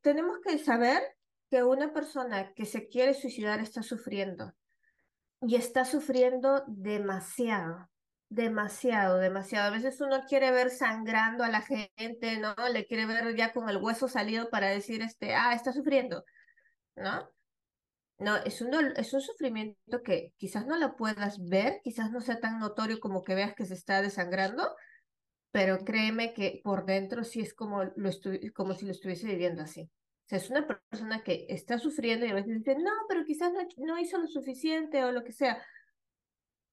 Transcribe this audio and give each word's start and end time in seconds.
tenemos 0.00 0.38
que 0.44 0.58
saber 0.58 1.02
que 1.50 1.64
una 1.64 1.92
persona 1.92 2.52
que 2.54 2.64
se 2.64 2.88
quiere 2.88 3.14
suicidar 3.14 3.60
está 3.60 3.82
sufriendo 3.82 4.54
y 5.42 5.56
está 5.56 5.84
sufriendo 5.84 6.62
demasiado, 6.66 7.90
demasiado, 8.28 9.18
demasiado. 9.18 9.68
A 9.68 9.76
veces 9.76 10.00
uno 10.00 10.24
quiere 10.28 10.50
ver 10.52 10.70
sangrando 10.70 11.44
a 11.44 11.48
la 11.48 11.62
gente, 11.62 12.38
¿no? 12.38 12.54
Le 12.72 12.86
quiere 12.86 13.06
ver 13.06 13.34
ya 13.36 13.52
con 13.52 13.68
el 13.68 13.78
hueso 13.78 14.08
salido 14.08 14.50
para 14.50 14.68
decir, 14.68 15.02
este, 15.02 15.34
ah, 15.34 15.54
está 15.54 15.72
sufriendo, 15.72 16.24
¿no? 16.96 17.28
No, 18.18 18.36
es 18.36 18.60
un, 18.60 18.74
es 18.96 19.14
un 19.14 19.22
sufrimiento 19.22 20.02
que 20.04 20.34
quizás 20.36 20.66
no 20.66 20.76
lo 20.76 20.94
puedas 20.94 21.38
ver, 21.48 21.80
quizás 21.82 22.10
no 22.12 22.20
sea 22.20 22.38
tan 22.38 22.58
notorio 22.58 23.00
como 23.00 23.24
que 23.24 23.34
veas 23.34 23.54
que 23.54 23.64
se 23.64 23.72
está 23.74 24.02
desangrando, 24.02 24.76
pero 25.52 25.84
créeme 25.84 26.32
que 26.32 26.60
por 26.62 26.86
dentro 26.86 27.24
sí 27.24 27.40
es 27.40 27.54
como, 27.54 27.84
lo 27.84 28.10
como 28.54 28.74
si 28.74 28.86
lo 28.86 28.92
estuviese 28.92 29.26
viviendo 29.26 29.62
así. 29.62 29.82
O 29.82 30.28
sea, 30.28 30.38
es 30.38 30.50
una 30.50 30.66
persona 30.66 31.22
que 31.24 31.46
está 31.48 31.78
sufriendo 31.78 32.24
y 32.24 32.30
a 32.30 32.34
veces 32.34 32.58
dice, 32.58 32.76
no, 32.76 32.92
pero 33.08 33.24
quizás 33.24 33.52
no, 33.52 33.60
no 33.84 33.98
hizo 33.98 34.18
lo 34.18 34.28
suficiente 34.28 35.04
o 35.04 35.12
lo 35.12 35.24
que 35.24 35.32
sea. 35.32 35.60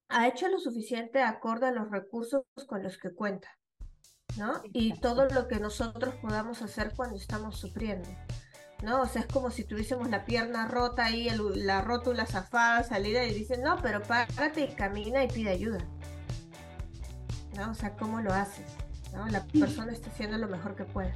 Ha 0.09 0.27
hecho 0.27 0.47
lo 0.47 0.59
suficiente 0.59 1.21
acorde 1.21 1.67
a 1.67 1.71
los 1.71 1.89
recursos 1.89 2.43
con 2.67 2.83
los 2.83 2.97
que 2.97 3.13
cuenta, 3.13 3.49
¿no? 4.37 4.61
Y 4.73 4.99
todo 4.99 5.25
lo 5.25 5.47
que 5.47 5.59
nosotros 5.59 6.15
podamos 6.21 6.61
hacer 6.61 6.93
cuando 6.95 7.17
estamos 7.17 7.59
sufriendo. 7.59 8.07
¿no? 8.83 9.01
O 9.01 9.05
sea, 9.07 9.23
es 9.23 9.27
como 9.27 9.49
si 9.49 9.63
tuviésemos 9.63 10.09
la 10.09 10.25
pierna 10.25 10.67
rota 10.67 11.05
ahí, 11.05 11.29
la 11.55 11.81
rótula 11.81 12.25
zafada, 12.25 12.83
salida 12.83 13.25
y 13.25 13.33
dicen, 13.33 13.63
no, 13.63 13.77
pero 13.81 14.01
párate 14.03 14.61
y 14.61 14.75
camina 14.75 15.23
y 15.23 15.27
pide 15.27 15.49
ayuda. 15.49 15.79
¿No? 17.57 17.71
O 17.71 17.73
sea, 17.73 17.95
¿cómo 17.97 18.21
lo 18.21 18.31
haces? 18.33 18.65
¿No? 19.13 19.27
La 19.27 19.43
persona 19.43 19.91
está 19.91 20.09
haciendo 20.11 20.37
lo 20.37 20.47
mejor 20.47 20.75
que 20.75 20.83
puede. 20.83 21.13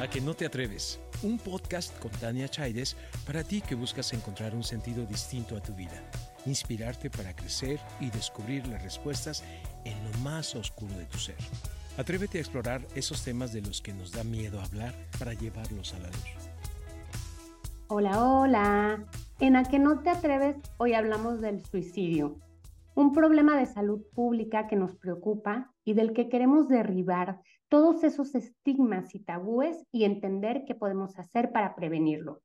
A 0.00 0.08
que 0.08 0.20
no 0.20 0.34
te 0.34 0.46
atreves. 0.46 1.00
Un 1.22 1.38
podcast 1.38 1.96
con 1.98 2.10
Tania 2.12 2.48
Chaides 2.48 2.96
para 3.26 3.42
ti 3.42 3.60
que 3.60 3.74
buscas 3.74 4.12
encontrar 4.12 4.54
un 4.54 4.62
sentido 4.62 5.04
distinto 5.04 5.56
a 5.56 5.60
tu 5.60 5.74
vida, 5.74 6.02
inspirarte 6.46 7.10
para 7.10 7.34
crecer 7.34 7.80
y 8.00 8.10
descubrir 8.10 8.66
las 8.66 8.82
respuestas 8.82 9.44
en 9.84 10.02
lo 10.04 10.18
más 10.18 10.54
oscuro 10.54 10.96
de 10.96 11.04
tu 11.06 11.18
ser. 11.18 11.36
Atrévete 11.96 12.38
a 12.38 12.40
explorar 12.40 12.86
esos 12.94 13.22
temas 13.22 13.52
de 13.52 13.62
los 13.62 13.80
que 13.80 13.92
nos 13.92 14.12
da 14.12 14.24
miedo 14.24 14.60
hablar 14.60 14.94
para 15.18 15.34
llevarlos 15.34 15.92
a 15.94 15.98
la 15.98 16.08
luz. 16.08 16.52
Hola, 17.88 18.24
hola. 18.24 19.04
En 19.42 19.56
A 19.56 19.64
que 19.64 19.80
no 19.80 19.98
te 20.04 20.08
atreves, 20.08 20.56
hoy 20.78 20.94
hablamos 20.94 21.40
del 21.40 21.64
suicidio, 21.64 22.36
un 22.94 23.12
problema 23.12 23.58
de 23.58 23.66
salud 23.66 24.00
pública 24.14 24.68
que 24.68 24.76
nos 24.76 24.94
preocupa 24.94 25.74
y 25.82 25.94
del 25.94 26.12
que 26.12 26.28
queremos 26.28 26.68
derribar 26.68 27.40
todos 27.68 28.04
esos 28.04 28.36
estigmas 28.36 29.16
y 29.16 29.18
tabúes 29.18 29.84
y 29.90 30.04
entender 30.04 30.62
qué 30.64 30.76
podemos 30.76 31.18
hacer 31.18 31.50
para 31.50 31.74
prevenirlo. 31.74 32.40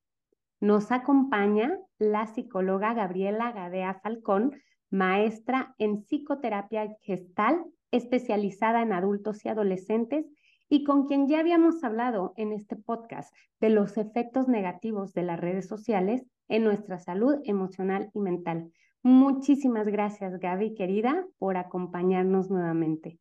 Nos 0.59 0.91
acompaña 0.91 1.77
la 1.99 2.25
psicóloga 2.25 2.95
Gabriela 2.95 3.51
Gadea 3.51 3.99
Falcón, 4.01 4.59
maestra 4.89 5.75
en 5.77 6.01
psicoterapia 6.01 6.97
gestal 7.01 7.63
especializada 7.91 8.81
en 8.81 8.91
adultos 8.91 9.45
y 9.45 9.49
adolescentes 9.49 10.25
y 10.67 10.83
con 10.83 11.05
quien 11.05 11.27
ya 11.27 11.41
habíamos 11.41 11.83
hablado 11.83 12.33
en 12.37 12.53
este 12.53 12.75
podcast 12.75 13.31
de 13.59 13.69
los 13.69 13.99
efectos 13.99 14.47
negativos 14.47 15.13
de 15.13 15.21
las 15.21 15.39
redes 15.39 15.67
sociales 15.67 16.25
en 16.47 16.63
nuestra 16.63 16.99
salud 16.99 17.41
emocional 17.43 18.09
y 18.13 18.19
mental. 18.19 18.71
Muchísimas 19.03 19.87
gracias, 19.87 20.39
Gaby, 20.39 20.75
querida, 20.75 21.25
por 21.37 21.57
acompañarnos 21.57 22.49
nuevamente. 22.49 23.19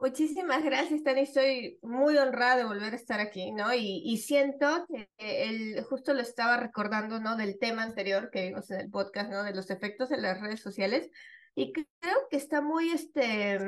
Muchísimas 0.00 0.62
gracias, 0.62 1.02
Tani. 1.02 1.22
Estoy 1.22 1.78
muy 1.82 2.16
honrada 2.16 2.58
de 2.58 2.64
volver 2.64 2.92
a 2.92 2.96
estar 2.96 3.18
aquí, 3.18 3.50
¿no? 3.50 3.74
Y, 3.74 4.02
y 4.04 4.18
siento 4.18 4.86
que 4.86 5.08
el, 5.18 5.82
justo 5.82 6.14
lo 6.14 6.20
estaba 6.20 6.56
recordando, 6.56 7.18
¿no? 7.18 7.36
Del 7.36 7.58
tema 7.58 7.82
anterior 7.82 8.30
que 8.30 8.48
vimos 8.48 8.70
en 8.70 8.80
el 8.80 8.90
podcast, 8.90 9.28
¿no? 9.30 9.42
De 9.42 9.54
los 9.54 9.70
efectos 9.70 10.08
de 10.08 10.18
las 10.18 10.40
redes 10.40 10.60
sociales. 10.60 11.10
Y 11.56 11.72
creo 11.72 12.28
que 12.30 12.36
está 12.36 12.60
muy, 12.60 12.90
este, 12.90 13.58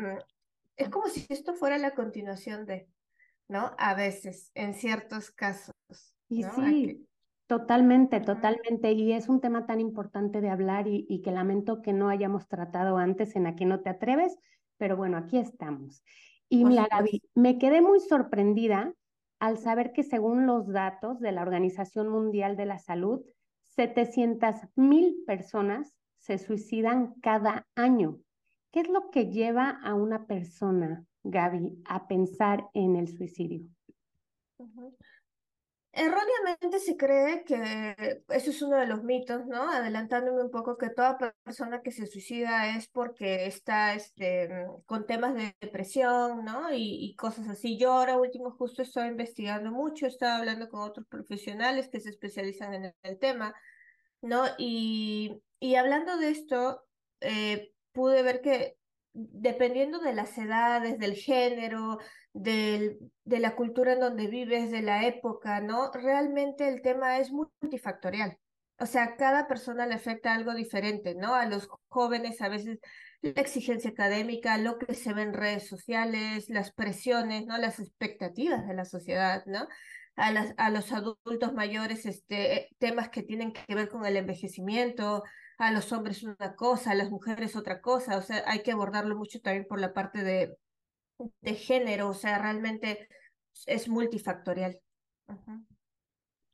es 0.76 0.88
como 0.88 1.08
si 1.08 1.26
esto 1.28 1.54
fuera 1.54 1.78
la 1.78 1.96
continuación 1.96 2.64
de, 2.64 2.88
¿no? 3.48 3.74
A 3.76 3.94
veces, 3.94 4.52
en 4.54 4.74
ciertos 4.74 5.32
casos. 5.32 5.74
Y 6.28 6.44
sí, 6.44 7.08
totalmente, 7.50 8.20
totalmente. 8.20 8.92
Y 8.92 9.12
es 9.12 9.28
un 9.28 9.40
tema 9.40 9.66
tan 9.66 9.80
importante 9.80 10.40
de 10.40 10.50
hablar 10.50 10.86
y, 10.86 11.04
y 11.08 11.20
que 11.20 11.32
lamento 11.32 11.82
que 11.82 11.92
no 11.92 12.08
hayamos 12.08 12.46
tratado 12.46 12.96
antes 12.96 13.34
en 13.34 13.48
Aquí 13.48 13.64
no 13.64 13.80
te 13.80 13.90
atreves, 13.90 14.38
pero 14.76 14.96
bueno, 14.96 15.16
aquí 15.16 15.36
estamos. 15.36 16.04
Y 16.48 16.64
mira, 16.64 16.86
Gaby, 16.88 17.24
me 17.34 17.58
quedé 17.58 17.82
muy 17.82 17.98
sorprendida 17.98 18.94
al 19.40 19.58
saber 19.58 19.90
que 19.92 20.04
según 20.04 20.46
los 20.46 20.68
datos 20.68 21.18
de 21.18 21.32
la 21.32 21.42
Organización 21.42 22.08
Mundial 22.08 22.56
de 22.56 22.66
la 22.66 22.78
Salud, 22.78 23.22
700 23.62 24.54
mil 24.76 25.24
personas 25.26 25.92
se 26.18 26.38
suicidan 26.38 27.14
cada 27.20 27.66
año. 27.74 28.20
¿Qué 28.70 28.78
es 28.78 28.88
lo 28.88 29.10
que 29.10 29.26
lleva 29.26 29.70
a 29.70 29.94
una 29.94 30.28
persona, 30.28 31.04
Gaby, 31.24 31.82
a 31.84 32.06
pensar 32.06 32.68
en 32.74 32.94
el 32.94 33.08
suicidio? 33.08 33.66
Erróneamente 35.92 36.78
se 36.78 36.96
cree 36.96 37.42
que 37.44 38.22
eso 38.28 38.50
es 38.50 38.62
uno 38.62 38.76
de 38.76 38.86
los 38.86 39.02
mitos, 39.02 39.46
¿no? 39.46 39.70
Adelantándome 39.70 40.42
un 40.42 40.50
poco 40.50 40.76
que 40.78 40.90
toda 40.90 41.18
persona 41.42 41.82
que 41.82 41.90
se 41.90 42.06
suicida 42.06 42.76
es 42.76 42.88
porque 42.88 43.46
está 43.46 43.94
este, 43.94 44.48
con 44.86 45.06
temas 45.06 45.34
de 45.34 45.56
depresión, 45.60 46.44
¿no? 46.44 46.72
Y, 46.72 47.04
y 47.04 47.16
cosas 47.16 47.48
así. 47.48 47.76
Yo 47.76 47.92
ahora 47.92 48.18
último 48.18 48.52
justo 48.52 48.82
estoy 48.82 49.08
investigando 49.08 49.72
mucho, 49.72 50.06
estaba 50.06 50.36
hablando 50.38 50.68
con 50.68 50.80
otros 50.82 51.06
profesionales 51.08 51.88
que 51.88 52.00
se 52.00 52.10
especializan 52.10 52.74
en 52.74 52.94
el 53.02 53.18
tema, 53.18 53.54
¿no? 54.22 54.44
Y 54.58 55.42
y 55.60 55.74
hablando 55.74 56.16
de 56.16 56.30
esto, 56.30 56.82
eh, 57.20 57.72
pude 57.92 58.22
ver 58.22 58.40
que 58.40 58.78
dependiendo 59.12 59.98
de 60.00 60.14
las 60.14 60.36
edades, 60.38 60.98
del 60.98 61.14
género, 61.14 61.98
del, 62.32 62.98
de 63.24 63.40
la 63.40 63.56
cultura 63.56 63.92
en 63.94 64.00
donde 64.00 64.26
vives, 64.28 64.70
de 64.70 64.82
la 64.82 65.06
época, 65.06 65.60
¿no? 65.60 65.90
Realmente 65.92 66.68
el 66.68 66.82
tema 66.82 67.18
es 67.18 67.30
multifactorial. 67.32 68.38
O 68.78 68.86
sea, 68.86 69.16
cada 69.16 69.46
persona 69.46 69.86
le 69.86 69.94
afecta 69.94 70.34
algo 70.34 70.54
diferente, 70.54 71.14
¿no? 71.14 71.34
A 71.34 71.46
los 71.46 71.68
jóvenes 71.88 72.40
a 72.40 72.48
veces 72.48 72.78
la 73.20 73.40
exigencia 73.42 73.90
académica, 73.90 74.56
lo 74.56 74.78
que 74.78 74.94
se 74.94 75.12
ve 75.12 75.22
en 75.22 75.34
redes 75.34 75.68
sociales, 75.68 76.48
las 76.48 76.72
presiones, 76.72 77.46
¿no? 77.46 77.58
Las 77.58 77.78
expectativas 77.78 78.66
de 78.66 78.74
la 78.74 78.84
sociedad, 78.86 79.44
¿no? 79.46 79.68
A, 80.16 80.32
las, 80.32 80.54
a 80.56 80.70
los 80.70 80.92
adultos 80.92 81.52
mayores, 81.52 82.06
este, 82.06 82.68
temas 82.78 83.10
que 83.10 83.22
tienen 83.22 83.52
que 83.52 83.74
ver 83.74 83.88
con 83.88 84.04
el 84.06 84.16
envejecimiento, 84.16 85.24
a 85.58 85.72
los 85.72 85.92
hombres 85.92 86.22
una 86.22 86.54
cosa, 86.56 86.92
a 86.92 86.94
las 86.94 87.10
mujeres 87.10 87.56
otra 87.56 87.80
cosa, 87.82 88.16
o 88.16 88.22
sea, 88.22 88.42
hay 88.46 88.62
que 88.62 88.72
abordarlo 88.72 89.16
mucho 89.16 89.40
también 89.40 89.66
por 89.68 89.78
la 89.78 89.92
parte 89.92 90.22
de, 90.24 90.56
de 91.40 91.54
género, 91.54 92.08
o 92.08 92.14
sea, 92.14 92.38
realmente 92.38 93.08
es 93.66 93.88
multifactorial. 93.88 94.80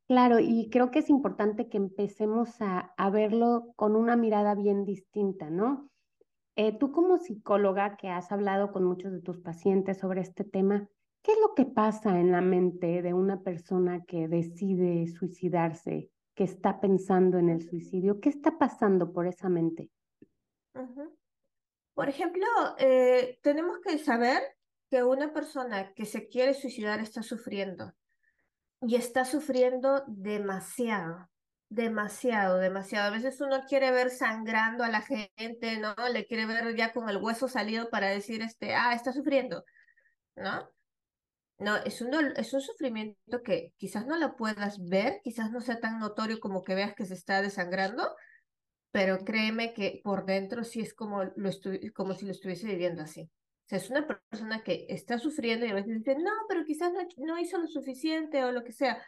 Claro, 0.09 0.39
y 0.39 0.69
creo 0.71 0.91
que 0.91 1.01
es 1.01 1.11
importante 1.11 1.69
que 1.69 1.77
empecemos 1.77 2.61
a, 2.61 2.93
a 2.97 3.11
verlo 3.11 3.73
con 3.77 3.97
una 3.97 4.17
mirada 4.17 4.55
bien 4.55 4.85
distinta, 4.85 5.51
¿no? 5.51 5.91
Eh, 6.55 6.77
tú 6.79 6.93
como 6.93 7.19
psicóloga 7.19 7.97
que 7.97 8.09
has 8.09 8.33
hablado 8.33 8.73
con 8.73 8.85
muchos 8.85 9.13
de 9.13 9.21
tus 9.21 9.39
pacientes 9.41 9.99
sobre 9.99 10.21
este 10.21 10.45
tema, 10.45 10.89
¿qué 11.23 11.33
es 11.33 11.39
lo 11.41 11.55
que 11.55 11.67
pasa 11.67 12.19
en 12.19 12.33
la 12.33 12.41
mente 12.41 13.03
de 13.03 13.13
una 13.13 13.43
persona 13.43 14.05
que 14.05 14.29
decide 14.29 15.07
suicidarse? 15.09 16.11
que 16.37 16.45
está 16.45 16.79
pensando 16.81 17.39
en 17.39 17.49
el 17.49 17.63
suicidio? 17.63 18.21
¿Qué 18.21 18.29
está 18.29 18.59
pasando 18.59 19.13
por 19.13 19.27
esa 19.27 19.49
mente? 19.49 19.91
Por 21.95 22.09
ejemplo, 22.09 22.47
eh, 22.79 23.39
tenemos 23.43 23.81
que 23.81 23.99
saber 23.99 24.43
que 24.91 25.03
una 25.03 25.33
persona 25.33 25.93
que 25.95 26.07
se 26.07 26.29
quiere 26.29 26.55
suicidar 26.55 27.01
está 27.01 27.23
sufriendo 27.23 27.93
y 28.83 28.97
está 28.97 29.25
sufriendo 29.25 30.05
demasiado, 30.07 31.29
demasiado, 31.69 32.59
demasiado. 32.59 33.09
A 33.09 33.17
veces 33.17 33.41
uno 33.41 33.63
quiere 33.69 33.91
ver 33.91 34.11
sangrando 34.11 34.85
a 34.85 34.89
la 34.89 35.03
gente, 35.03 35.79
¿no? 35.79 35.95
Le 36.13 36.27
quiere 36.27 36.47
ver 36.47 36.77
ya 36.77 36.93
con 36.93 37.09
el 37.09 37.17
hueso 37.19 37.49
salido 37.49 37.91
para 37.91 38.09
decir, 38.09 38.43
este, 38.43 38.75
ah, 38.75 38.95
está 38.95 39.13
sufriendo, 39.13 39.65
¿no? 40.37 40.71
No, 41.59 41.77
es 41.77 42.03
un, 42.03 42.15
es 42.37 42.53
un 42.53 42.61
sufrimiento 42.61 43.43
que 43.43 43.73
quizás 43.79 44.07
no 44.07 44.19
lo 44.19 44.37
puedas 44.37 44.79
ver, 44.79 45.21
quizás 45.25 45.51
no 45.51 45.61
sea 45.63 45.81
tan 45.81 45.99
notorio 45.99 46.39
como 46.39 46.63
que 46.63 46.75
veas 46.75 46.95
que 46.95 47.07
se 47.07 47.15
está 47.15 47.41
desangrando, 47.41 48.15
pero 48.91 49.25
créeme 49.25 49.73
que 49.73 50.01
por 50.05 50.27
dentro 50.27 50.65
sí 50.65 50.81
es 50.81 50.95
como, 50.95 51.25
lo 51.25 51.51
como 51.95 52.15
si 52.15 52.27
lo 52.27 52.33
estuviese 52.33 52.67
viviendo 52.67 53.03
así. 53.03 53.31
O 53.67 53.69
sea, 53.69 53.79
es 53.79 53.91
una 53.91 54.07
persona 54.07 54.63
que 54.63 54.87
está 54.89 55.19
sufriendo 55.19 55.67
y 55.67 55.71
a 55.71 55.75
veces 55.75 55.99
dice, 55.99 56.17
no, 56.17 56.31
pero 56.49 56.65
quizás 56.65 56.93
no, 56.93 57.01
no 57.19 57.39
hizo 57.39 57.59
lo 57.59 57.67
suficiente 57.67 58.45
o 58.45 58.53
lo 58.53 58.63
que 58.63 58.73
sea. 58.73 59.03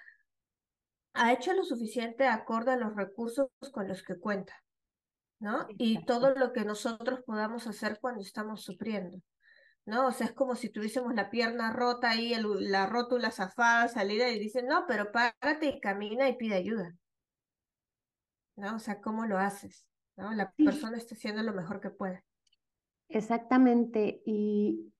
Ha 1.14 1.32
hecho 1.32 1.52
lo 1.52 1.64
suficiente 1.64 2.26
acorde 2.26 2.72
a 2.72 2.76
los 2.76 2.96
recursos 2.96 3.49
con 3.72 3.87
los 3.87 4.02
que 4.02 4.19
cuenta, 4.19 4.60
¿no? 5.38 5.66
Y 5.78 6.05
todo 6.05 6.34
lo 6.34 6.52
que 6.52 6.64
nosotros 6.64 7.20
podamos 7.25 7.69
hacer 7.69 7.99
cuando 8.00 8.22
estamos 8.22 8.64
sufriendo. 8.64 9.22
¿no? 9.88 10.08
O 10.08 10.12
sea, 10.12 10.26
es 10.26 10.32
como 10.34 10.55
si 10.55 10.69
tuviésemos 10.69 11.14
la 11.14 11.31
pierna 11.31 11.72
rota 11.72 12.11
ahí, 12.11 12.34
la 12.61 12.87
rótula 12.87 13.31
zafada, 13.31 13.88
salida, 13.88 14.28
y 14.28 14.38
dicen, 14.38 14.66
no, 14.66 14.84
pero 14.87 15.11
párate 15.11 15.66
y 15.66 15.81
camina 15.81 16.28
y 16.28 16.37
pide 16.37 16.56
ayuda. 16.56 16.94
¿No? 18.56 18.76
O 18.76 18.78
sea, 18.78 19.00
¿cómo 19.00 19.25
lo 19.25 19.38
haces? 19.38 19.87
¿No? 20.16 20.34
La 20.34 20.52
persona 20.52 20.99
está 20.99 21.14
haciendo 21.14 21.43
lo 21.43 21.54
mejor 21.54 21.81
que 21.81 21.88
puede. 21.88 22.22
Exactamente, 23.10 24.22
y 24.26 24.93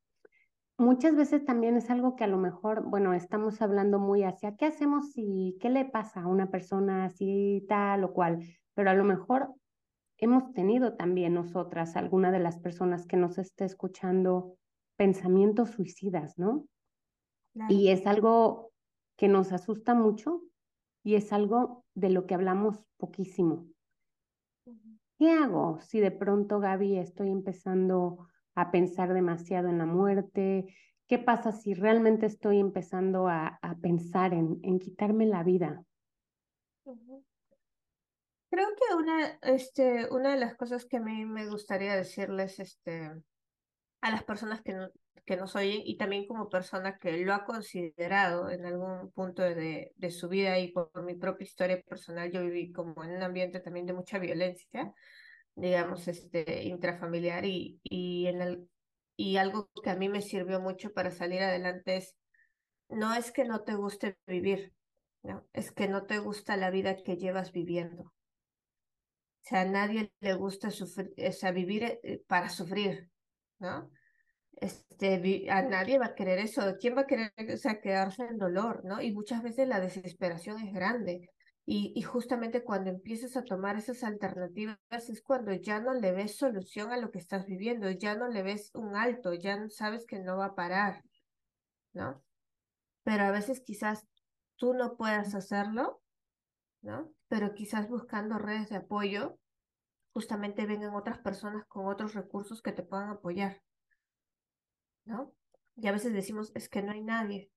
muchas 0.79 1.15
veces 1.15 1.45
también 1.45 1.77
es 1.77 1.91
algo 1.91 2.17
que 2.17 2.25
a 2.25 2.29
lo 2.29 2.39
mejor, 2.39 2.85
bueno, 2.89 3.13
estamos 3.13 3.61
hablando 3.61 3.99
muy 3.99 4.23
hacia 4.25 4.57
qué 4.57 4.67
hacemos 4.67 5.13
y 5.17 5.59
qué 5.61 5.69
le 5.71 5.85
pasa 5.85 6.23
a 6.23 6.27
una 6.27 6.51
persona 6.51 7.05
así 7.05 7.67
tal 7.69 8.05
o 8.05 8.15
cual, 8.15 8.41
pero 8.75 8.91
a 8.91 8.95
lo 8.95 9.05
mejor 9.05 9.55
hemos 10.19 10.53
tenido 10.55 10.97
también 10.97 11.35
nosotras, 11.35 11.97
alguna 11.97 12.31
de 12.33 12.41
las 12.41 12.59
personas 12.59 13.07
que 13.07 13.17
nos 13.19 13.39
esté 13.39 13.65
escuchando, 13.67 14.57
pensamientos 14.97 15.71
suicidas, 15.71 16.39
¿no? 16.39 16.67
Y 17.69 17.89
es 17.91 18.07
algo 18.07 18.73
que 19.17 19.29
nos 19.29 19.53
asusta 19.53 19.95
mucho 19.95 20.43
y 21.05 21.17
es 21.17 21.33
algo 21.33 21.85
de 21.95 22.11
lo 22.11 22.27
que 22.27 22.35
hablamos 22.35 22.85
poquísimo. 22.97 23.69
¿Qué 25.19 25.33
hago 25.33 25.81
si 25.81 25.99
de 25.99 26.13
pronto, 26.13 26.61
Gaby, 26.61 26.97
estoy 26.97 27.31
empezando 27.31 28.29
a 28.55 28.71
pensar 28.71 29.13
demasiado 29.13 29.69
en 29.69 29.79
la 29.79 29.87
muerte? 29.87 30.73
¿Qué 31.09 31.19
pasa 31.19 31.51
si 31.51 31.75
realmente 31.75 32.27
estoy 32.27 32.61
empezando 32.61 33.27
a, 33.27 33.59
pensar 33.83 34.33
en, 34.33 34.79
quitarme 34.79 35.27
la 35.27 35.43
vida? 35.43 35.83
Creo 36.85 38.69
que 38.77 38.95
una, 38.95 39.39
este, 39.43 40.09
una 40.13 40.31
de 40.31 40.41
las 40.41 40.55
cosas 40.55 40.87
que 40.87 40.99
a 40.99 41.01
mí 41.01 41.25
me 41.25 41.49
gustaría 41.49 41.97
decirles 41.97 42.61
este, 42.61 43.11
a 44.01 44.11
las 44.11 44.23
personas 44.23 44.63
que, 44.63 44.73
no, 44.73 44.89
que 45.25 45.37
nos 45.37 45.57
oyen 45.57 45.83
y 45.85 45.97
también 45.97 46.27
como 46.27 46.49
persona 46.49 46.99
que 46.99 47.17
lo 47.19 47.35
ha 47.35 47.45
considerado 47.45 48.51
en 48.51 48.65
algún 48.65 49.11
punto 49.13 49.43
de, 49.43 49.93
de 49.97 50.11
su 50.11 50.29
vida 50.29 50.59
y 50.59 50.73
por, 50.73 50.91
mi 51.03 51.15
propia 51.15 51.45
historia 51.45 51.83
personal, 51.83 52.31
yo 52.31 52.43
viví 52.43 52.73
como 52.73 53.05
en 53.05 53.13
un 53.13 53.23
ambiente 53.23 53.61
también 53.61 53.87
de 53.87 53.93
mucha 53.93 54.19
violencia, 54.19 54.93
digamos, 55.55 56.09
este, 56.09 56.65
intrafamiliar 56.65 57.45
y, 57.45 57.81
y, 57.83 58.27
en 58.27 58.43
el, 58.43 58.69
y 59.17 59.37
algo 59.37 59.71
que 59.83 59.91
a 59.91 59.97
mí 59.97 60.09
me 60.09 60.23
sirvió 60.23 60.61
mucho 60.61 60.93
para 60.93 61.11
salir 61.11 61.43
adelante 61.43 61.97
es, 61.97 62.17
no 62.89 63.15
es 63.15 63.33
que 63.33 63.45
no 63.45 63.63
te 63.63 63.75
guste 63.75 64.17
vivir, 64.27 64.73
no, 65.23 65.47
es 65.53 65.73
que 65.73 65.89
no 65.89 66.07
te 66.07 66.19
gusta 66.19 66.57
la 66.57 66.71
vida 66.71 66.97
que 67.03 67.17
llevas 67.17 67.53
viviendo 67.53 68.13
sea, 69.49 69.63
a 69.63 69.65
nadie 69.65 70.13
le 70.21 70.35
gusta 70.35 70.71
sufrir, 70.71 71.13
o 71.17 71.33
sea, 71.33 71.53
vivir 71.53 71.83
eh, 72.03 72.23
para 72.27 72.49
sufrir, 72.49 73.11
¿no? 73.59 73.91
Este, 74.61 75.51
a 75.51 75.63
nadie 75.63 75.99
va 75.99 76.07
a 76.07 76.15
querer 76.15 76.39
eso. 76.39 76.77
¿Quién 76.81 76.97
va 76.97 77.03
a 77.03 77.07
querer 77.07 77.33
o 77.53 77.57
sea, 77.57 77.81
quedarse 77.81 78.25
en 78.25 78.39
dolor, 78.39 78.85
¿no? 78.85 79.01
Y 79.01 79.13
muchas 79.13 79.43
veces 79.43 79.69
la 79.69 79.81
desesperación 79.81 80.61
es 80.61 80.73
grande. 80.73 81.31
Y, 81.65 81.93
y 81.95 82.03
justamente 82.03 82.65
cuando 82.65 82.91
empiezas 82.91 83.37
a 83.37 83.45
tomar 83.45 83.77
esas 83.77 84.03
alternativas 84.03 84.79
es 84.91 85.23
cuando 85.23 85.53
ya 85.53 85.81
no 85.81 85.93
le 85.93 86.13
ves 86.13 86.37
solución 86.37 86.93
a 86.93 86.97
lo 86.97 87.11
que 87.11 87.19
estás 87.19 87.47
viviendo, 87.47 87.91
ya 87.91 88.15
no 88.15 88.29
le 88.29 88.43
ves 88.43 88.71
un 88.75 88.97
alto, 88.97 89.35
ya 89.35 89.69
sabes 89.69 90.07
que 90.07 90.19
no 90.19 90.39
va 90.39 90.47
a 90.47 90.55
parar, 90.55 91.05
¿no? 91.93 92.25
Pero 93.05 93.25
a 93.25 93.31
veces 93.31 93.61
quizás 93.61 94.07
tú 94.57 94.73
no 94.73 94.97
puedas 94.97 95.35
hacerlo 95.35 96.01
¿no? 96.83 97.13
Pero 97.29 97.55
quizás 97.55 97.89
buscando 97.89 98.39
redes 98.39 98.69
de 98.69 98.77
apoyo, 98.77 99.39
justamente 100.13 100.67
vengan 100.67 100.95
otras 100.95 101.19
personas 101.19 101.65
con 101.67 101.87
otros 101.87 102.15
recursos 102.15 102.63
que 102.63 102.73
te 102.73 102.83
puedan 102.83 103.11
apoyar, 103.11 103.63
¿no? 105.09 105.35
Y 105.77 105.87
a 105.89 105.93
veces 105.93 106.13
decimos, 106.13 106.53
es 106.55 106.69
que 106.69 106.83
no 106.83 106.93
hay 106.93 107.03
nadie, 107.03 107.51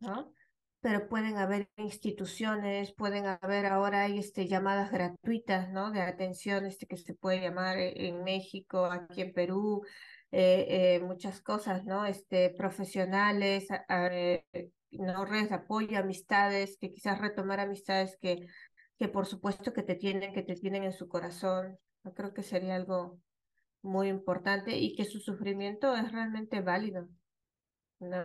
¿no? 0.00 0.32
Pero 0.80 1.08
pueden 1.08 1.38
haber 1.38 1.70
instituciones, 1.76 2.92
pueden 2.92 3.24
haber 3.26 3.66
ahora 3.66 4.02
hay 4.02 4.18
este, 4.18 4.46
llamadas 4.46 4.92
gratuitas, 4.92 5.70
¿no? 5.70 5.90
De 5.90 6.02
atención 6.02 6.66
este, 6.66 6.86
que 6.86 6.98
se 6.98 7.14
puede 7.14 7.40
llamar 7.40 7.78
e, 7.78 8.08
en 8.08 8.22
México, 8.22 8.84
aquí 8.84 9.22
en 9.22 9.32
Perú, 9.32 9.82
eh, 10.30 10.96
eh, 10.96 11.00
muchas 11.00 11.40
cosas, 11.40 11.84
¿no? 11.84 12.04
Este, 12.04 12.50
profesionales, 12.50 13.68
eh, 13.88 14.44
no 14.90 15.24
redes 15.24 15.48
de 15.48 15.54
apoyo, 15.54 15.98
amistades, 15.98 16.76
que 16.78 16.92
quizás 16.92 17.18
retomar 17.20 17.60
amistades 17.60 18.18
que, 18.20 18.46
que 18.98 19.08
por 19.08 19.26
supuesto 19.26 19.72
que 19.72 19.82
te 19.82 19.94
tienen, 19.94 20.34
que 20.34 20.42
te 20.42 20.54
tienen 20.54 20.84
en 20.84 20.92
su 20.92 21.08
corazón. 21.08 21.78
Yo 22.04 22.12
creo 22.12 22.34
que 22.34 22.42
sería 22.42 22.76
algo 22.76 23.18
muy 23.84 24.08
importante 24.08 24.76
y 24.76 24.94
que 24.96 25.04
su 25.04 25.20
sufrimiento 25.20 25.94
es 25.94 26.10
realmente 26.10 26.60
válido. 26.60 27.08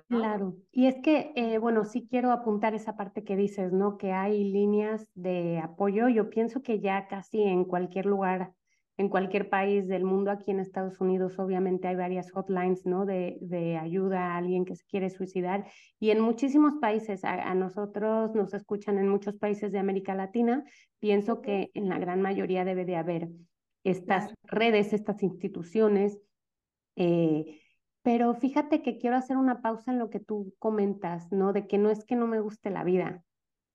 Claro, 0.08 0.58
y 0.72 0.88
es 0.88 0.96
que, 1.02 1.32
eh, 1.36 1.58
bueno, 1.58 1.86
sí 1.86 2.08
quiero 2.10 2.32
apuntar 2.32 2.74
esa 2.74 2.98
parte 2.98 3.24
que 3.24 3.38
dices, 3.38 3.72
¿no? 3.72 3.98
Que 3.98 4.12
hay 4.12 4.44
líneas 4.44 5.08
de 5.14 5.60
apoyo. 5.60 6.10
Yo 6.10 6.30
pienso 6.30 6.62
que 6.62 6.82
ya 6.82 7.08
casi 7.08 7.44
en 7.44 7.64
cualquier 7.64 8.06
lugar 8.06 8.54
en 9.00 9.08
cualquier 9.08 9.50
país 9.50 9.88
del 9.88 10.04
mundo. 10.04 10.30
Aquí 10.30 10.52
en 10.52 10.60
Estados 10.60 11.00
Unidos, 11.00 11.40
obviamente, 11.40 11.88
hay 11.88 11.96
varias 11.96 12.32
hotlines, 12.32 12.86
¿no? 12.86 13.06
De, 13.06 13.38
de 13.40 13.78
ayuda 13.78 14.34
a 14.34 14.38
alguien 14.38 14.66
que 14.66 14.76
se 14.76 14.84
quiere 14.86 15.10
suicidar. 15.10 15.66
Y 16.02 16.12
en 16.12 16.20
muchísimos 16.20 16.74
países, 16.82 17.24
a, 17.24 17.56
nosotros 17.56 18.36
nos 18.36 18.54
escuchan 18.54 19.00
en 19.00 19.08
muchos 19.08 19.38
países 19.38 19.72
de 19.72 19.80
América 19.80 20.16
Latina. 20.16 20.66
Pienso 21.00 21.42
que 21.42 21.72
en 21.76 21.88
la 21.88 21.98
gran 21.98 22.22
mayoría 22.22 22.66
debe 22.66 22.84
de 22.84 22.98
haber 22.98 23.30
estas 23.84 24.34
redes, 24.44 24.94
estas 24.94 25.24
instituciones. 25.24 26.20
Eh, 26.96 27.62
pero 28.02 28.34
fíjate 28.34 28.82
que 28.82 28.98
quiero 28.98 29.18
hacer 29.18 29.38
una 29.38 29.62
pausa 29.62 29.92
en 29.92 30.00
lo 30.00 30.10
que 30.10 30.20
tú 30.20 30.54
comentas, 30.60 31.32
¿no? 31.32 31.54
De 31.54 31.68
que 31.68 31.78
no 31.78 31.90
es 31.90 32.06
que 32.06 32.16
no 32.16 32.28
me 32.28 32.40
guste 32.40 32.70
la 32.70 32.84
vida, 32.84 33.24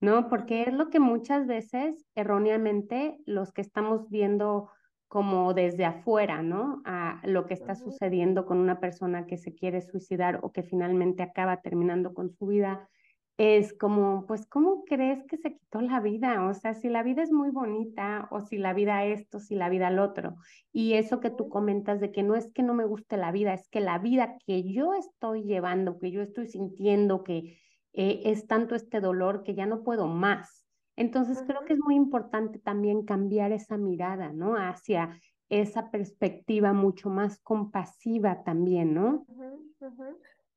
¿no? 0.01 0.29
Porque 0.29 0.63
es 0.63 0.73
lo 0.73 0.89
que 0.89 0.99
muchas 0.99 1.47
veces 1.47 2.05
erróneamente 2.15 3.17
los 3.25 3.51
que 3.51 3.61
estamos 3.61 4.09
viendo 4.09 4.69
como 5.07 5.53
desde 5.53 5.85
afuera, 5.85 6.41
¿no? 6.41 6.81
A 6.85 7.21
lo 7.23 7.45
que 7.45 7.53
está 7.53 7.75
sucediendo 7.75 8.45
con 8.45 8.57
una 8.57 8.79
persona 8.79 9.25
que 9.25 9.37
se 9.37 9.53
quiere 9.53 9.81
suicidar 9.81 10.39
o 10.41 10.51
que 10.51 10.63
finalmente 10.63 11.23
acaba 11.23 11.61
terminando 11.61 12.13
con 12.13 12.31
su 12.31 12.47
vida, 12.47 12.89
es 13.37 13.73
como, 13.73 14.25
pues, 14.27 14.45
¿cómo 14.45 14.85
crees 14.85 15.23
que 15.25 15.37
se 15.37 15.57
quitó 15.57 15.81
la 15.81 15.99
vida? 15.99 16.47
O 16.47 16.53
sea, 16.53 16.73
si 16.73 16.87
la 16.87 17.03
vida 17.03 17.21
es 17.21 17.31
muy 17.31 17.49
bonita 17.49 18.27
o 18.31 18.39
si 18.41 18.57
la 18.57 18.73
vida 18.73 19.03
esto, 19.05 19.39
si 19.39 19.55
la 19.55 19.67
vida 19.67 19.89
lo 19.89 20.03
otro. 20.03 20.37
Y 20.71 20.93
eso 20.93 21.19
que 21.19 21.29
tú 21.29 21.49
comentas 21.49 21.99
de 21.99 22.11
que 22.11 22.23
no 22.23 22.35
es 22.35 22.51
que 22.53 22.63
no 22.63 22.73
me 22.73 22.85
guste 22.85 23.17
la 23.17 23.31
vida, 23.31 23.53
es 23.53 23.67
que 23.67 23.81
la 23.81 23.99
vida 23.99 24.37
que 24.45 24.63
yo 24.63 24.93
estoy 24.93 25.43
llevando, 25.43 25.99
que 25.99 26.11
yo 26.11 26.21
estoy 26.21 26.47
sintiendo, 26.47 27.23
que 27.23 27.57
eh, 27.91 28.21
es 28.25 28.47
tanto 28.47 28.73
este 28.73 29.01
dolor 29.01 29.43
que 29.43 29.53
ya 29.53 29.65
no 29.65 29.83
puedo 29.83 30.07
más. 30.07 30.65
Entonces 30.95 31.43
creo 31.45 31.65
que 31.65 31.73
es 31.73 31.79
muy 31.79 31.95
importante 31.95 32.57
también 32.57 33.03
cambiar 33.03 33.51
esa 33.51 33.77
mirada, 33.77 34.31
¿no? 34.31 34.55
Hacia 34.55 35.19
esa 35.49 35.91
perspectiva 35.91 36.71
mucho 36.71 37.09
más 37.09 37.39
compasiva 37.39 38.43
también, 38.43 38.93
¿no? 38.93 39.25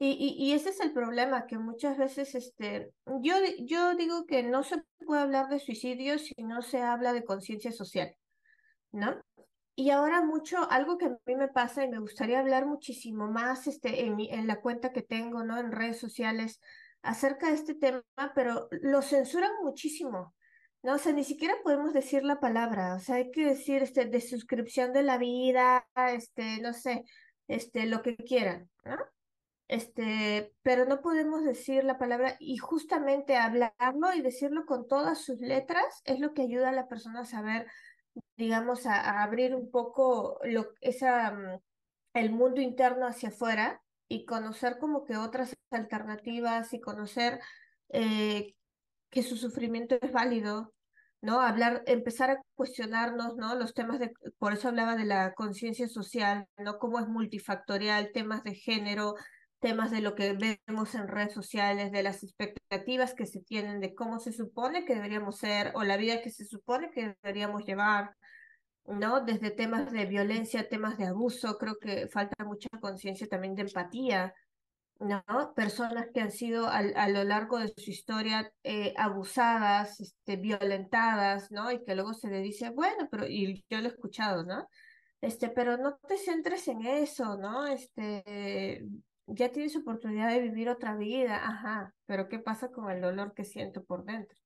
Y, 0.01 0.11
y, 0.13 0.45
y, 0.45 0.53
ese 0.53 0.71
es 0.71 0.81
el 0.81 0.93
problema, 0.93 1.47
que 1.47 1.59
muchas 1.59 1.99
veces, 1.99 2.37
este, 2.37 2.93
yo, 3.21 3.35
yo 3.59 3.97
digo 3.97 4.27
que 4.27 4.45
no 4.45 4.63
se 4.63 4.81
puede 5.05 5.23
hablar 5.23 5.49
de 5.49 5.59
suicidio 5.59 6.19
si 6.21 6.35
no 6.45 6.63
se 6.63 6.81
habla 6.81 7.13
de 7.13 7.25
conciencia 7.25 7.73
social, 7.73 8.15
¿no? 8.93 9.21
Y 9.75 9.91
ahora 9.91 10.23
mucho, 10.23 10.71
algo 10.71 10.99
que 10.99 11.07
a 11.07 11.19
mí 11.27 11.37
me 11.37 11.49
pasa 11.49 11.85
y 11.85 11.89
me 11.89 11.99
gustaría 11.99 12.39
hablar 12.39 12.67
muchísimo 12.67 13.29
más 13.29 13.67
este, 13.67 14.05
en, 14.05 14.15
mi, 14.15 14.31
en 14.31 14.47
la 14.47 14.61
cuenta 14.61 14.93
que 14.93 15.03
tengo, 15.03 15.43
¿no? 15.43 15.59
En 15.59 15.73
redes 15.73 15.99
sociales, 15.99 16.61
acerca 17.03 17.49
de 17.49 17.55
este 17.55 17.75
tema, 17.75 18.05
pero 18.35 18.69
lo 18.71 19.03
censuran 19.03 19.51
muchísimo. 19.63 20.35
No, 20.83 20.95
o 20.95 20.99
sea, 20.99 21.13
ni 21.13 21.25
siquiera 21.25 21.55
podemos 21.65 21.93
decir 21.93 22.23
la 22.23 22.39
palabra, 22.39 22.95
o 22.95 23.01
sea, 23.01 23.17
hay 23.17 23.31
que 23.33 23.47
decir 23.47 23.83
este 23.83 24.05
de 24.05 24.21
suscripción 24.21 24.93
de 24.93 25.03
la 25.03 25.19
vida, 25.19 25.85
este, 25.97 26.61
no 26.61 26.73
sé, 26.73 27.05
este, 27.49 27.87
lo 27.87 28.03
que 28.03 28.17
quieran, 28.17 28.71
¿no? 28.85 28.97
Este, 29.69 30.55
pero 30.63 30.87
no 30.87 31.03
podemos 31.03 31.45
decir 31.45 31.85
la 31.85 31.99
palabra 31.99 32.37
y 32.41 32.57
justamente 32.57 33.37
hablarlo 33.37 34.15
y 34.15 34.23
decirlo 34.23 34.65
con 34.65 34.89
todas 34.89 35.23
sus 35.23 35.41
letras 35.41 36.01
es 36.05 36.21
lo 36.21 36.33
que 36.33 36.43
ayuda 36.43 36.71
a 36.71 36.73
la 36.73 36.89
persona 36.89 37.21
a 37.21 37.25
saber, 37.27 37.67
digamos, 38.37 38.87
a, 38.87 38.95
a 38.99 39.23
abrir 39.23 39.55
un 39.55 39.71
poco 39.71 40.41
lo, 40.43 40.73
esa, 40.81 41.33
mm, 41.33 41.61
el 42.15 42.31
mundo 42.31 42.63
interno 42.63 43.07
hacia 43.07 43.29
afuera 43.29 43.83
y 44.09 44.25
conocer 44.25 44.79
como 44.79 45.05
que 45.05 45.17
otras 45.17 45.55
alternativas 45.71 46.73
y 46.73 46.81
conocer 46.81 47.41
eh, 47.91 48.55
que 49.11 49.23
su 49.23 49.37
sufrimiento 49.37 49.99
es 50.01 50.13
válido, 50.13 50.75
¿no? 51.21 51.41
Hablar, 51.41 51.83
empezar 51.87 52.31
a 52.31 52.43
cuestionarnos, 52.55 53.37
¿no? 53.37 53.55
Los 53.55 53.75
temas 53.75 53.99
de, 53.99 54.13
por 54.39 54.53
eso 54.53 54.69
hablaba 54.69 54.97
de 54.97 55.05
la 55.05 55.35
conciencia 55.35 55.89
social, 55.89 56.47
¿no? 56.57 56.79
Cómo 56.79 56.99
es 56.99 57.09
multifactorial, 57.09 58.13
temas 58.13 58.43
de 58.45 58.55
género, 58.55 59.15
temas 59.61 59.91
de 59.91 60.01
lo 60.01 60.15
que 60.15 60.33
vemos 60.33 60.95
en 60.95 61.09
redes 61.09 61.33
sociales, 61.33 61.93
de 61.93 62.03
las 62.03 62.23
expectativas 62.23 63.15
que 63.15 63.27
se 63.27 63.41
tienen 63.41 63.81
de 63.81 63.95
cómo 63.95 64.21
se 64.21 64.33
supone 64.33 64.85
que 64.85 64.95
deberíamos 64.95 65.39
ser 65.39 65.73
o 65.75 65.85
la 65.85 65.97
vida 65.97 66.23
que 66.23 66.31
se 66.31 66.45
supone 66.45 66.91
que 66.91 67.17
deberíamos 67.23 67.65
llevar, 67.65 68.15
¿no? 68.85 69.21
Desde 69.21 69.51
temas 69.51 69.93
de 69.93 70.07
violencia, 70.07 70.69
temas 70.69 70.99
de 70.99 71.07
abuso, 71.07 71.59
creo 71.59 71.79
que 71.79 72.09
falta 72.09 72.45
mucha 72.45 72.69
conciencia 72.81 73.27
también 73.27 73.55
de 73.55 73.63
empatía, 73.63 74.35
¿no? 75.01 75.55
Personas 75.55 76.09
que 76.13 76.21
han 76.21 76.33
sido 76.33 76.67
a, 76.67 76.79
a 76.79 77.09
lo 77.09 77.25
largo 77.25 77.59
de 77.59 77.73
su 77.77 77.91
historia 77.91 78.53
eh, 78.63 78.95
abusadas, 78.97 80.01
este, 80.01 80.37
violentadas, 80.37 81.51
¿no? 81.51 81.71
Y 81.71 81.85
que 81.85 81.95
luego 81.95 82.15
se 82.15 82.29
le 82.29 82.41
dice, 82.41 82.71
bueno, 82.71 83.09
pero, 83.11 83.27
y 83.27 83.65
yo 83.69 83.81
lo 83.81 83.87
he 83.87 83.91
escuchado, 83.93 84.45
¿no? 84.45 84.67
Este, 85.21 85.49
pero 85.51 85.77
no 85.77 85.99
te 86.09 86.17
centres 86.17 86.69
en 86.69 86.87
eso, 86.87 87.37
¿no? 87.37 87.67
Este, 87.67 88.85
ya 89.29 89.51
tienes 89.51 89.77
oportunidad 89.77 90.31
de 90.31 90.41
vivir 90.41 90.69
otra 90.69 90.97
vida, 90.97 91.37
ajá, 91.37 91.95
pero 92.07 92.29
¿qué 92.29 92.39
pasa 92.39 92.71
con 92.71 92.91
el 92.91 93.01
dolor 93.01 93.35
que 93.35 93.45
siento 93.45 93.85
por 93.85 94.05
dentro? 94.05 94.39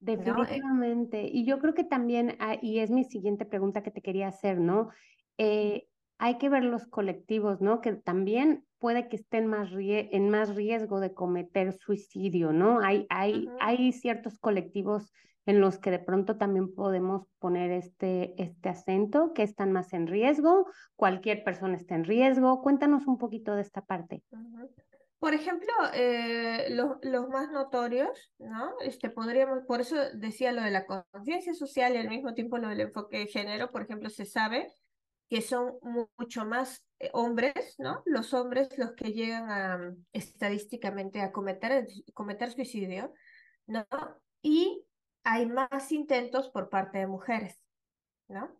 Eh, 0.00 0.16
Definitivamente. 0.16 1.28
Y 1.32 1.44
yo 1.44 1.58
creo 1.58 1.74
que 1.74 1.84
también, 1.84 2.36
ah, 2.40 2.56
y 2.60 2.80
es 2.80 2.90
mi 2.90 3.04
siguiente 3.04 3.46
pregunta 3.46 3.82
que 3.82 3.90
te 3.90 4.02
quería 4.02 4.28
hacer, 4.28 4.58
¿no? 4.58 4.90
Eh, 5.38 5.86
hay 6.18 6.38
que 6.38 6.48
ver 6.48 6.64
los 6.64 6.86
colectivos, 6.86 7.60
¿no? 7.60 7.80
Que 7.80 7.92
también 7.94 8.64
puede 8.78 9.08
que 9.08 9.16
estén 9.16 9.46
más 9.46 9.70
en 9.72 10.30
más 10.30 10.54
riesgo 10.54 11.00
de 11.00 11.14
cometer 11.14 11.72
suicidio, 11.72 12.52
¿no? 12.52 12.80
Hay, 12.80 13.06
hay, 13.10 13.48
hay 13.60 13.92
ciertos 13.92 14.38
colectivos 14.38 15.12
en 15.46 15.60
los 15.60 15.78
que 15.78 15.90
de 15.90 15.98
pronto 15.98 16.36
también 16.36 16.74
podemos 16.74 17.26
poner 17.38 17.70
este, 17.72 18.40
este 18.40 18.68
acento, 18.68 19.32
que 19.32 19.42
están 19.42 19.72
más 19.72 19.92
en 19.92 20.06
riesgo, 20.06 20.70
cualquier 20.94 21.42
persona 21.42 21.76
está 21.76 21.94
en 21.94 22.04
riesgo. 22.04 22.62
Cuéntanos 22.62 23.06
un 23.06 23.18
poquito 23.18 23.54
de 23.54 23.62
esta 23.62 23.82
parte. 23.84 24.22
Por 25.18 25.34
ejemplo, 25.34 25.72
eh, 25.94 26.66
los, 26.70 26.96
los, 27.02 27.28
más 27.28 27.50
notorios, 27.50 28.32
¿no? 28.38 28.74
Este, 28.80 29.08
podríamos, 29.08 29.64
por 29.66 29.80
eso 29.80 29.96
decía 30.14 30.50
lo 30.50 30.62
de 30.62 30.72
la 30.72 30.84
conciencia 30.84 31.54
social 31.54 31.94
y 31.94 31.98
al 31.98 32.08
mismo 32.08 32.34
tiempo 32.34 32.58
lo 32.58 32.68
del 32.68 32.80
enfoque 32.80 33.18
de 33.18 33.26
género, 33.26 33.70
por 33.70 33.82
ejemplo, 33.82 34.10
se 34.10 34.24
sabe 34.24 34.72
que 35.28 35.40
son 35.40 35.78
mucho 36.18 36.44
más 36.44 36.84
eh, 36.98 37.08
hombres, 37.14 37.76
¿no? 37.78 38.02
Los 38.04 38.34
hombres 38.34 38.76
los 38.76 38.92
que 38.92 39.12
llegan 39.12 39.48
a, 39.50 39.94
estadísticamente 40.12 41.20
a 41.20 41.32
cometer, 41.32 41.86
cometer 42.14 42.50
suicidio, 42.50 43.12
¿no? 43.66 43.86
Y 44.42 44.84
hay 45.24 45.46
más 45.46 45.92
intentos 45.92 46.48
por 46.50 46.68
parte 46.68 46.98
de 46.98 47.06
mujeres, 47.06 47.60
¿no? 48.28 48.56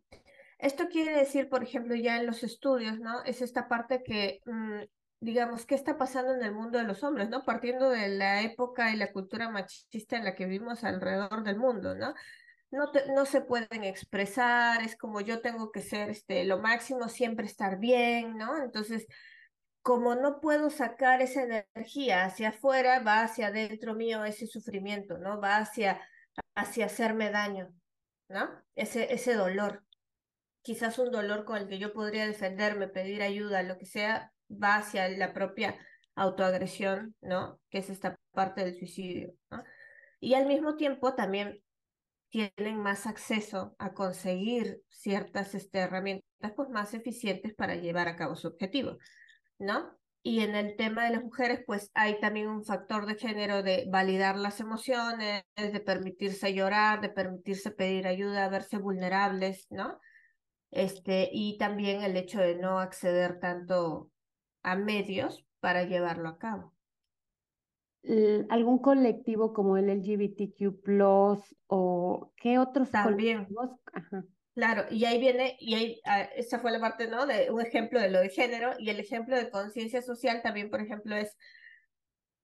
Esto 0.59 0.89
quiere 0.89 1.17
decir, 1.17 1.49
por 1.49 1.63
ejemplo, 1.63 1.95
ya 1.95 2.17
en 2.17 2.27
los 2.27 2.45
estudios, 2.45 3.01
¿no? 3.01 3.25
Es 3.25 3.43
esta 3.43 3.69
parte 3.69 4.03
que 4.05 4.41
mm, 4.45 4.83
digamos, 5.23 5.67
qué 5.67 5.77
está 5.77 5.97
pasando 5.97 6.35
en 6.35 6.43
el 6.43 6.53
mundo 6.53 6.79
de 6.79 6.85
los 6.85 7.05
hombres, 7.05 7.29
¿no? 7.29 7.45
Partiendo 7.45 7.91
de 7.91 8.09
la 8.09 8.43
época 8.43 8.91
y 8.91 8.97
la 8.97 9.13
cultura 9.13 9.49
machista 9.49 10.17
en 10.17 10.25
la 10.25 10.35
que 10.35 10.47
vivimos 10.47 10.83
alrededor 10.83 11.45
del 11.45 11.57
mundo, 11.57 11.95
¿no? 11.95 12.13
No, 12.73 12.91
no 13.15 13.25
se 13.25 13.41
pueden 13.41 13.85
expresar, 13.85 14.83
es 14.83 14.97
como 14.97 15.21
yo 15.21 15.41
tengo 15.41 15.71
que 15.71 15.81
ser 15.81 16.11
este, 16.11 16.45
lo 16.45 16.59
máximo, 16.59 17.09
siempre 17.09 17.47
estar 17.47 17.79
bien, 17.79 18.37
¿no? 18.37 18.61
Entonces, 18.61 19.07
como 19.81 20.17
no 20.17 20.41
puedo 20.41 20.71
sacar 20.71 21.23
esa 21.23 21.43
energía 21.45 22.25
hacia 22.25 22.49
afuera, 22.49 22.99
va 22.99 23.23
hacia 23.23 23.49
adentro 23.49 23.95
mío 23.95 24.25
ese 24.25 24.49
sufrimiento, 24.49 25.19
¿no? 25.19 25.41
Va 25.41 25.59
hacia, 25.59 26.01
hacia 26.55 26.87
hacerme 26.87 27.31
daño, 27.31 27.73
¿no? 28.29 28.49
Ese, 28.75 29.13
ese 29.13 29.35
dolor. 29.35 29.85
Quizás 30.63 30.99
un 30.99 31.11
dolor 31.11 31.45
con 31.45 31.57
el 31.57 31.69
que 31.69 31.79
yo 31.79 31.93
podría 31.93 32.27
defenderme, 32.27 32.89
pedir 32.89 33.23
ayuda, 33.23 33.63
lo 33.63 33.79
que 33.79 33.87
sea, 33.87 34.33
va 34.51 34.77
hacia 34.77 35.09
la 35.09 35.33
propia 35.33 35.77
autoagresión, 36.15 37.15
¿no? 37.21 37.61
Que 37.71 37.79
es 37.79 37.91
esta 37.91 38.17
parte 38.33 38.65
del 38.65 38.79
suicidio, 38.79 39.35
¿no? 39.51 39.65
Y 40.21 40.35
al 40.35 40.47
mismo 40.47 40.77
tiempo 40.77 41.15
también 41.15 41.63
tienen 42.29 42.79
más 42.79 43.07
acceso 43.07 43.75
a 43.79 43.93
conseguir 43.93 44.83
ciertas 44.89 45.55
este, 45.55 45.81
herramientas 45.81 46.53
pues, 46.57 46.71
más 46.71 46.95
eficientes 46.95 47.55
para 47.55 47.75
llevar 47.75 48.09
a 48.09 48.17
cabo 48.17 48.37
su 48.37 48.49
objetivo, 48.49 48.99
¿no? 49.59 49.99
Y 50.25 50.41
en 50.41 50.55
el 50.55 50.77
tema 50.77 51.05
de 51.05 51.11
las 51.11 51.25
mujeres, 51.25 51.63
pues 51.67 51.91
hay 51.95 52.21
también 52.21 52.49
un 52.49 52.65
factor 52.65 53.07
de 53.07 53.17
género 53.17 53.63
de 53.63 53.87
validar 53.91 54.37
las 54.37 54.61
emociones, 54.61 55.43
de 55.57 55.81
permitirse 55.81 56.55
llorar, 56.55 57.01
de 57.01 57.09
permitirse 57.09 57.73
pedir 57.73 58.07
ayuda, 58.07 58.49
verse 58.49 58.79
vulnerables, 58.79 59.67
¿no? 59.71 59.99
Este, 60.71 61.29
y 61.33 61.59
también 61.59 62.03
el 62.03 62.17
hecho 62.17 62.41
de 62.41 62.57
no 62.57 62.79
acceder 62.79 63.41
tanto 63.41 64.11
a 64.63 64.77
medios 64.77 65.45
para 65.61 65.83
llevarlo 65.85 66.29
a 66.29 66.39
cabo. 66.39 66.73
¿Algún 68.49 68.79
colectivo 68.79 69.53
como 69.53 69.77
el 69.77 69.89
LGBTQ 69.89 70.89
o 71.67 72.33
qué 72.37 72.59
otros 72.59 72.91
También. 72.91 73.49
Claro, 74.55 74.85
y 74.91 75.07
ahí 75.07 75.19
viene, 75.19 75.57
y 75.61 75.75
ahí, 75.75 76.01
ah, 76.05 76.23
esa 76.37 76.59
fue 76.59 76.71
la 76.73 76.79
parte, 76.81 77.07
¿no? 77.09 77.25
De 77.27 77.51
un 77.51 77.63
ejemplo 77.63 77.99
de 77.99 78.11
lo 78.11 78.21
de 78.21 78.29
género, 78.29 78.73
y 78.79 78.91
el 78.91 79.01
ejemplo 79.01 79.35
de 79.37 79.51
conciencia 79.51 80.03
social 80.03 80.43
también, 80.43 80.69
por 80.71 80.81
ejemplo, 80.83 81.17
es 81.17 81.35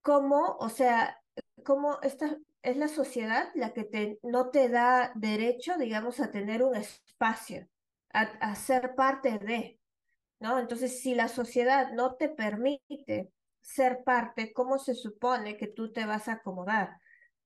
cómo, 0.03 0.57
o 0.61 0.69
sea, 0.69 1.21
cómo 1.65 1.99
esta 2.03 2.37
es 2.62 2.77
la 2.77 2.88
sociedad 2.88 3.50
la 3.55 3.73
que 3.73 3.85
te, 3.85 4.19
no 4.23 4.50
te 4.50 4.69
da 4.69 5.12
derecho, 5.15 5.77
digamos, 5.79 6.21
a 6.21 6.31
tener 6.31 6.62
un 6.62 6.75
espacio, 6.77 7.69
a, 8.12 8.23
a 8.23 8.55
ser 8.57 8.95
parte 8.95 9.38
de, 9.38 9.81
¿no? 10.41 10.59
Entonces, 10.61 11.00
si 11.03 11.15
la 11.15 11.29
sociedad 11.29 11.93
no 11.93 12.17
te 12.17 12.29
permite 12.31 13.33
ser 13.62 14.05
parte, 14.05 14.53
¿cómo 14.53 14.79
se 14.79 14.95
supone 14.95 15.57
que 15.57 15.69
tú 15.69 15.93
te 15.93 16.07
vas 16.07 16.29
a 16.29 16.35
acomodar? 16.35 16.99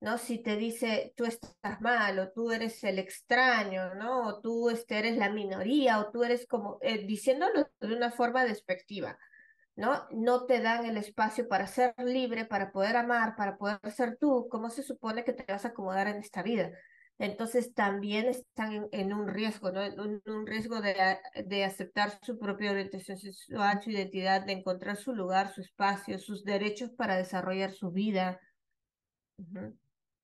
¿No? 0.02 0.18
Si 0.18 0.38
te 0.38 0.56
dice 0.56 1.14
tú 1.16 1.24
estás 1.24 1.80
mal 1.80 2.18
o 2.18 2.32
tú 2.32 2.50
eres 2.50 2.82
el 2.82 2.98
extraño, 2.98 3.94
¿no? 3.94 4.26
O 4.26 4.40
tú 4.40 4.68
este, 4.68 4.98
eres 4.98 5.16
la 5.16 5.30
minoría 5.30 6.00
o 6.00 6.10
tú 6.10 6.24
eres 6.24 6.46
como, 6.48 6.78
eh, 6.82 7.06
diciéndolo 7.06 7.70
de 7.80 7.94
una 7.94 8.10
forma 8.10 8.44
despectiva, 8.44 9.16
¿no? 9.76 10.08
No 10.10 10.44
te 10.46 10.60
dan 10.60 10.86
el 10.86 10.96
espacio 10.96 11.48
para 11.48 11.68
ser 11.68 11.94
libre, 11.98 12.44
para 12.44 12.72
poder 12.72 12.96
amar, 12.96 13.36
para 13.36 13.56
poder 13.56 13.78
ser 13.92 14.18
tú, 14.18 14.48
¿cómo 14.50 14.70
se 14.70 14.82
supone 14.82 15.22
que 15.24 15.32
te 15.34 15.50
vas 15.50 15.64
a 15.64 15.68
acomodar 15.68 16.08
en 16.08 16.16
esta 16.16 16.42
vida? 16.42 16.72
entonces 17.18 17.72
también 17.72 18.26
están 18.26 18.88
en, 18.90 19.12
un 19.12 19.28
riesgo, 19.28 19.70
¿no? 19.70 19.82
En 19.84 20.00
un, 20.00 20.46
riesgo 20.46 20.80
de, 20.80 20.96
de, 21.44 21.64
aceptar 21.64 22.18
su 22.22 22.36
propia 22.38 22.72
orientación 22.72 23.16
sexual, 23.18 23.80
su 23.80 23.90
identidad, 23.90 24.44
de 24.44 24.52
encontrar 24.54 24.96
su 24.96 25.14
lugar, 25.14 25.54
su 25.54 25.60
espacio, 25.60 26.18
sus 26.18 26.42
derechos 26.42 26.90
para 26.90 27.16
desarrollar 27.16 27.72
su 27.72 27.92
vida. 27.92 28.40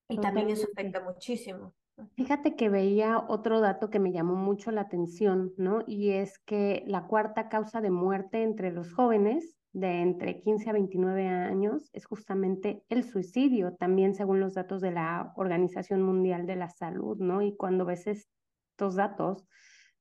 Y 0.09 0.17
también 0.17 0.49
eso 0.49 0.67
afecta 0.71 1.01
muchísimo. 1.01 1.73
Fíjate 2.15 2.55
que 2.55 2.69
veía 2.69 3.19
otro 3.27 3.59
dato 3.59 3.89
que 3.89 3.99
me 3.99 4.11
llamó 4.11 4.35
mucho 4.35 4.71
la 4.71 4.81
atención, 4.81 5.53
¿no? 5.57 5.83
Y 5.85 6.11
es 6.11 6.39
que 6.39 6.83
la 6.87 7.07
cuarta 7.07 7.49
causa 7.49 7.81
de 7.81 7.91
muerte 7.91 8.43
entre 8.43 8.71
los 8.71 8.93
jóvenes 8.93 9.57
de 9.73 10.01
entre 10.01 10.39
15 10.39 10.69
a 10.69 10.73
29 10.73 11.27
años 11.27 11.89
es 11.93 12.05
justamente 12.05 12.83
el 12.89 13.03
suicidio, 13.03 13.75
también 13.75 14.15
según 14.15 14.39
los 14.39 14.55
datos 14.55 14.81
de 14.81 14.91
la 14.91 15.33
Organización 15.35 16.01
Mundial 16.01 16.47
de 16.47 16.55
la 16.55 16.69
Salud, 16.69 17.17
¿no? 17.19 17.41
Y 17.41 17.55
cuando 17.55 17.85
ves 17.85 18.07
estos 18.07 18.95
datos, 18.95 19.45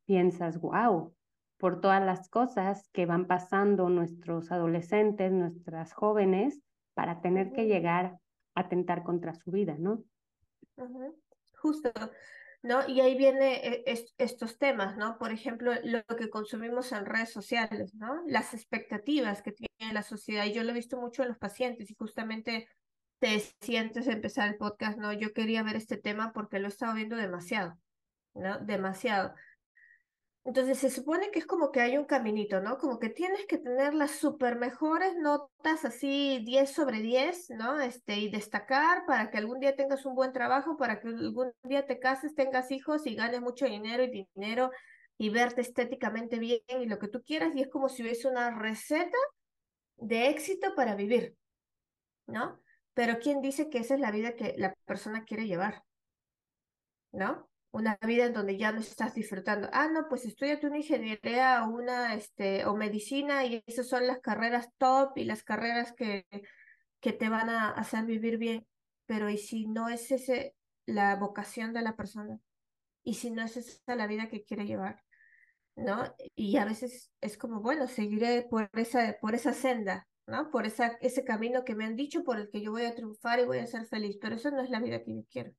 piensas, 0.06 0.60
wow, 0.60 1.14
por 1.58 1.80
todas 1.80 2.02
las 2.02 2.30
cosas 2.30 2.88
que 2.92 3.04
van 3.04 3.26
pasando 3.26 3.90
nuestros 3.90 4.50
adolescentes, 4.52 5.32
nuestras 5.32 5.92
jóvenes, 5.92 6.62
para 6.94 7.20
tener 7.20 7.52
que 7.52 7.66
llegar 7.66 8.18
atentar 8.58 9.02
contra 9.02 9.34
su 9.34 9.50
vida, 9.50 9.76
¿no? 9.78 10.04
Justo. 11.56 11.90
¿no? 12.62 12.88
Y 12.88 13.00
ahí 13.00 13.16
viene 13.16 13.66
eh, 13.66 14.04
estos 14.18 14.58
temas, 14.58 14.96
¿no? 14.96 15.18
Por 15.18 15.32
ejemplo, 15.32 15.72
lo 15.84 16.04
que 16.04 16.28
consumimos 16.28 16.92
en 16.92 17.06
redes 17.06 17.30
sociales, 17.30 17.94
¿no? 17.94 18.22
Las 18.26 18.52
expectativas 18.54 19.42
que 19.42 19.52
tiene 19.52 19.92
la 19.92 20.02
sociedad. 20.02 20.44
Y 20.44 20.52
yo 20.52 20.64
lo 20.64 20.70
he 20.70 20.74
visto 20.74 20.96
mucho 21.00 21.22
en 21.22 21.28
los 21.28 21.38
pacientes 21.38 21.90
y 21.90 21.94
justamente 21.94 22.68
te 23.20 23.40
sientes 23.60 24.08
a 24.08 24.12
empezar 24.12 24.48
el 24.48 24.56
podcast, 24.56 24.98
¿no? 24.98 25.12
Yo 25.12 25.32
quería 25.32 25.62
ver 25.62 25.76
este 25.76 25.96
tema 25.96 26.32
porque 26.32 26.58
lo 26.58 26.66
he 26.66 26.70
estado 26.70 26.94
viendo 26.94 27.16
demasiado, 27.16 27.78
¿no? 28.34 28.58
Demasiado. 28.58 29.34
Entonces 30.48 30.78
se 30.78 30.88
supone 30.88 31.30
que 31.30 31.40
es 31.40 31.46
como 31.46 31.70
que 31.70 31.82
hay 31.82 31.98
un 31.98 32.06
caminito, 32.06 32.62
¿no? 32.62 32.78
Como 32.78 32.98
que 32.98 33.10
tienes 33.10 33.44
que 33.44 33.58
tener 33.58 33.92
las 33.92 34.12
super 34.12 34.56
mejores 34.56 35.14
notas, 35.14 35.84
así 35.84 36.40
10 36.42 36.72
sobre 36.72 37.02
10, 37.02 37.50
¿no? 37.50 37.78
Este, 37.78 38.16
y 38.16 38.30
destacar 38.30 39.04
para 39.04 39.30
que 39.30 39.36
algún 39.36 39.60
día 39.60 39.76
tengas 39.76 40.06
un 40.06 40.14
buen 40.14 40.32
trabajo, 40.32 40.78
para 40.78 41.00
que 41.00 41.08
algún 41.08 41.52
día 41.64 41.84
te 41.84 41.98
cases, 41.98 42.34
tengas 42.34 42.70
hijos 42.70 43.06
y 43.06 43.14
ganes 43.14 43.42
mucho 43.42 43.66
dinero 43.66 44.02
y 44.04 44.26
dinero 44.34 44.70
y 45.18 45.28
verte 45.28 45.60
estéticamente 45.60 46.38
bien 46.38 46.62
y 46.66 46.86
lo 46.86 46.98
que 46.98 47.08
tú 47.08 47.22
quieras. 47.22 47.54
Y 47.54 47.60
es 47.60 47.68
como 47.68 47.90
si 47.90 48.02
hubiese 48.02 48.26
una 48.26 48.58
receta 48.58 49.18
de 49.96 50.30
éxito 50.30 50.74
para 50.74 50.94
vivir, 50.94 51.36
¿no? 52.26 52.58
Pero 52.94 53.18
¿quién 53.18 53.42
dice 53.42 53.68
que 53.68 53.80
esa 53.80 53.96
es 53.96 54.00
la 54.00 54.12
vida 54.12 54.34
que 54.34 54.54
la 54.56 54.74
persona 54.86 55.24
quiere 55.26 55.46
llevar? 55.46 55.82
¿No? 57.12 57.50
Una 57.70 57.98
vida 58.06 58.26
en 58.26 58.32
donde 58.32 58.56
ya 58.56 58.72
no 58.72 58.80
estás 58.80 59.14
disfrutando. 59.14 59.68
Ah, 59.72 59.88
no, 59.88 60.08
pues 60.08 60.24
estudiate 60.24 60.66
una 60.66 60.78
ingeniería 60.78 61.64
o 61.64 61.70
una, 61.70 62.14
este, 62.14 62.64
o 62.66 62.74
medicina 62.76 63.44
y 63.44 63.62
esas 63.66 63.88
son 63.88 64.06
las 64.06 64.20
carreras 64.20 64.68
top 64.78 65.16
y 65.16 65.24
las 65.24 65.42
carreras 65.44 65.92
que, 65.92 66.26
que 67.00 67.12
te 67.12 67.28
van 67.28 67.50
a 67.50 67.70
hacer 67.70 68.04
vivir 68.04 68.38
bien. 68.38 68.66
Pero 69.06 69.30
¿y 69.30 69.38
si 69.38 69.66
no 69.66 69.88
es 69.88 70.10
ese 70.10 70.54
la 70.86 71.16
vocación 71.16 71.72
de 71.72 71.82
la 71.82 71.96
persona? 71.96 72.38
y 73.08 73.14
si 73.14 73.30
no 73.30 73.42
es 73.42 73.56
esa 73.56 73.96
la 73.96 74.06
vida 74.06 74.28
que 74.28 74.44
quiere 74.44 74.66
llevar, 74.66 75.02
¿no? 75.76 76.14
Y 76.34 76.58
a 76.58 76.66
veces 76.66 77.10
es 77.22 77.38
como, 77.38 77.62
bueno, 77.62 77.86
seguiré 77.88 78.42
por 78.42 78.68
esa, 78.74 79.16
por 79.18 79.34
esa 79.34 79.54
senda, 79.54 80.06
¿no? 80.26 80.50
Por 80.50 80.66
esa, 80.66 80.98
ese 81.00 81.24
camino 81.24 81.64
que 81.64 81.74
me 81.74 81.86
han 81.86 81.96
dicho 81.96 82.22
por 82.22 82.38
el 82.38 82.50
que 82.50 82.60
yo 82.60 82.70
voy 82.70 82.84
a 82.84 82.94
triunfar 82.94 83.40
y 83.40 83.46
voy 83.46 83.58
a 83.58 83.66
ser 83.66 83.86
feliz, 83.86 84.18
pero 84.20 84.36
eso 84.36 84.50
no 84.50 84.60
es 84.60 84.68
la 84.68 84.80
vida 84.80 85.02
que 85.02 85.14
yo 85.14 85.22
quiero. 85.30 85.52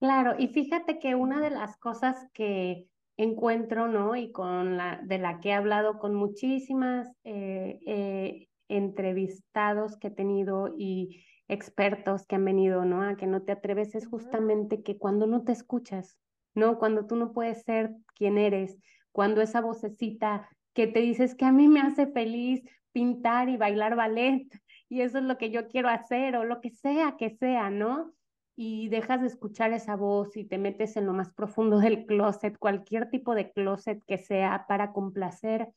Claro, 0.00 0.36
y 0.38 0.48
fíjate 0.48 0.98
que 1.00 1.14
una 1.16 1.40
de 1.40 1.50
las 1.50 1.76
cosas 1.78 2.28
que 2.32 2.86
encuentro, 3.16 3.88
¿no? 3.88 4.14
Y 4.14 4.30
con 4.30 4.76
la, 4.76 5.00
de 5.02 5.18
la 5.18 5.40
que 5.40 5.48
he 5.48 5.52
hablado 5.52 5.98
con 5.98 6.14
muchísimas 6.14 7.08
eh, 7.24 7.80
eh, 7.84 8.48
entrevistados 8.68 9.96
que 9.96 10.08
he 10.08 10.10
tenido 10.12 10.72
y 10.78 11.24
expertos 11.48 12.26
que 12.26 12.36
han 12.36 12.44
venido, 12.44 12.84
¿no? 12.84 13.02
A 13.02 13.16
que 13.16 13.26
no 13.26 13.42
te 13.42 13.52
atreves 13.52 13.96
es 13.96 14.06
justamente 14.06 14.82
que 14.84 14.98
cuando 14.98 15.26
no 15.26 15.42
te 15.42 15.50
escuchas, 15.50 16.16
¿no? 16.54 16.78
Cuando 16.78 17.06
tú 17.06 17.16
no 17.16 17.32
puedes 17.32 17.62
ser 17.62 17.90
quien 18.14 18.38
eres, 18.38 18.78
cuando 19.10 19.42
esa 19.42 19.60
vocecita 19.60 20.48
que 20.74 20.86
te 20.86 21.00
dices 21.00 21.34
que 21.34 21.44
a 21.44 21.52
mí 21.52 21.66
me 21.66 21.80
hace 21.80 22.06
feliz 22.06 22.62
pintar 22.92 23.48
y 23.48 23.56
bailar 23.56 23.96
ballet 23.96 24.46
y 24.88 25.00
eso 25.00 25.18
es 25.18 25.24
lo 25.24 25.38
que 25.38 25.50
yo 25.50 25.66
quiero 25.66 25.88
hacer 25.88 26.36
o 26.36 26.44
lo 26.44 26.60
que 26.60 26.70
sea 26.70 27.16
que 27.18 27.30
sea, 27.30 27.68
¿no? 27.68 28.12
Y 28.60 28.88
dejas 28.88 29.20
de 29.20 29.28
escuchar 29.28 29.72
esa 29.72 29.94
voz 29.94 30.36
y 30.36 30.44
te 30.44 30.58
metes 30.58 30.96
en 30.96 31.06
lo 31.06 31.12
más 31.12 31.32
profundo 31.32 31.78
del 31.78 32.06
closet, 32.06 32.58
cualquier 32.58 33.08
tipo 33.08 33.36
de 33.36 33.52
closet 33.52 34.02
que 34.04 34.18
sea 34.18 34.64
para 34.66 34.92
complacer 34.92 35.68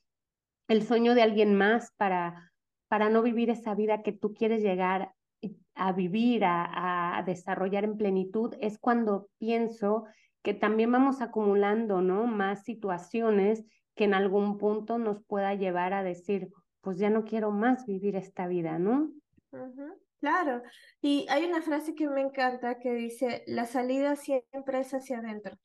el 0.68 0.82
sueño 0.82 1.14
de 1.14 1.22
alguien 1.22 1.54
más, 1.54 1.92
para, 1.98 2.52
para 2.88 3.12
no 3.12 3.22
vivir 3.22 3.52
esa 3.52 3.76
vida 3.76 4.02
que 4.02 4.14
tú 4.14 4.34
quieres 4.34 4.64
llegar 4.64 5.14
a 5.76 5.92
vivir, 5.92 6.44
a, 6.44 7.22
desarrollar 7.24 7.84
en 7.84 7.98
plenitud, 7.98 8.56
es 8.62 8.80
cuando 8.80 9.30
pienso 9.38 10.06
que 10.42 10.56
también 10.56 10.92
vamos 10.92 11.22
acumulando, 11.22 12.02
¿no? 12.02 12.26
Más 12.26 12.64
situaciones 12.64 13.64
que 13.94 14.06
en 14.06 14.16
algún 14.16 14.58
punto 14.58 14.98
nos 14.98 15.24
pueda 15.26 15.54
llevar 15.54 15.94
a 15.94 16.02
decir, 16.02 16.50
pues 16.82 16.98
ya 16.98 17.12
no 17.12 17.26
quiero 17.26 17.52
más 17.52 17.86
vivir 17.86 18.16
esta 18.16 18.48
vida, 18.48 18.80
¿no? 18.80 19.12
Claro, 20.22 20.62
y 21.02 21.26
hay 21.30 21.44
una 21.46 21.62
frase 21.62 21.96
que 21.96 22.08
me 22.08 22.22
encanta 22.22 22.80
que 22.80 22.94
dice, 22.94 23.44
la 23.48 23.66
salida 23.66 24.16
siempre 24.16 24.80
es 24.80 24.94
hacia 24.94 25.18
adentro, 25.18 25.58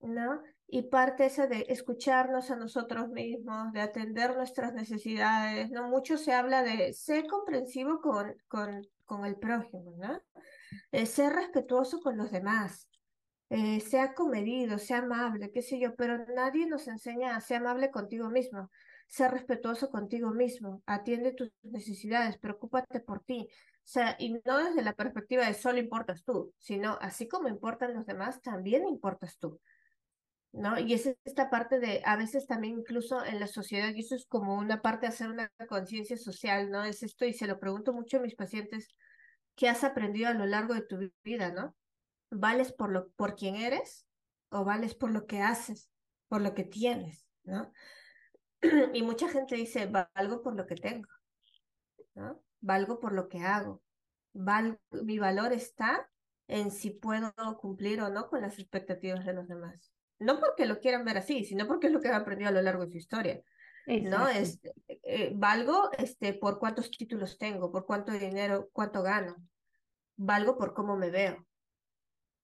¿no? 0.00 0.42
Y 0.66 0.82
parte 0.82 1.26
esa 1.26 1.46
de 1.48 1.66
escucharnos 1.68 2.50
a 2.50 2.56
nosotros 2.56 3.08
mismos, 3.08 3.72
de 3.72 3.80
atender 3.80 4.36
nuestras 4.36 4.72
necesidades, 4.72 5.70
¿no? 5.70 5.88
Mucho 5.88 6.16
se 6.16 6.32
habla 6.32 6.62
de 6.62 6.92
ser 6.92 7.26
comprensivo 7.26 8.00
con, 8.00 8.34
con, 8.48 8.82
con 9.04 9.24
el 9.26 9.36
prójimo, 9.36 9.94
¿no? 9.98 10.20
Eh, 10.92 11.06
ser 11.06 11.32
respetuoso 11.34 12.00
con 12.00 12.16
los 12.18 12.30
demás, 12.32 12.88
eh, 13.50 13.80
sea 13.80 14.14
comedido, 14.14 14.78
sea 14.78 14.98
amable, 14.98 15.50
qué 15.52 15.62
sé 15.62 15.80
yo, 15.80 15.96
pero 15.96 16.18
nadie 16.34 16.66
nos 16.66 16.88
enseña 16.88 17.36
a 17.36 17.40
ser 17.40 17.58
amable 17.58 17.90
contigo 17.90 18.30
mismo, 18.30 18.70
ser 19.10 19.32
respetuoso 19.32 19.90
contigo 19.90 20.30
mismo, 20.30 20.84
atiende 20.86 21.32
tus 21.32 21.50
necesidades, 21.62 22.38
preocúpate 22.38 23.00
por 23.00 23.24
ti. 23.24 23.48
O 23.50 23.82
sea, 23.82 24.14
y 24.20 24.40
no 24.44 24.58
desde 24.58 24.82
la 24.82 24.94
perspectiva 24.94 25.44
de 25.44 25.54
solo 25.54 25.80
importas 25.80 26.22
tú, 26.22 26.54
sino 26.58 26.96
así 27.00 27.26
como 27.26 27.48
importan 27.48 27.92
los 27.92 28.06
demás, 28.06 28.40
también 28.40 28.86
importas 28.86 29.36
tú. 29.38 29.60
¿No? 30.52 30.78
Y 30.78 30.94
es 30.94 31.12
esta 31.24 31.50
parte 31.50 31.80
de, 31.80 32.02
a 32.04 32.16
veces 32.16 32.46
también 32.46 32.78
incluso 32.78 33.24
en 33.24 33.40
la 33.40 33.48
sociedad, 33.48 33.92
y 33.94 34.00
eso 34.00 34.14
es 34.14 34.26
como 34.26 34.56
una 34.56 34.80
parte 34.80 35.06
de 35.06 35.12
hacer 35.12 35.28
una 35.28 35.50
conciencia 35.68 36.16
social, 36.16 36.70
¿no? 36.70 36.84
Es 36.84 37.02
esto, 37.02 37.24
y 37.24 37.32
se 37.32 37.46
lo 37.46 37.58
pregunto 37.58 37.92
mucho 37.92 38.16
a 38.16 38.20
mis 38.20 38.34
pacientes, 38.34 38.88
¿qué 39.56 39.68
has 39.68 39.84
aprendido 39.84 40.28
a 40.28 40.34
lo 40.34 40.46
largo 40.46 40.74
de 40.74 40.82
tu 40.82 41.12
vida, 41.24 41.52
¿no? 41.52 41.76
¿Vales 42.30 42.72
por, 42.72 42.90
lo, 42.90 43.10
por 43.10 43.34
quien 43.34 43.56
eres 43.56 44.06
o 44.50 44.64
vales 44.64 44.94
por 44.94 45.10
lo 45.10 45.26
que 45.26 45.40
haces, 45.40 45.90
por 46.28 46.40
lo 46.42 46.54
que 46.54 46.64
tienes, 46.64 47.26
¿no? 47.44 47.72
y 48.94 49.02
mucha 49.02 49.28
gente 49.28 49.56
dice, 49.56 49.86
valgo 49.86 50.42
por 50.42 50.54
lo 50.54 50.66
que 50.66 50.74
tengo, 50.74 51.08
¿no? 52.14 52.42
Valgo 52.60 53.00
por 53.00 53.12
lo 53.12 53.28
que 53.28 53.40
hago. 53.40 53.82
Val 54.32 54.78
mi 54.90 55.18
valor 55.18 55.52
está 55.52 56.08
en 56.46 56.70
si 56.70 56.90
puedo 56.90 57.32
cumplir 57.60 58.00
o 58.00 58.10
no 58.10 58.28
con 58.28 58.42
las 58.42 58.58
expectativas 58.58 59.24
de 59.24 59.32
los 59.32 59.48
demás. 59.48 59.92
No 60.18 60.38
porque 60.38 60.66
lo 60.66 60.78
quieran 60.78 61.04
ver 61.04 61.18
así, 61.18 61.44
sino 61.44 61.66
porque 61.66 61.86
es 61.86 61.92
lo 61.92 62.00
que 62.00 62.08
han 62.08 62.20
aprendido 62.20 62.50
a 62.50 62.52
lo 62.52 62.62
largo 62.62 62.84
de 62.84 62.92
su 62.92 62.98
historia. 62.98 63.42
¿no? 63.86 64.28
Es, 64.28 64.60
eh, 64.86 65.32
valgo 65.34 65.90
este, 65.98 66.34
por 66.34 66.58
cuántos 66.58 66.90
títulos 66.90 67.38
tengo, 67.38 67.72
por 67.72 67.86
cuánto 67.86 68.12
dinero, 68.12 68.68
cuánto 68.72 69.02
gano. 69.02 69.36
Valgo 70.16 70.58
por 70.58 70.74
cómo 70.74 70.96
me 70.96 71.10
veo 71.10 71.46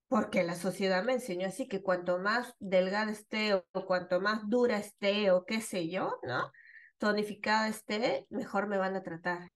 porque 0.09 0.45
la 0.45 0.55
sociedad 0.55 1.05
me 1.05 1.15
enseñó 1.15 1.49
así 1.49 1.67
que 1.67 1.83
cuanto 1.83 2.19
más 2.19 2.55
delgada 2.61 3.11
esté 3.11 3.55
o, 3.55 3.65
cuanto 3.87 4.21
más 4.21 4.49
dura 4.49 4.79
esté 4.79 5.31
o 5.31 5.45
qué 5.45 5.61
sé 5.61 5.89
yo, 5.89 6.19
¿no? 6.23 6.53
Tonificada 6.99 7.69
esté, 7.69 8.27
mejor 8.31 8.69
me 8.69 8.79
van 8.79 8.97
a 8.97 9.03
tratar, 9.03 9.51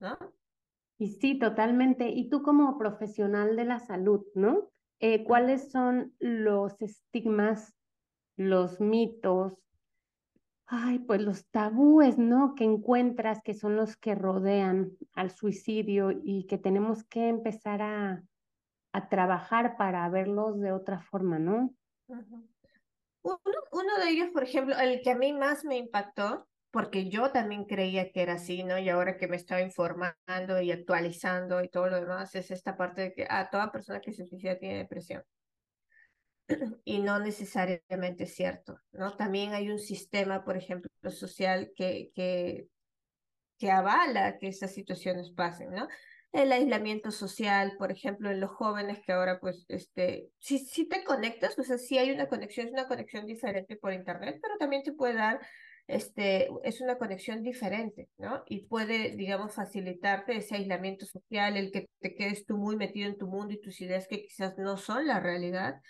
¿no? 0.00 0.18
Y 0.98 1.08
sí, 1.08 1.38
totalmente. 1.38 2.08
Y 2.08 2.28
tú 2.28 2.42
como 2.42 2.78
profesional 2.78 3.56
de 3.56 3.64
la 3.64 3.80
salud, 3.80 4.24
¿no? 4.34 4.70
Eh, 5.00 5.24
¿Cuáles 5.24 5.72
son 5.72 6.14
los 6.20 6.80
estigmas, 6.80 7.74
los 8.36 8.80
mitos, 8.80 9.54
ay, 10.66 11.00
pues 11.00 11.20
los 11.20 11.48
tabúes, 11.48 12.18
¿no? 12.18 12.54
Que 12.54 12.64
encuentras 12.64 13.40
que 13.42 13.54
son 13.54 13.76
los 13.76 13.96
que 13.96 14.14
rodean 14.14 14.92
al 15.14 15.30
suicidio 15.30 16.12
y 16.12 16.46
que 16.46 16.56
tenemos 16.56 17.02
que 17.04 17.28
empezar 17.28 17.82
a, 17.82 18.22
a 18.92 19.08
trabajar 19.08 19.76
para 19.76 20.08
verlos 20.08 20.60
de 20.60 20.72
otra 20.72 21.00
forma, 21.00 21.38
¿no? 21.38 21.74
uno, 22.08 23.38
uno, 23.72 23.98
de 23.98 24.10
ellos, 24.10 24.28
por 24.32 24.42
ejemplo, 24.42 24.78
el 24.78 25.00
que 25.02 25.10
a 25.10 25.16
mí 25.16 25.32
más 25.32 25.64
me 25.64 25.78
impactó, 25.78 26.48
porque 26.70 27.08
yo 27.08 27.30
también 27.30 27.64
creía 27.64 28.10
que 28.10 28.22
era 28.22 28.34
así, 28.34 28.64
¿no? 28.64 28.78
Y 28.78 28.88
ahora 28.88 29.16
que 29.16 29.28
me 29.28 29.36
estaba 29.36 29.60
informando 29.60 30.60
y 30.60 30.72
actualizando 30.72 31.62
y 31.62 31.68
todo 31.68 31.88
lo 31.88 32.00
demás, 32.00 32.34
es 32.34 32.50
esta 32.50 32.76
parte 32.76 33.02
de 33.02 33.12
que 33.12 33.26
a 33.28 33.50
toda 33.50 33.70
persona 33.70 34.00
que 34.00 34.12
se 34.12 34.26
suicida 34.26 34.58
tiene 34.58 34.78
depresión. 34.78 35.22
Y 36.84 36.98
no 37.00 37.18
necesariamente 37.18 38.24
es 38.24 38.34
cierto, 38.34 38.78
¿no? 38.92 39.16
También 39.16 39.52
hay 39.52 39.70
un 39.70 39.78
sistema, 39.78 40.44
por 40.44 40.56
ejemplo, 40.56 40.90
social 41.10 41.72
que, 41.76 42.10
que, 42.14 42.66
que 43.58 43.70
avala 43.70 44.38
que 44.38 44.48
esas 44.48 44.72
situaciones 44.72 45.30
pasen, 45.30 45.70
¿no? 45.70 45.88
El 46.32 46.50
aislamiento 46.50 47.10
social, 47.10 47.74
por 47.78 47.92
ejemplo, 47.92 48.30
en 48.30 48.40
los 48.40 48.50
jóvenes 48.50 49.00
que 49.04 49.12
ahora, 49.12 49.38
pues, 49.38 49.66
este, 49.68 50.30
si, 50.38 50.58
si 50.58 50.88
te 50.88 51.04
conectas, 51.04 51.58
o 51.58 51.62
sea, 51.62 51.76
sí 51.76 51.98
hay 51.98 52.10
una 52.10 52.28
conexión, 52.28 52.66
es 52.68 52.72
una 52.72 52.88
conexión 52.88 53.26
diferente 53.26 53.76
por 53.76 53.92
internet, 53.92 54.38
pero 54.40 54.56
también 54.56 54.82
te 54.82 54.92
puede 54.92 55.14
dar, 55.14 55.40
este, 55.86 56.48
es 56.64 56.80
una 56.80 56.96
conexión 56.96 57.42
diferente, 57.42 58.08
¿no? 58.16 58.44
Y 58.46 58.66
puede, 58.66 59.14
digamos, 59.14 59.54
facilitarte 59.54 60.36
ese 60.36 60.56
aislamiento 60.56 61.04
social, 61.04 61.58
el 61.58 61.70
que 61.70 61.90
te 62.00 62.14
quedes 62.14 62.46
tú 62.46 62.56
muy 62.56 62.76
metido 62.76 63.10
en 63.10 63.18
tu 63.18 63.26
mundo 63.26 63.52
y 63.52 63.60
tus 63.60 63.80
ideas 63.82 64.08
que 64.08 64.22
quizás 64.22 64.56
no 64.56 64.78
son 64.78 65.06
la 65.06 65.20
realidad, 65.20 65.82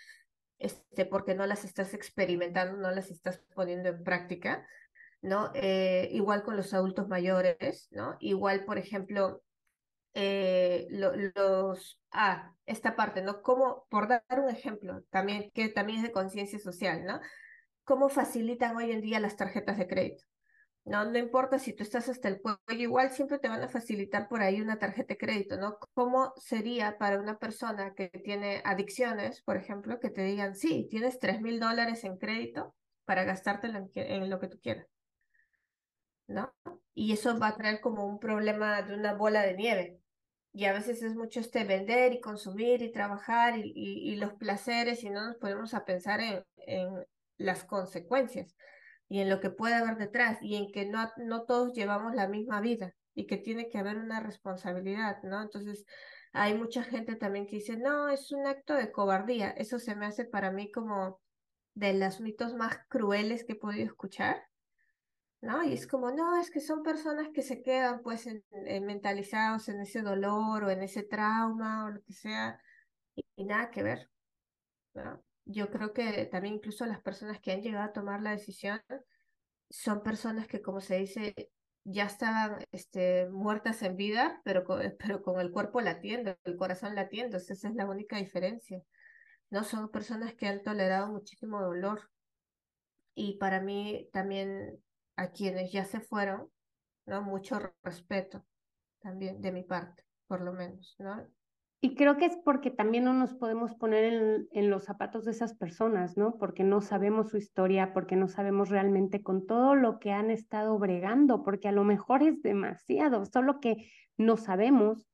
este, 0.59 1.07
porque 1.07 1.35
no 1.37 1.47
las 1.47 1.65
estás 1.65 1.95
experimentando, 1.95 2.79
no 2.79 2.91
las 2.91 3.11
estás 3.11 3.41
poniendo 3.55 3.91
en 3.91 4.03
práctica, 4.03 4.67
¿no? 5.21 5.53
Eh, 5.55 6.09
igual 6.11 6.43
con 6.43 6.57
los 6.57 6.75
adultos 6.75 7.07
mayores, 7.07 7.87
¿no? 7.93 8.17
Igual, 8.19 8.65
por 8.65 8.79
ejemplo, 8.79 9.41
eh, 10.15 10.87
los, 10.91 12.01
ah, 12.11 12.55
esta 12.67 12.97
parte, 12.97 13.23
¿no? 13.23 13.43
Como, 13.43 13.87
por 13.89 14.09
dar 14.09 14.25
un 14.39 14.51
ejemplo, 14.51 15.03
también, 15.11 15.51
que 15.55 15.69
también 15.69 15.99
es 15.99 16.05
de 16.05 16.13
conciencia 16.13 16.59
social, 16.59 17.05
¿no? 17.05 17.21
¿Cómo 17.85 18.09
facilitan 18.09 18.77
hoy 18.77 18.93
en 18.93 19.01
día 19.01 19.21
las 19.21 19.37
tarjetas 19.37 19.79
de 19.79 19.89
crédito? 19.89 20.25
No, 20.85 21.05
no 21.05 21.17
importa 21.17 21.59
si 21.61 21.73
tú 21.73 21.85
estás 21.85 22.09
hasta 22.09 22.29
el 22.29 22.41
cuello, 22.41 22.59
igual 22.69 23.11
siempre 23.11 23.39
te 23.39 23.49
van 23.49 23.63
a 23.63 23.69
facilitar 23.69 24.29
por 24.29 24.43
ahí 24.43 24.61
una 24.61 24.79
tarjeta 24.81 25.15
de 25.15 25.19
crédito, 25.19 25.57
¿no? 25.57 25.79
¿Cómo 25.95 26.33
sería 26.37 26.99
para 26.99 27.21
una 27.21 27.39
persona 27.39 27.95
que 27.95 28.09
tiene 28.09 28.63
adicciones, 28.65 29.43
por 29.43 29.57
ejemplo, 29.57 30.01
que 30.01 30.11
te 30.11 30.23
digan, 30.25 30.57
sí, 30.57 30.89
tienes 30.91 31.21
tres 31.21 31.41
mil 31.41 31.61
dólares 31.61 32.03
en 32.03 32.19
crédito 32.19 32.75
para 33.05 33.23
gastártelo 33.25 33.79
en, 33.79 33.91
en 33.95 34.29
lo 34.29 34.41
que 34.41 34.49
tú 34.49 34.59
quieras? 34.61 34.87
¿No? 36.27 36.53
Y 36.95 37.13
eso 37.13 37.39
va 37.39 37.49
a 37.49 37.57
traer 37.57 37.81
como 37.81 38.05
un 38.07 38.19
problema 38.19 38.83
de 38.83 38.95
una 38.95 39.15
bola 39.15 39.43
de 39.43 39.55
nieve, 39.55 40.02
y 40.53 40.67
a 40.67 40.73
veces 40.73 41.03
es 41.03 41.15
mucho 41.15 41.41
este 41.41 41.65
vender 41.65 42.13
y 42.13 42.21
consumir 42.21 42.83
y 42.83 42.93
trabajar 42.93 43.57
y, 43.59 43.73
y, 43.75 44.17
los 44.17 44.35
placeres 44.35 45.03
y 45.03 45.11
no 45.11 45.27
nos 45.27 45.37
ponemos 45.37 45.73
a 45.75 45.85
pensar 45.85 46.21
en, 46.21 46.45
en, 46.67 47.07
las 47.39 47.65
consecuencias 47.65 48.55
y 49.09 49.21
en 49.21 49.31
lo 49.31 49.41
que 49.41 49.51
puede 49.51 49.75
haber 49.75 49.97
detrás 49.97 50.39
y 50.43 50.57
en 50.57 50.71
que 50.71 50.87
no, 50.87 51.11
no 51.17 51.45
todos 51.45 51.73
llevamos 51.73 52.15
la 52.15 52.29
misma 52.29 52.61
vida 52.61 52.95
y 53.15 53.27
que 53.27 53.37
tiene 53.37 53.69
que 53.69 53.79
haber 53.79 53.97
una 53.97 54.21
responsabilidad, 54.21 55.23
¿no? 55.23 55.43
Entonces, 55.43 55.85
hay 56.33 56.55
mucha 56.55 56.83
gente 56.83 57.17
también 57.17 57.47
que 57.47 57.57
dice, 57.57 57.77
no, 57.77 58.09
es 58.09 58.31
un 58.33 58.47
acto 58.47 58.75
de 58.75 58.93
cobardía. 58.93 59.51
Eso 59.51 59.79
se 59.79 59.97
me 59.97 60.07
hace 60.07 60.25
para 60.25 60.51
mí 60.51 60.71
como 60.71 61.21
de 61.75 61.95
los 61.95 62.21
mitos 62.21 62.55
más 62.55 62.79
crueles 62.89 63.45
que 63.45 63.53
he 63.53 63.57
podido 63.57 63.87
escuchar 63.87 64.45
¿no? 65.43 65.65
Y 65.65 65.75
es 65.75 65.87
como, 65.87 66.11
no, 66.13 66.41
es 66.41 66.51
que 66.51 66.61
son 66.61 66.83
personas 66.83 67.29
que 67.35 67.43
se 67.43 67.63
quedan 67.63 68.01
pues 68.03 68.27
en, 68.27 68.43
mentalizados 68.87 69.69
en 69.69 69.81
ese 69.81 70.01
dolor 70.01 70.65
o 70.65 70.71
en 70.71 70.83
ese 70.83 71.03
trauma 71.03 71.87
o 71.87 71.91
lo 71.91 72.03
que 72.03 72.13
sea, 72.15 72.61
y, 73.37 73.45
nada 73.45 73.71
que 73.71 73.83
ver. 73.83 74.11
Yo 75.45 75.71
creo 75.71 75.93
que 75.93 76.27
también 76.27 76.55
incluso 76.55 76.87
las 76.87 77.03
personas 77.03 77.41
que 77.41 77.53
han 77.53 77.63
llegado 77.63 77.85
a 77.85 77.93
tomar 77.93 78.23
la 78.23 78.31
decisión 78.31 78.81
son 79.69 80.03
personas 80.03 80.47
que, 80.47 80.63
como 80.63 80.81
se 80.81 80.99
dice, 80.99 81.35
ya 81.85 82.05
estaban 82.05 82.65
este, 82.71 83.29
muertas 83.31 83.83
en 83.83 83.97
vida, 83.97 84.41
pero 84.45 84.65
con, 84.65 84.81
pero 84.99 85.23
con 85.23 85.41
el 85.41 85.51
cuerpo 85.51 85.81
latiendo, 85.81 86.37
el 86.45 86.57
corazón 86.57 86.95
latiendo. 86.95 87.39
Esa 87.39 87.55
es 87.55 87.75
la 87.75 87.87
única 87.87 88.17
diferencia. 88.19 88.83
¿no? 89.51 89.65
Son 89.65 89.91
personas 89.91 90.35
que 90.35 90.47
han 90.47 90.63
tolerado 90.63 91.09
muchísimo 91.09 91.61
dolor. 91.61 92.11
Y 93.15 93.39
para 93.39 93.61
mí 93.61 94.09
también 94.13 94.83
a 95.17 95.31
quienes 95.31 95.73
ya 95.73 95.85
se 95.85 96.01
fueron, 96.01 96.49
¿no? 97.07 97.23
Mucho 97.23 97.59
respeto 97.83 98.45
también 99.01 99.41
de 99.41 99.53
mi 99.53 99.63
parte, 99.63 100.05
por 100.27 100.41
lo 100.41 100.53
menos, 100.53 100.97
¿no? 100.99 101.27
Y 101.85 101.97
creo 101.97 102.17
que 102.17 102.27
es 102.27 102.37
porque 102.45 102.71
también 102.71 103.03
no 103.03 103.13
nos 103.13 103.35
podemos 103.35 103.75
poner 103.75 104.05
en, 104.05 104.49
en, 104.53 104.71
los 104.71 104.85
zapatos 104.85 105.25
de 105.25 105.33
esas 105.33 105.55
personas, 105.55 106.17
¿no? 106.17 106.39
Porque 106.39 106.63
no 106.63 106.81
sabemos 106.81 107.31
su 107.31 107.39
historia, 107.39 107.93
porque 107.93 108.15
no 108.15 108.29
sabemos 108.29 108.69
realmente 108.69 109.25
con 109.25 109.47
todo 109.47 109.75
lo 109.75 109.99
que 109.99 110.13
han 110.13 110.31
estado 110.31 110.79
bregando, 110.79 111.43
porque 111.43 111.67
a 111.67 111.73
lo 111.73 111.83
mejor 111.83 112.23
es 112.23 112.41
demasiado, 112.41 113.27
solo 113.27 113.59
que 113.59 113.91
no 114.17 114.37
sabemos 114.37 115.09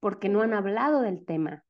porque 0.00 0.30
no 0.30 0.40
han 0.40 0.54
hablado 0.54 1.02
del 1.02 1.26
tema, 1.26 1.62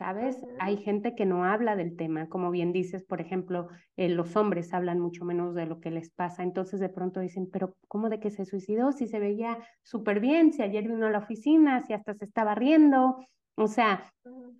¿sabes? 0.00 0.40
Hay 0.58 0.78
gente 0.78 1.14
que 1.14 1.26
no 1.26 1.44
habla 1.44 1.76
del 1.76 1.94
tema, 1.94 2.26
como 2.30 2.50
bien 2.50 2.72
dices, 2.72 3.04
por 3.04 3.20
ejemplo, 3.20 3.68
eh, 3.98 4.08
los 4.08 4.34
hombres 4.34 4.72
hablan 4.72 4.98
mucho 4.98 5.26
menos 5.26 5.54
de 5.54 5.66
lo 5.66 5.78
que 5.78 5.90
les 5.90 6.08
pasa, 6.10 6.42
entonces 6.42 6.80
de 6.80 6.88
pronto 6.88 7.20
dicen, 7.20 7.50
pero 7.52 7.76
¿cómo 7.86 8.08
de 8.08 8.18
que 8.18 8.30
se 8.30 8.46
suicidó? 8.46 8.92
Si 8.92 9.06
se 9.06 9.18
veía 9.18 9.58
súper 9.82 10.20
bien, 10.20 10.54
si 10.54 10.62
ayer 10.62 10.88
vino 10.88 11.06
a 11.06 11.10
la 11.10 11.18
oficina, 11.18 11.82
si 11.82 11.92
hasta 11.92 12.14
se 12.14 12.24
estaba 12.24 12.54
riendo, 12.54 13.18
o 13.56 13.66
sea, 13.66 14.10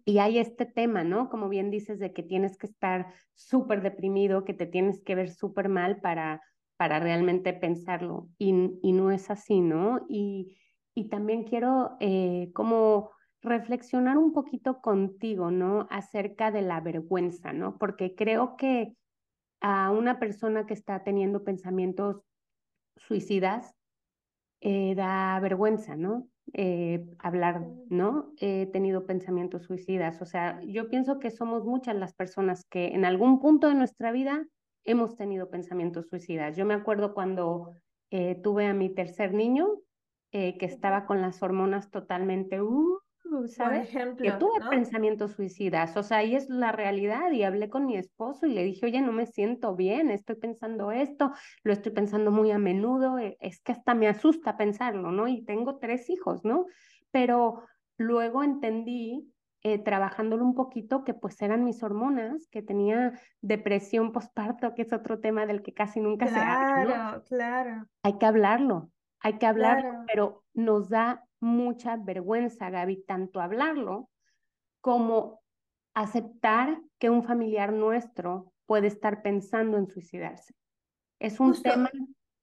y 0.05 0.19
hay 0.19 0.39
este 0.39 0.67
tema, 0.67 1.05
¿no? 1.05 1.31
Como 1.31 1.49
bien 1.49 1.71
dices, 1.71 1.99
de 1.99 2.13
que 2.13 2.23
tienes 2.23 2.59
que 2.59 2.67
estar 2.67 3.07
súper 3.33 3.81
deprimido, 3.81 4.45
que 4.45 4.53
te 4.53 4.67
tienes 4.67 5.01
que 5.03 5.15
ver 5.15 5.31
súper 5.31 5.71
mal 5.71 6.03
para, 6.03 6.43
para 6.77 7.01
realmente 7.01 7.55
pensarlo. 7.55 8.29
Y, 8.37 8.79
y, 8.83 8.93
no 8.93 9.11
es 9.11 9.31
así, 9.31 9.63
¿no? 9.63 10.05
Y, 10.07 10.59
y 10.95 11.09
también 11.09 11.45
quiero 11.45 11.97
eh, 11.99 12.51
como 12.53 13.13
reflexionar 13.43 14.19
un 14.19 14.33
poquito 14.33 14.81
contigo, 14.81 15.51
¿no? 15.51 15.87
Acerca 15.91 16.51
de 16.51 16.63
la 16.63 16.81
vergüenza, 16.81 17.53
¿no? 17.53 17.79
Porque 17.79 18.15
creo 18.15 18.57
que 18.57 18.95
a 19.61 19.91
una 19.91 20.19
persona 20.19 20.67
que 20.67 20.75
está 20.75 21.03
teniendo 21.05 21.45
pensamientos 21.45 22.23
suicidas, 22.97 23.75
eh, 24.61 24.95
da 24.95 25.39
vergüenza, 25.41 25.97
¿no? 25.97 26.29
Eh, 26.53 27.07
hablar, 27.19 27.67
¿no? 27.89 28.33
He 28.39 28.67
tenido 28.67 29.07
pensamientos 29.07 29.65
suicidas. 29.65 30.21
O 30.21 30.27
sea, 30.27 30.61
yo 30.63 30.89
pienso 30.91 31.19
que 31.19 31.31
somos 31.31 31.65
muchas 31.65 31.97
las 31.97 32.15
personas 32.15 32.65
que 32.67 32.89
en 32.89 33.05
algún 33.05 33.41
punto 33.41 33.69
de 33.69 33.75
nuestra 33.75 34.13
vida 34.13 34.47
hemos 34.85 35.17
tenido 35.17 35.49
pensamientos 35.51 36.09
suicidas. 36.09 36.57
Yo 36.57 36.67
me 36.67 36.75
acuerdo 36.75 37.15
cuando 37.15 37.77
eh, 38.11 38.35
tuve 38.43 38.67
a 38.67 38.75
mi 38.75 38.91
tercer 38.91 39.33
niño, 39.33 39.69
que 40.33 40.57
estaba 40.61 41.07
con 41.07 41.21
las 41.21 41.43
hormonas 41.43 41.91
totalmente, 41.91 42.63
uh, 42.63 43.00
¿sabes? 43.49 43.89
ejemplo, 43.89 44.25
que 44.25 44.33
tuve 44.39 44.61
pensamientos 44.69 45.33
suicidas, 45.33 45.97
o 45.97 46.03
sea, 46.03 46.19
ahí 46.19 46.35
es 46.35 46.49
la 46.49 46.73
realidad 46.73 47.31
y 47.33 47.43
hablé 47.43 47.71
con 47.71 47.87
mi 47.87 47.97
esposo 47.97 48.47
y 48.47 48.53
le 48.53 48.65
dije, 48.65 48.87
oye, 48.87 49.01
no 49.01 49.13
me 49.13 49.27
siento 49.27 49.75
bien, 49.77 50.11
estoy 50.11 50.37
pensando 50.37 50.91
esto, 50.91 51.33
lo 51.63 51.73
estoy 51.73 51.93
pensando 51.93 52.31
muy 52.31 52.51
a 52.51 52.59
menudo, 52.59 53.19
e, 53.19 53.37
es 53.41 53.61
que 53.61 53.73
hasta 53.73 53.95
me 53.95 54.09
asusta 54.09 54.57
pensarlo, 54.57 55.13
¿no? 55.13 55.29
Y 55.29 55.45
tengo 55.45 55.79
tres 55.79 56.11
hijos, 56.11 56.45
¿no? 56.45 56.67
Pero 57.11 57.63
luego 57.97 58.43
entendí, 58.43 59.33
eh, 59.63 59.79
trabajándolo 59.79 60.45
un 60.45 60.55
poquito, 60.55 61.05
que 61.05 61.13
pues 61.15 61.41
eran 61.43 61.65
mis 61.65 61.83
hormonas, 61.83 62.49
que 62.51 62.63
tenía 62.63 63.21
depresión 63.43 64.13
postparto, 64.13 64.75
que 64.75 64.83
es 64.83 64.93
otro 64.93 65.21
tema 65.21 65.47
del 65.47 65.63
que 65.63 65.75
casi 65.75 66.01
nunca 66.01 66.27
se 66.27 66.39
habla. 66.39 66.85
Claro, 66.85 67.25
claro. 67.25 67.87
Hay 68.03 68.19
que 68.19 68.27
hablarlo, 68.27 68.91
hay 69.21 69.39
que 69.39 69.47
hablarlo, 69.47 70.05
pero 70.07 70.45
nos 70.55 70.89
da 70.89 71.27
mucha 71.41 71.97
vergüenza, 71.97 72.71
Gaby, 72.71 73.05
tanto 73.05 73.41
hablarlo 73.41 74.11
como 74.81 75.41
aceptar 75.95 76.81
que 76.99 77.11
un 77.11 77.25
familiar 77.25 77.73
nuestro 77.73 78.53
puede 78.67 78.87
estar 78.87 79.23
pensando 79.23 79.77
en 79.77 79.89
suicidarse. 79.89 80.55
Es 81.19 81.41
un 81.41 81.61
tema 81.61 81.91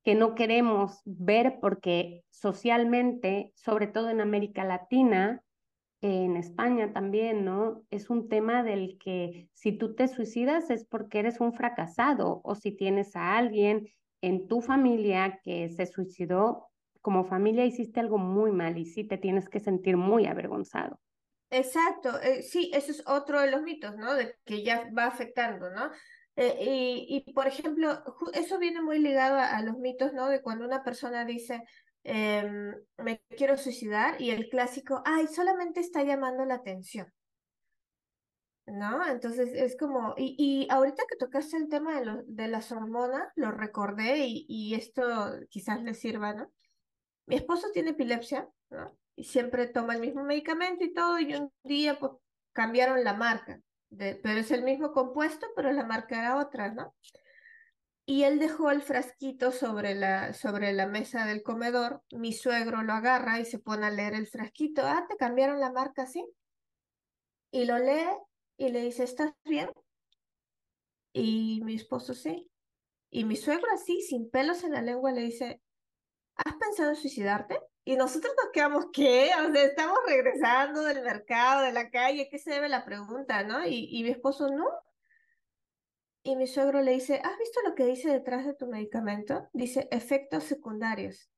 que 0.03 0.15
no 0.15 0.35
queremos 0.35 1.01
ver 1.05 1.59
porque 1.61 2.23
socialmente, 2.29 3.51
sobre 3.55 3.87
todo 3.87 4.09
en 4.09 4.21
América 4.21 4.63
Latina, 4.63 5.41
en 6.01 6.37
España 6.37 6.93
también, 6.93 7.43
¿no? 7.43 7.83
Es 7.89 8.09
un 8.09 8.29
tema 8.29 8.63
del 8.63 8.97
que 8.99 9.49
si 9.53 9.71
tú 9.71 9.95
te 9.95 10.07
suicidas 10.07 10.69
es 10.69 10.85
porque 10.85 11.19
eres 11.19 11.39
un 11.39 11.53
fracasado 11.53 12.41
o 12.43 12.55
si 12.55 12.71
tienes 12.71 13.15
a 13.15 13.37
alguien 13.37 13.87
en 14.21 14.47
tu 14.47 14.61
familia 14.61 15.39
que 15.43 15.69
se 15.69 15.85
suicidó, 15.85 16.66
como 17.07 17.23
familia 17.23 17.63
hiciste 17.63 18.01
algo 18.01 18.17
muy 18.17 18.51
mal 18.51 18.77
y 18.77 18.85
sí 18.85 19.05
te 19.05 19.17
tienes 19.17 19.47
que 19.47 19.61
sentir 19.61 19.95
muy 19.95 20.25
avergonzado. 20.25 20.99
Exacto, 21.49 22.19
eh, 22.19 22.41
sí, 22.41 22.69
eso 22.73 22.91
es 22.91 23.01
otro 23.07 23.39
de 23.39 23.49
los 23.49 23.61
mitos, 23.61 23.95
¿no? 23.95 24.13
De 24.13 24.35
que 24.43 24.61
ya 24.61 24.91
va 24.91 25.05
afectando, 25.05 25.69
¿no? 25.69 25.89
Eh, 26.35 26.57
y, 26.59 27.23
y, 27.25 27.31
por 27.31 27.47
ejemplo, 27.47 28.03
eso 28.33 28.59
viene 28.59 28.81
muy 28.81 28.99
ligado 28.99 29.39
a, 29.39 29.61
los 29.61 29.77
mitos, 29.77 30.11
¿no? 30.11 30.27
De 30.27 30.41
cuando 30.41 30.65
una 30.65 30.83
persona 30.83 31.23
dice, 31.23 31.63
em, 32.03 32.75
me 32.97 33.21
quiero 33.37 33.55
suicidar 33.55 34.21
y 34.21 34.31
el 34.31 34.49
clásico, 34.49 35.01
ay, 35.05 35.27
solamente 35.27 35.79
está 35.79 36.03
llamando 36.03 36.43
la 36.43 36.55
atención. 36.55 37.07
¿No? 38.65 39.07
Entonces 39.07 39.51
es 39.53 39.77
como, 39.77 40.13
y, 40.17 40.35
y 40.37 40.67
ahorita 40.69 41.03
que 41.09 41.15
tocaste 41.15 41.55
el 41.55 41.69
tema 41.69 41.97
de, 41.97 42.05
lo, 42.05 42.23
de 42.25 42.49
las 42.49 42.69
hormonas, 42.73 43.29
lo 43.37 43.51
recordé 43.51 44.27
y, 44.27 44.45
y 44.49 44.75
esto 44.75 45.03
quizás 45.49 45.81
le 45.83 45.93
sirva, 45.93 46.33
¿no? 46.33 46.51
Mi 47.27 47.35
esposo 47.35 47.67
tiene 47.73 47.91
epilepsia, 47.91 48.49
¿no? 48.69 48.97
Y 49.15 49.25
siempre 49.25 49.67
toma 49.67 49.95
el 49.95 50.01
mismo 50.01 50.23
medicamento 50.23 50.83
y 50.83 50.93
todo, 50.93 51.19
y 51.19 51.35
un 51.35 51.51
día 51.63 51.99
pues, 51.99 52.13
cambiaron 52.53 53.03
la 53.03 53.13
marca, 53.13 53.61
pero 53.89 54.39
es 54.39 54.51
el 54.51 54.63
mismo 54.63 54.91
compuesto, 54.91 55.45
pero 55.55 55.71
la 55.71 55.85
marca 55.85 56.19
era 56.19 56.37
otra, 56.37 56.73
¿no? 56.73 56.95
Y 58.05 58.23
él 58.23 58.39
dejó 58.39 58.71
el 58.71 58.81
frasquito 58.81 59.51
sobre 59.51 59.93
la, 59.93 60.33
sobre 60.33 60.71
la 60.71 60.87
mesa 60.87 61.25
del 61.25 61.43
comedor, 61.43 62.01
mi 62.11 62.31
suegro 62.31 62.81
lo 62.81 62.93
agarra 62.93 63.39
y 63.39 63.45
se 63.45 63.59
pone 63.59 63.85
a 63.85 63.91
leer 63.91 64.13
el 64.13 64.27
frasquito, 64.27 64.83
ah, 64.85 65.05
te 65.09 65.17
cambiaron 65.17 65.59
la 65.59 65.73
marca, 65.73 66.05
¿sí? 66.05 66.25
Y 67.51 67.65
lo 67.65 67.77
lee 67.77 68.07
y 68.55 68.69
le 68.69 68.81
dice, 68.81 69.03
¿estás 69.03 69.33
bien? 69.43 69.69
Y 71.11 71.61
mi 71.63 71.75
esposo 71.75 72.13
sí. 72.13 72.49
Y 73.09 73.25
mi 73.25 73.35
suegro 73.35 73.67
así, 73.73 74.01
sin 74.01 74.29
pelos 74.29 74.63
en 74.63 74.71
la 74.71 74.81
lengua, 74.81 75.11
le 75.11 75.21
dice, 75.21 75.61
¿has 76.37 76.55
pensado 76.55 76.89
en 76.89 76.95
suicidarte? 76.95 77.59
Y 77.83 77.95
nosotros 77.95 78.33
nos 78.35 78.51
quedamos, 78.51 78.87
¿qué? 78.91 79.31
O 79.47 79.51
sea, 79.51 79.63
estamos 79.63 79.97
regresando 80.05 80.83
del 80.83 81.01
mercado, 81.03 81.63
de 81.63 81.71
la 81.71 81.89
calle, 81.89 82.27
¿qué 82.29 82.37
se 82.37 82.51
debe 82.51 82.69
la 82.69 82.85
pregunta, 82.85 83.43
no? 83.43 83.65
Y, 83.65 83.87
y 83.91 84.03
mi 84.03 84.09
esposo, 84.09 84.49
no. 84.49 84.65
Y 86.23 86.35
mi 86.35 86.47
suegro 86.47 86.81
le 86.81 86.91
dice, 86.91 87.21
¿has 87.23 87.37
visto 87.37 87.61
lo 87.61 87.75
que 87.75 87.85
dice 87.85 88.09
detrás 88.09 88.45
de 88.45 88.53
tu 88.53 88.67
medicamento? 88.67 89.47
Dice, 89.53 89.87
efectos 89.91 90.43
secundarios, 90.43 91.31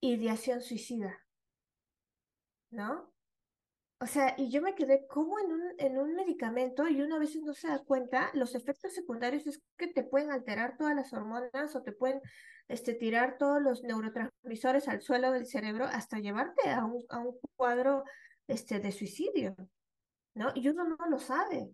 ideación 0.00 0.60
suicida, 0.60 1.18
¿no? 2.70 3.13
O 4.00 4.06
sea, 4.06 4.34
y 4.36 4.50
yo 4.50 4.60
me 4.60 4.74
quedé 4.74 5.06
como 5.06 5.38
en 5.38 5.52
un, 5.52 5.62
en 5.78 5.98
un 5.98 6.14
medicamento 6.14 6.88
y 6.88 7.00
uno 7.00 7.16
a 7.16 7.20
veces 7.20 7.42
no 7.42 7.54
se 7.54 7.68
da 7.68 7.78
cuenta, 7.78 8.30
los 8.34 8.54
efectos 8.54 8.92
secundarios 8.92 9.46
es 9.46 9.62
que 9.76 9.86
te 9.86 10.02
pueden 10.02 10.30
alterar 10.30 10.76
todas 10.76 10.96
las 10.96 11.12
hormonas 11.12 11.74
o 11.74 11.82
te 11.82 11.92
pueden 11.92 12.20
este, 12.68 12.94
tirar 12.94 13.38
todos 13.38 13.62
los 13.62 13.82
neurotransmisores 13.82 14.88
al 14.88 15.00
suelo 15.00 15.30
del 15.32 15.46
cerebro 15.46 15.86
hasta 15.86 16.18
llevarte 16.18 16.70
a 16.70 16.84
un, 16.84 17.04
a 17.08 17.20
un 17.20 17.38
cuadro 17.56 18.04
este, 18.48 18.80
de 18.80 18.92
suicidio, 18.92 19.54
¿no? 20.34 20.50
Y 20.54 20.68
uno 20.68 20.84
no 20.84 20.96
lo 21.08 21.18
sabe, 21.18 21.70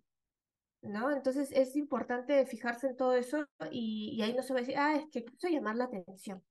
¿no? 0.82 1.10
Entonces 1.10 1.50
es 1.52 1.74
importante 1.74 2.44
fijarse 2.46 2.88
en 2.88 2.96
todo 2.96 3.14
eso 3.14 3.46
y, 3.70 4.14
y 4.14 4.22
ahí 4.22 4.34
no 4.34 4.42
se 4.42 4.52
va 4.52 4.58
a 4.58 4.62
decir, 4.62 4.78
ah, 4.78 4.94
es 4.96 5.06
que 5.10 5.24
quiso 5.24 5.48
llamar 5.48 5.76
la 5.76 5.84
atención, 5.84 6.44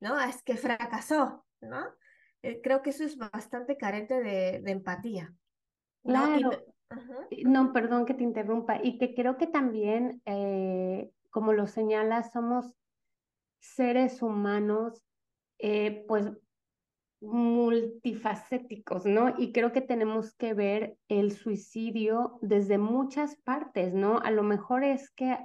¿no? 0.00 0.16
Ah, 0.16 0.28
es 0.30 0.42
que 0.42 0.56
fracasó, 0.56 1.44
¿no? 1.60 1.86
Eh, 2.42 2.60
creo 2.62 2.82
que 2.82 2.90
eso 2.90 3.04
es 3.04 3.16
bastante 3.16 3.76
carente 3.76 4.20
de, 4.22 4.60
de 4.60 4.70
empatía. 4.70 5.32
Claro. 6.02 6.50
¿no? 7.44 7.72
perdón 7.72 8.04
que 8.04 8.14
te 8.14 8.24
interrumpa. 8.24 8.78
Y 8.82 8.98
que 8.98 9.14
creo 9.14 9.36
que 9.36 9.46
también, 9.46 10.20
eh, 10.26 11.10
como 11.30 11.52
lo 11.52 11.66
señalas, 11.66 12.32
somos 12.32 12.74
seres 13.60 14.22
humanos, 14.22 15.02
eh, 15.58 16.04
pues 16.08 16.30
multifacéticos, 17.20 19.06
¿no? 19.06 19.32
Y 19.38 19.52
creo 19.52 19.70
que 19.70 19.80
tenemos 19.80 20.34
que 20.34 20.54
ver 20.54 20.96
el 21.06 21.30
suicidio 21.30 22.40
desde 22.42 22.78
muchas 22.78 23.36
partes, 23.36 23.94
¿no? 23.94 24.18
A 24.18 24.32
lo 24.32 24.42
mejor 24.42 24.82
es 24.82 25.08
que 25.10 25.38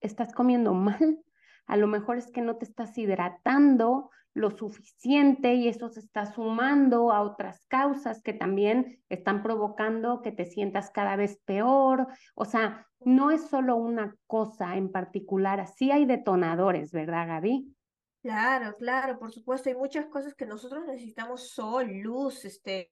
estás 0.00 0.32
comiendo 0.32 0.72
mal, 0.74 1.18
a 1.66 1.76
lo 1.76 1.88
mejor 1.88 2.18
es 2.18 2.30
que 2.30 2.40
no 2.40 2.56
te 2.56 2.64
estás 2.64 2.96
hidratando, 2.96 4.10
lo 4.34 4.50
suficiente 4.50 5.54
y 5.54 5.68
eso 5.68 5.88
se 5.88 6.00
está 6.00 6.32
sumando 6.32 7.12
a 7.12 7.22
otras 7.22 7.66
causas 7.66 8.22
que 8.22 8.32
también 8.32 9.02
están 9.08 9.42
provocando 9.42 10.22
que 10.22 10.32
te 10.32 10.46
sientas 10.46 10.90
cada 10.90 11.16
vez 11.16 11.40
peor. 11.44 12.06
O 12.34 12.44
sea, 12.44 12.86
no 13.00 13.30
es 13.30 13.48
solo 13.48 13.76
una 13.76 14.16
cosa 14.26 14.76
en 14.76 14.90
particular, 14.92 15.60
así 15.60 15.90
hay 15.90 16.04
detonadores, 16.04 16.92
¿verdad, 16.92 17.28
Gaby? 17.28 17.74
Claro, 18.22 18.76
claro, 18.76 19.18
por 19.18 19.32
supuesto, 19.32 19.70
hay 19.70 19.74
muchas 19.74 20.06
cosas 20.06 20.34
que 20.34 20.44
nosotros 20.44 20.84
necesitamos 20.86 21.48
sol, 21.50 21.90
luz, 22.02 22.44
este, 22.44 22.90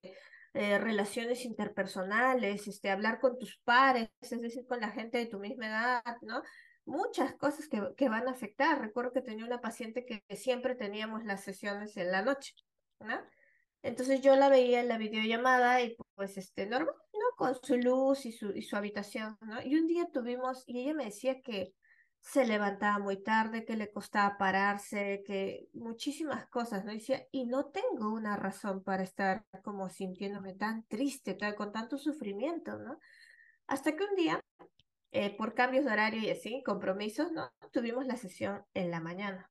eh, 0.55 0.79
relaciones 0.79 1.45
interpersonales, 1.45 2.67
este, 2.67 2.91
hablar 2.91 3.21
con 3.21 3.39
tus 3.39 3.61
pares, 3.65 4.09
es 4.23 4.41
decir, 4.41 4.67
con 4.67 4.81
la 4.81 4.89
gente 4.89 5.19
de 5.19 5.27
tu 5.27 5.39
misma 5.39 5.67
edad, 5.67 6.17
¿no? 6.23 6.43
Muchas 6.89 7.35
cosas 7.35 7.69
que, 7.69 7.95
que 7.99 8.09
van 8.09 8.29
a 8.29 8.31
afectar. 8.31 8.81
Recuerdo 8.81 9.13
que 9.13 9.21
tenía 9.21 9.45
una 9.45 9.61
paciente 9.61 10.07
que, 10.07 10.25
siempre 10.37 10.75
teníamos 10.75 11.23
las 11.23 11.45
sesiones 11.45 11.95
en 11.99 12.11
la 12.11 12.23
noche, 12.23 12.55
¿no? 13.01 13.21
Entonces 13.83 14.23
yo 14.23 14.35
la 14.37 14.49
veía 14.49 14.81
en 14.81 14.89
la 14.89 14.97
videollamada 14.97 15.83
y 15.83 15.97
pues 16.15 16.39
este, 16.39 16.65
normal, 16.67 16.95
¿no? 17.13 17.37
Con 17.37 17.55
su 17.63 17.77
luz 17.77 18.25
y 18.25 18.33
su, 18.33 18.53
y 18.53 18.63
su 18.63 18.75
habitación, 18.75 19.37
¿no? 19.43 19.61
Y 19.63 19.77
un 19.77 19.87
día 19.87 20.09
tuvimos, 20.11 20.65
y 20.67 20.81
ella 20.81 20.95
me 20.95 21.05
decía 21.05 21.43
que 21.43 21.75
se 22.21 22.47
levantaba 22.47 22.99
muy 22.99 23.23
tarde, 23.23 23.67
que 23.67 23.77
le 23.77 23.93
costaba 23.93 24.39
pararse, 24.39 25.23
que 25.27 25.69
muchísimas 25.75 26.47
cosas, 26.49 26.87
¿no? 26.87 26.93
Decía, 26.93 27.27
y 27.31 27.45
no 27.45 27.67
tengo 27.67 28.15
una 28.15 28.35
razón 28.37 28.83
para 28.83 29.03
estar 29.03 29.45
como 29.63 29.91
sintiéndome 29.91 30.55
tan 30.55 30.87
triste, 30.87 31.37
con 31.55 31.71
tanto 31.71 31.99
sufrimiento, 31.99 32.79
¿no? 32.79 32.99
Hasta 33.67 33.95
que 33.95 34.05
un 34.05 34.15
día, 34.17 34.43
eh, 35.13 35.37
por 35.37 35.55
cambios 35.55 35.85
de 35.85 35.93
horario 35.93 36.21
y 36.21 36.31
así, 36.31 36.63
compromisos, 36.65 37.33
¿no? 37.33 37.51
Tuvimos 37.73 38.07
la 38.07 38.17
sesión 38.17 38.65
en 38.75 38.91
la 38.91 39.01
mañana, 39.01 39.51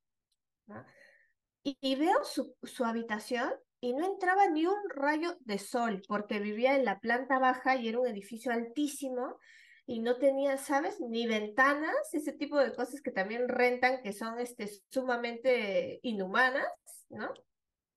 y 1.64 1.96
veo 1.96 2.24
su, 2.24 2.56
su 2.64 2.86
habitación 2.86 3.52
y 3.80 3.94
no 3.94 4.06
entraba 4.06 4.48
ni 4.48 4.66
un 4.66 4.90
rayo 4.90 5.38
de 5.42 5.60
sol, 5.60 6.02
porque 6.08 6.40
vivía 6.40 6.76
en 6.76 6.86
la 6.86 7.00
planta 7.00 7.40
baja 7.40 7.76
y 7.76 7.88
era 7.88 8.00
un 8.00 8.08
edificio 8.08 8.52
altísimo 8.52 9.38
y 9.86 10.00
no 10.00 10.18
tenía, 10.18 10.58
¿sabes? 10.58 11.00
Ni 11.00 11.28
ventanas, 11.28 11.96
ese 12.14 12.34
tipo 12.34 12.58
de 12.58 12.74
cosas 12.74 13.02
que 13.02 13.12
también 13.12 13.48
rentan, 13.48 14.02
que 14.02 14.14
son 14.14 14.40
este, 14.40 14.70
sumamente 14.90 16.00
inhumanas, 16.04 16.68
¿no? 17.10 17.32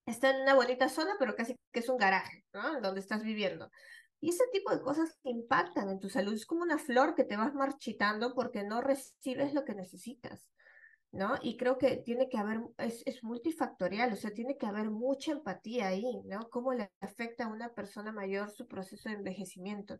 Está 0.06 0.30
en 0.30 0.42
una 0.42 0.54
bonita 0.54 0.88
zona, 0.88 1.16
pero 1.18 1.34
casi 1.34 1.56
que 1.72 1.80
es 1.80 1.88
un 1.88 1.96
garaje, 1.96 2.44
¿no? 2.52 2.80
Donde 2.80 3.00
estás 3.00 3.22
viviendo. 3.22 3.70
Y 4.20 4.30
ese 4.30 4.44
tipo 4.52 4.70
de 4.70 4.82
cosas 4.82 5.18
impactan 5.22 5.88
en 5.88 5.98
tu 5.98 6.08
salud. 6.08 6.34
Es 6.34 6.46
como 6.46 6.62
una 6.62 6.78
flor 6.78 7.14
que 7.14 7.24
te 7.24 7.36
vas 7.36 7.54
marchitando 7.54 8.34
porque 8.34 8.62
no 8.64 8.80
recibes 8.80 9.54
lo 9.54 9.64
que 9.64 9.74
necesitas, 9.74 10.50
¿no? 11.10 11.36
Y 11.42 11.56
creo 11.56 11.78
que 11.78 11.96
tiene 11.96 12.28
que 12.28 12.38
haber, 12.38 12.60
es, 12.78 13.02
es 13.06 13.24
multifactorial, 13.24 14.12
o 14.12 14.16
sea, 14.16 14.32
tiene 14.32 14.56
que 14.58 14.66
haber 14.66 14.90
mucha 14.90 15.32
empatía 15.32 15.88
ahí, 15.88 16.20
¿no? 16.26 16.50
Cómo 16.50 16.74
le 16.74 16.90
afecta 17.00 17.46
a 17.46 17.48
una 17.48 17.72
persona 17.74 18.12
mayor 18.12 18.50
su 18.50 18.66
proceso 18.68 19.08
de 19.08 19.16
envejecimiento 19.16 19.98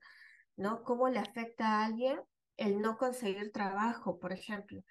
¿no? 0.61 0.83
¿Cómo 0.85 1.09
le 1.09 1.19
afecta 1.19 1.81
a 1.81 1.87
alguien 1.87 2.21
el 2.57 2.81
no 2.81 2.99
conseguir 2.99 3.51
trabajo, 3.51 4.19
por 4.19 4.33
ejemplo? 4.33 4.83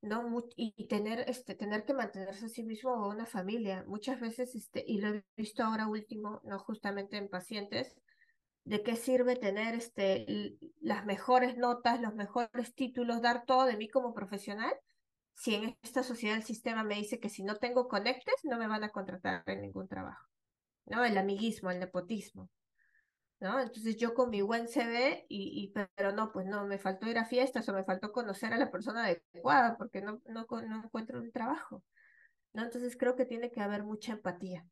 ¿no? 0.00 0.24
Y, 0.56 0.86
tener, 0.86 1.28
este, 1.28 1.54
tener 1.54 1.84
que 1.84 1.92
mantenerse 1.92 2.46
a 2.46 2.48
sí 2.48 2.64
mismo 2.64 2.92
o 2.92 3.10
una 3.10 3.26
familia. 3.26 3.84
Muchas 3.86 4.20
veces, 4.20 4.54
este, 4.54 4.84
y 4.86 5.00
lo 5.00 5.08
he 5.08 5.24
visto 5.36 5.62
ahora 5.62 5.88
último, 5.88 6.40
no 6.44 6.58
justamente 6.60 7.16
en 7.16 7.28
pacientes, 7.28 7.94
¿de 8.68 8.82
qué 8.82 8.96
sirve 8.96 9.34
tener 9.34 9.74
este, 9.74 10.26
las 10.82 11.06
mejores 11.06 11.56
notas, 11.56 12.02
los 12.02 12.14
mejores 12.14 12.74
títulos, 12.74 13.22
dar 13.22 13.46
todo 13.46 13.64
de 13.64 13.78
mí 13.78 13.88
como 13.88 14.12
profesional? 14.12 14.74
Si 15.32 15.54
en 15.54 15.78
esta 15.82 16.02
sociedad 16.02 16.36
el 16.36 16.42
sistema 16.42 16.84
me 16.84 16.96
dice 16.96 17.18
que 17.18 17.30
si 17.30 17.42
no 17.42 17.56
tengo 17.56 17.88
conectes, 17.88 18.34
no 18.44 18.58
me 18.58 18.68
van 18.68 18.84
a 18.84 18.90
contratar 18.90 19.42
en 19.46 19.62
ningún 19.62 19.88
trabajo. 19.88 20.26
¿no? 20.84 21.02
El 21.02 21.16
amiguismo, 21.16 21.70
el 21.70 21.80
nepotismo. 21.80 22.50
¿no? 23.40 23.58
Entonces 23.58 23.96
yo 23.96 24.12
con 24.12 24.28
mi 24.28 24.42
buen 24.42 24.68
CV, 24.68 25.24
y, 25.30 25.62
y, 25.62 25.72
pero 25.94 26.12
no, 26.12 26.30
pues 26.30 26.46
no, 26.46 26.66
me 26.66 26.78
faltó 26.78 27.08
ir 27.08 27.16
a 27.16 27.24
fiestas 27.24 27.66
o 27.70 27.72
me 27.72 27.84
faltó 27.84 28.12
conocer 28.12 28.52
a 28.52 28.58
la 28.58 28.70
persona 28.70 29.04
adecuada 29.04 29.78
porque 29.78 30.02
no, 30.02 30.20
no, 30.26 30.46
no 30.46 30.84
encuentro 30.84 31.20
un 31.20 31.32
trabajo, 31.32 31.82
¿no? 32.52 32.64
Entonces 32.64 32.98
creo 32.98 33.16
que 33.16 33.24
tiene 33.24 33.50
que 33.50 33.62
haber 33.62 33.82
mucha 33.82 34.12
empatía. 34.12 34.66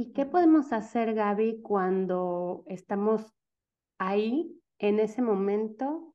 ¿Y 0.00 0.12
qué 0.12 0.26
podemos 0.26 0.72
hacer, 0.72 1.12
Gaby, 1.12 1.60
cuando 1.60 2.62
estamos 2.68 3.34
ahí, 3.98 4.56
en 4.78 5.00
ese 5.00 5.22
momento, 5.22 6.14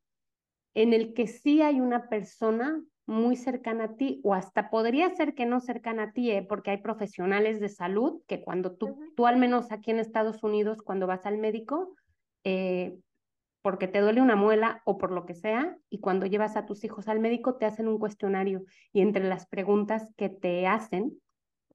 en 0.74 0.94
el 0.94 1.14
que 1.14 1.28
sí 1.28 1.62
hay 1.62 1.82
una 1.82 2.08
persona 2.08 2.82
muy 3.06 3.36
cercana 3.36 3.84
a 3.84 3.96
ti 3.98 4.22
o 4.24 4.36
hasta 4.36 4.70
podría 4.70 5.14
ser 5.14 5.36
que 5.36 5.46
no 5.46 5.60
cercana 5.60 6.04
a 6.04 6.12
ti, 6.14 6.32
¿eh? 6.32 6.46
porque 6.48 6.72
hay 6.72 6.78
profesionales 6.78 7.60
de 7.60 7.68
salud 7.68 8.22
que 8.26 8.42
cuando 8.42 8.72
tú, 8.78 8.98
tú 9.18 9.28
al 9.28 9.36
menos 9.36 9.70
aquí 9.74 9.92
en 9.92 10.00
Estados 10.00 10.46
Unidos, 10.46 10.82
cuando 10.82 11.06
vas 11.06 11.26
al 11.26 11.38
médico, 11.38 11.94
eh, 12.46 12.98
porque 13.62 13.90
te 13.90 14.00
duele 14.00 14.22
una 14.22 14.38
muela 14.38 14.82
o 14.86 14.98
por 14.98 15.12
lo 15.12 15.26
que 15.26 15.36
sea, 15.36 15.78
y 15.90 16.00
cuando 16.00 16.26
llevas 16.26 16.56
a 16.56 16.66
tus 16.66 16.86
hijos 16.86 17.10
al 17.10 17.20
médico 17.20 17.56
te 17.56 17.66
hacen 17.66 17.90
un 17.90 18.00
cuestionario 18.00 18.64
y 18.94 19.02
entre 19.02 19.26
las 19.26 19.46
preguntas 19.46 20.08
que 20.16 20.30
te 20.30 20.68
hacen 20.68 21.20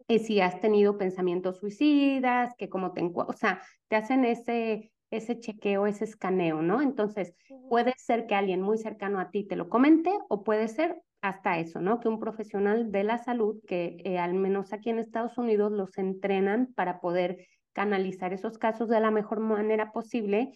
es 0.09 0.27
si 0.27 0.41
has 0.41 0.61
tenido 0.61 0.99
pensamientos 0.99 1.59
suicidas, 1.59 2.55
que 2.57 2.69
cómo 2.69 2.93
te, 2.93 3.03
o 3.03 3.33
sea, 3.33 3.63
te 3.89 3.97
hacen 3.97 4.25
ese 4.25 4.91
ese 5.11 5.39
chequeo, 5.41 5.87
ese 5.87 6.05
escaneo, 6.05 6.63
¿no? 6.63 6.83
Entonces, 6.83 7.35
puede 7.69 7.95
ser 7.97 8.27
que 8.27 8.35
alguien 8.35 8.61
muy 8.61 8.79
cercano 8.79 9.21
a 9.21 9.31
ti 9.31 9.45
te 9.45 9.57
lo 9.57 9.69
comente 9.69 10.11
o 10.29 10.45
puede 10.45 10.69
ser 10.69 11.01
hasta 11.21 11.59
eso, 11.59 11.81
¿no? 11.81 12.01
Que 12.01 12.09
un 12.09 12.21
profesional 12.21 12.93
de 12.93 13.05
la 13.05 13.19
salud, 13.19 13.61
que 13.67 13.97
eh, 14.05 14.19
al 14.19 14.35
menos 14.35 14.73
aquí 14.73 14.91
en 14.91 14.99
Estados 14.99 15.39
Unidos 15.39 15.73
los 15.73 15.97
entrenan 15.99 16.73
para 16.75 17.01
poder 17.01 17.47
canalizar 17.73 18.33
esos 18.33 18.59
casos 18.59 18.89
de 18.89 19.01
la 19.01 19.11
mejor 19.11 19.41
manera 19.41 19.93
posible. 19.93 20.53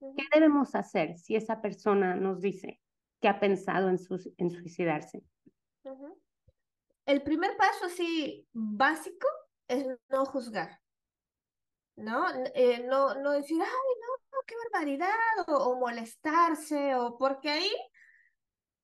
¿Qué 0.00 0.24
debemos 0.34 0.74
hacer 0.74 1.16
si 1.16 1.36
esa 1.36 1.60
persona 1.60 2.16
nos 2.16 2.40
dice 2.40 2.80
que 3.20 3.28
ha 3.28 3.40
pensado 3.40 3.88
en, 3.88 3.98
en 4.36 4.50
suicidarse? 4.50 5.22
El 7.06 7.22
primer 7.22 7.56
paso 7.56 7.86
así 7.86 8.46
básico 8.52 9.26
es 9.68 9.86
no 10.08 10.24
juzgar, 10.26 10.80
¿no? 11.96 12.26
Eh, 12.54 12.84
no, 12.88 13.14
no 13.16 13.32
decir, 13.32 13.60
ay, 13.60 13.68
no, 13.68 14.38
qué 14.46 14.54
barbaridad, 14.70 15.08
o, 15.48 15.52
o 15.70 15.78
molestarse, 15.78 16.94
o 16.94 17.16
porque 17.18 17.50
ahí 17.50 17.70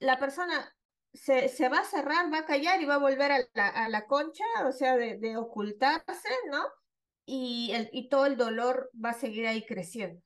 la 0.01 0.19
persona 0.19 0.75
se, 1.13 1.49
se, 1.49 1.69
va 1.69 1.81
a 1.81 1.85
cerrar, 1.85 2.33
va 2.33 2.39
a 2.39 2.47
callar 2.47 2.81
y 2.81 2.87
va 2.87 2.95
a 2.97 2.99
volver 2.99 3.33
a 3.33 3.39
la, 3.55 3.69
a 3.69 3.89
la 3.89 4.07
concha, 4.07 4.45
o 4.67 4.73
sea, 4.73 4.97
de, 4.97 5.19
de 5.19 5.37
ocultarse, 5.37 6.29
¿no? 6.51 6.65
Y, 7.25 7.73
el, 7.75 7.91
y 7.93 8.09
todo 8.09 8.27
el 8.27 8.37
dolor 8.37 8.91
va 8.95 9.11
a 9.11 9.15
seguir 9.15 9.47
ahí 9.47 9.65
creciendo. 9.67 10.23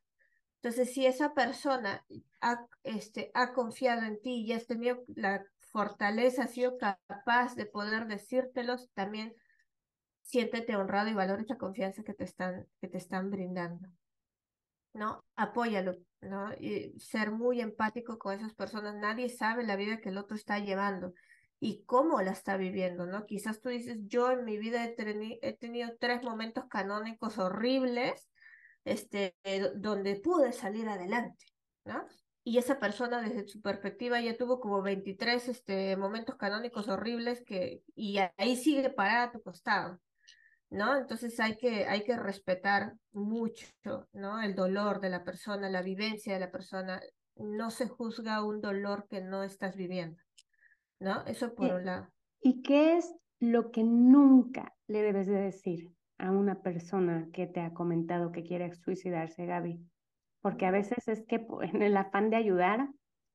Entonces, 0.62 0.94
si 0.94 1.07
esa 1.07 1.35
persona 1.35 2.07
ha, 2.40 2.66
este, 2.85 3.31
ha 3.35 3.52
confiado 3.52 4.02
en 4.02 4.20
ti 4.20 4.44
y 4.46 4.52
has 4.52 4.66
tenido 4.66 5.02
la 5.16 5.44
fortaleza, 5.73 6.45
ha 6.45 6.49
sido 6.49 6.79
capaz 6.79 7.55
de 7.57 7.67
poder 7.67 8.07
decírtelos, 8.07 8.91
también 8.95 9.35
siéntete 10.23 10.77
honrado 10.77 11.09
y 11.09 11.15
valora 11.15 11.43
esa 11.43 11.59
confianza 11.59 12.03
que 12.03 12.15
te 12.15 12.25
están, 12.25 12.67
que 12.81 12.89
te 12.89 12.99
están 12.99 13.31
brindando. 13.31 13.89
¿no? 14.95 15.25
Apóyalo, 15.37 15.97
¿no? 16.21 16.53
Y 16.59 16.93
ser 16.99 17.31
muy 17.31 17.61
empático 17.61 18.19
con 18.19 18.35
esas 18.35 18.55
personas. 18.55 18.95
Nadie 18.95 19.29
sabe 19.29 19.65
la 19.65 19.77
vida 19.77 20.01
que 20.01 20.11
el 20.11 20.19
otro 20.19 20.37
está 20.37 20.59
llevando 20.59 21.15
y 21.61 21.85
cómo 21.85 22.21
la 22.21 22.33
está 22.33 22.57
viviendo, 22.57 23.07
¿no? 23.07 23.25
Quizás 23.27 23.61
tú 23.61 23.69
dices, 23.69 23.99
yo 24.07 24.31
en 24.31 24.45
mi 24.45 24.59
vida 24.59 24.85
he, 24.85 24.95
he 25.43 25.53
tenido 25.57 25.97
tres 25.99 26.23
momentos 26.23 26.65
canónicos 26.69 27.39
horribles, 27.39 28.29
este, 28.85 29.37
donde 29.77 30.17
pude 30.17 30.53
salir 30.53 30.89
adelante, 30.89 31.47
¿no? 31.85 32.05
Y 32.44 32.59
esa 32.59 32.81
persona 32.81 33.20
desde 33.20 33.46
su 33.46 33.61
perspectiva 33.61 34.20
ya 34.20 34.37
tuvo 34.37 34.61
como 34.61 34.83
23 34.83 35.48
este, 35.48 35.96
momentos 35.96 36.37
canónicos 36.37 36.88
horribles 36.88 37.42
que, 37.44 37.83
y 37.94 38.18
ahí 38.37 38.57
sigue 38.57 38.90
parada 38.90 39.24
a 39.24 39.33
tu 39.33 39.42
costado. 39.42 40.00
¿no? 40.72 40.96
Entonces 40.96 41.38
hay 41.38 41.57
que, 41.57 41.87
hay 41.87 42.02
que 42.02 42.16
respetar 42.16 42.94
mucho, 43.12 43.66
¿no? 44.12 44.40
El 44.40 44.55
dolor 44.55 45.00
de 45.00 45.11
la 45.11 45.22
persona, 45.22 45.68
la 45.68 45.83
vivencia 45.83 46.33
de 46.33 46.40
la 46.40 46.50
persona. 46.50 47.00
No 47.37 47.70
se 47.70 47.88
juzga 47.88 48.42
un 48.42 48.61
dolor 48.61 49.07
que 49.09 49.20
no 49.20 49.42
estás 49.42 49.76
viviendo, 49.76 50.20
¿no? 50.98 51.24
Eso 51.26 51.55
por 51.55 51.74
un 51.74 51.85
lado. 51.85 52.09
¿Y 52.40 52.62
qué 52.62 52.96
es 52.96 53.14
lo 53.38 53.70
que 53.70 53.85
nunca 53.85 54.74
le 54.87 55.02
debes 55.02 55.26
de 55.26 55.40
decir 55.40 55.90
a 56.18 56.31
una 56.31 56.62
persona 56.62 57.28
que 57.33 57.46
te 57.46 57.61
ha 57.61 57.74
comentado 57.74 58.33
que 58.33 58.42
quiere 58.42 58.74
suicidarse, 58.74 59.44
Gaby? 59.46 59.81
Porque 60.42 60.66
a 60.66 60.70
veces 60.70 61.09
es 61.09 61.24
que 61.26 61.46
en 61.62 61.83
el 61.83 61.96
afán 61.96 62.28
de 62.28 62.37
ayudar 62.37 62.88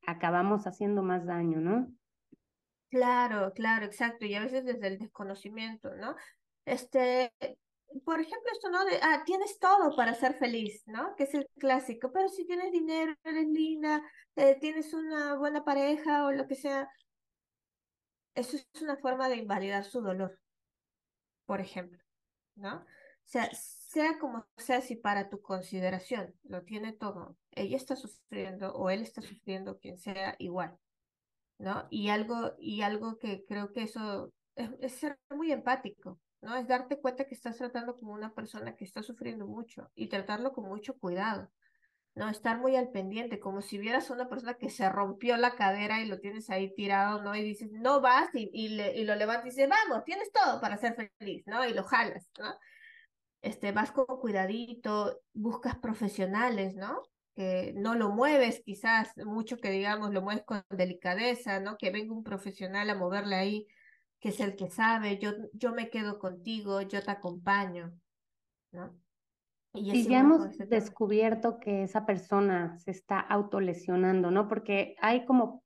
acabamos 0.06 0.68
haciendo 0.68 1.02
más 1.02 1.26
daño, 1.26 1.60
¿no? 1.60 1.88
Claro, 2.90 3.52
claro, 3.54 3.86
exacto. 3.86 4.26
Y 4.26 4.36
a 4.36 4.42
veces 4.42 4.64
desde 4.64 4.88
el 4.88 5.00
desconocimiento, 5.00 5.94
¿no? 5.96 6.16
este, 6.68 7.34
por 8.04 8.20
ejemplo, 8.20 8.52
esto, 8.52 8.70
¿no? 8.70 8.84
De, 8.86 9.00
ah, 9.02 9.24
tienes 9.26 9.58
todo 9.58 9.96
para 9.96 10.14
ser 10.14 10.36
feliz, 10.36 10.84
¿no? 10.86 11.16
Que 11.16 11.24
es 11.24 11.34
el 11.34 11.48
clásico, 11.58 12.12
pero 12.12 12.28
si 12.28 12.46
tienes 12.46 12.72
dinero, 12.72 13.16
eres 13.24 13.48
linda, 13.48 14.04
eh, 14.36 14.58
tienes 14.60 14.94
una 14.94 15.36
buena 15.36 15.64
pareja 15.64 16.26
o 16.26 16.32
lo 16.32 16.46
que 16.46 16.56
sea, 16.56 16.90
eso 18.36 18.58
es 18.58 18.82
una 18.82 18.98
forma 18.98 19.30
de 19.30 19.38
invalidar 19.38 19.86
su 19.86 20.02
dolor, 20.02 20.38
por 21.46 21.62
ejemplo, 21.62 22.04
¿no? 22.56 22.86
Sea, 23.28 23.50
sea 23.54 24.18
como 24.20 24.48
sea, 24.56 24.80
si 24.80 24.96
para 24.96 25.30
tu 25.30 25.42
consideración 25.42 26.34
lo 26.44 26.64
tiene 26.64 26.94
todo, 26.94 27.36
ella 27.52 27.76
está 27.76 27.98
sufriendo 27.98 28.74
o 28.74 28.90
él 28.90 29.02
está 29.02 29.22
sufriendo, 29.22 29.80
quien 29.80 29.98
sea, 29.98 30.36
igual, 30.40 30.78
¿no? 31.58 31.88
Y 31.90 32.08
algo, 32.08 32.54
y 32.58 32.84
algo 32.84 33.18
que 33.20 33.44
creo 33.46 33.74
que 33.74 33.84
eso 33.84 34.32
es, 34.56 34.70
es 34.80 34.94
ser 34.94 35.20
muy 35.30 35.52
empático, 35.52 36.22
¿no? 36.42 36.56
Es 36.56 36.68
darte 36.68 37.02
cuenta 37.02 37.26
que 37.26 37.36
estás 37.36 37.58
tratando 37.58 37.98
como 38.00 38.14
una 38.14 38.34
persona 38.34 38.78
que 38.78 38.86
está 38.86 39.04
sufriendo 39.04 39.46
mucho 39.46 39.92
y 39.94 40.08
tratarlo 40.08 40.54
con 40.54 40.66
mucho 40.70 40.98
cuidado. 40.98 41.52
¿no? 42.16 42.30
Estar 42.30 42.58
muy 42.60 42.76
al 42.76 42.90
pendiente, 42.90 43.40
como 43.40 43.62
si 43.62 43.78
vieras 43.78 44.10
a 44.10 44.14
una 44.14 44.28
persona 44.28 44.56
que 44.56 44.72
se 44.72 44.90
rompió 44.90 45.38
la 45.38 45.56
cadera 45.56 46.02
y 46.02 46.08
lo 46.08 46.20
tienes 46.20 46.50
ahí 46.50 46.74
tirado, 46.74 47.22
¿no? 47.22 47.36
Y 47.36 47.44
dices, 47.44 47.70
no 47.72 48.02
vas, 48.02 48.30
y, 48.34 48.50
y, 48.52 48.70
le, 48.70 48.98
y 48.98 49.04
lo 49.04 49.14
levantas 49.14 49.46
y 49.46 49.50
dices, 49.50 49.70
vamos, 49.70 50.04
tienes 50.04 50.32
todo 50.32 50.60
para 50.60 50.78
ser 50.78 50.96
feliz, 51.20 51.44
¿no? 51.46 51.64
Y 51.64 51.76
lo 51.76 51.84
jalas, 51.84 52.32
¿no? 52.40 52.58
Este, 53.42 53.72
vas 53.72 53.92
con 53.92 54.06
cuidadito, 54.06 55.22
buscas 55.34 55.78
profesionales, 55.78 56.76
¿no? 56.76 57.04
Que 57.36 57.74
no 57.76 57.96
lo 57.96 58.10
mueves 58.10 58.62
quizás 58.66 59.16
mucho 59.18 59.58
que 59.58 59.70
digamos, 59.70 60.12
lo 60.12 60.22
mueves 60.22 60.44
con 60.44 60.64
delicadeza, 60.70 61.60
¿no? 61.60 61.78
Que 61.78 61.92
venga 61.92 62.14
un 62.14 62.24
profesional 62.24 62.90
a 62.90 62.96
moverle 62.96 63.36
ahí, 63.36 63.68
que 64.20 64.30
es 64.30 64.40
el 64.40 64.56
que 64.56 64.70
sabe, 64.70 65.20
yo, 65.20 65.32
yo 65.54 65.72
me 65.72 65.90
quedo 65.90 66.18
contigo, 66.18 66.82
yo 66.82 67.04
te 67.04 67.12
acompaño, 67.12 67.94
¿no? 68.72 69.00
Y, 69.74 70.08
ya 70.08 70.20
hemos 70.20 70.58
descubierto 70.58 71.60
que 71.60 71.84
esa 71.84 72.06
persona 72.06 72.78
se 72.80 72.92
está 72.92 73.20
autolesionando, 73.20 74.32
¿no? 74.32 74.48
Porque 74.48 74.96
hay 75.00 75.26
como 75.26 75.64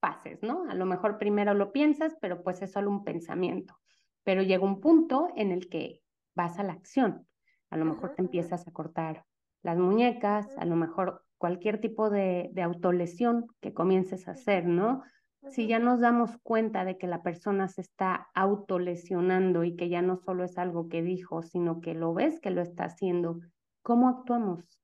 fases, 0.00 0.40
¿no? 0.42 0.64
A 0.68 0.74
lo 0.74 0.86
mejor 0.86 1.18
primero 1.18 1.54
lo 1.54 1.72
piensas, 1.72 2.16
pero 2.20 2.42
pues 2.42 2.62
es 2.62 2.72
solo 2.72 2.90
un 2.90 3.04
pensamiento. 3.04 3.76
Pero 4.22 4.42
llega 4.42 4.64
un 4.64 4.80
punto 4.80 5.28
en 5.34 5.50
el 5.50 5.68
que 5.68 6.02
vas 6.38 6.58
a 6.60 6.62
la 6.62 6.72
acción. 6.72 7.26
A 7.68 7.76
lo 7.76 7.84
mejor 7.84 8.14
te 8.14 8.22
empiezas 8.22 8.66
a 8.66 8.72
cortar 8.72 9.24
las 9.62 9.76
muñecas, 9.76 10.56
a 10.56 10.64
lo 10.64 10.76
mejor 10.76 11.24
cualquier 11.36 11.80
tipo 11.80 12.10
de, 12.10 12.50
de 12.52 12.62
autolesión 12.62 13.46
que 13.60 13.74
comiences 13.74 14.28
a 14.28 14.30
hacer, 14.30 14.64
¿no? 14.64 15.02
Si 15.50 15.66
ya 15.66 15.80
nos 15.80 16.00
damos 16.00 16.30
cuenta 16.42 16.84
de 16.84 16.96
que 16.96 17.08
la 17.08 17.22
persona 17.22 17.68
se 17.68 17.80
está 17.80 18.28
autolesionando 18.34 19.64
y 19.64 19.74
que 19.76 19.88
ya 19.88 20.00
no 20.00 20.16
solo 20.16 20.44
es 20.44 20.58
algo 20.58 20.88
que 20.88 21.02
dijo, 21.02 21.42
sino 21.42 21.80
que 21.80 21.94
lo 21.94 22.14
ves 22.14 22.40
que 22.40 22.50
lo 22.50 22.62
está 22.62 22.84
haciendo, 22.84 23.40
¿cómo 23.82 24.08
actuamos? 24.08 24.80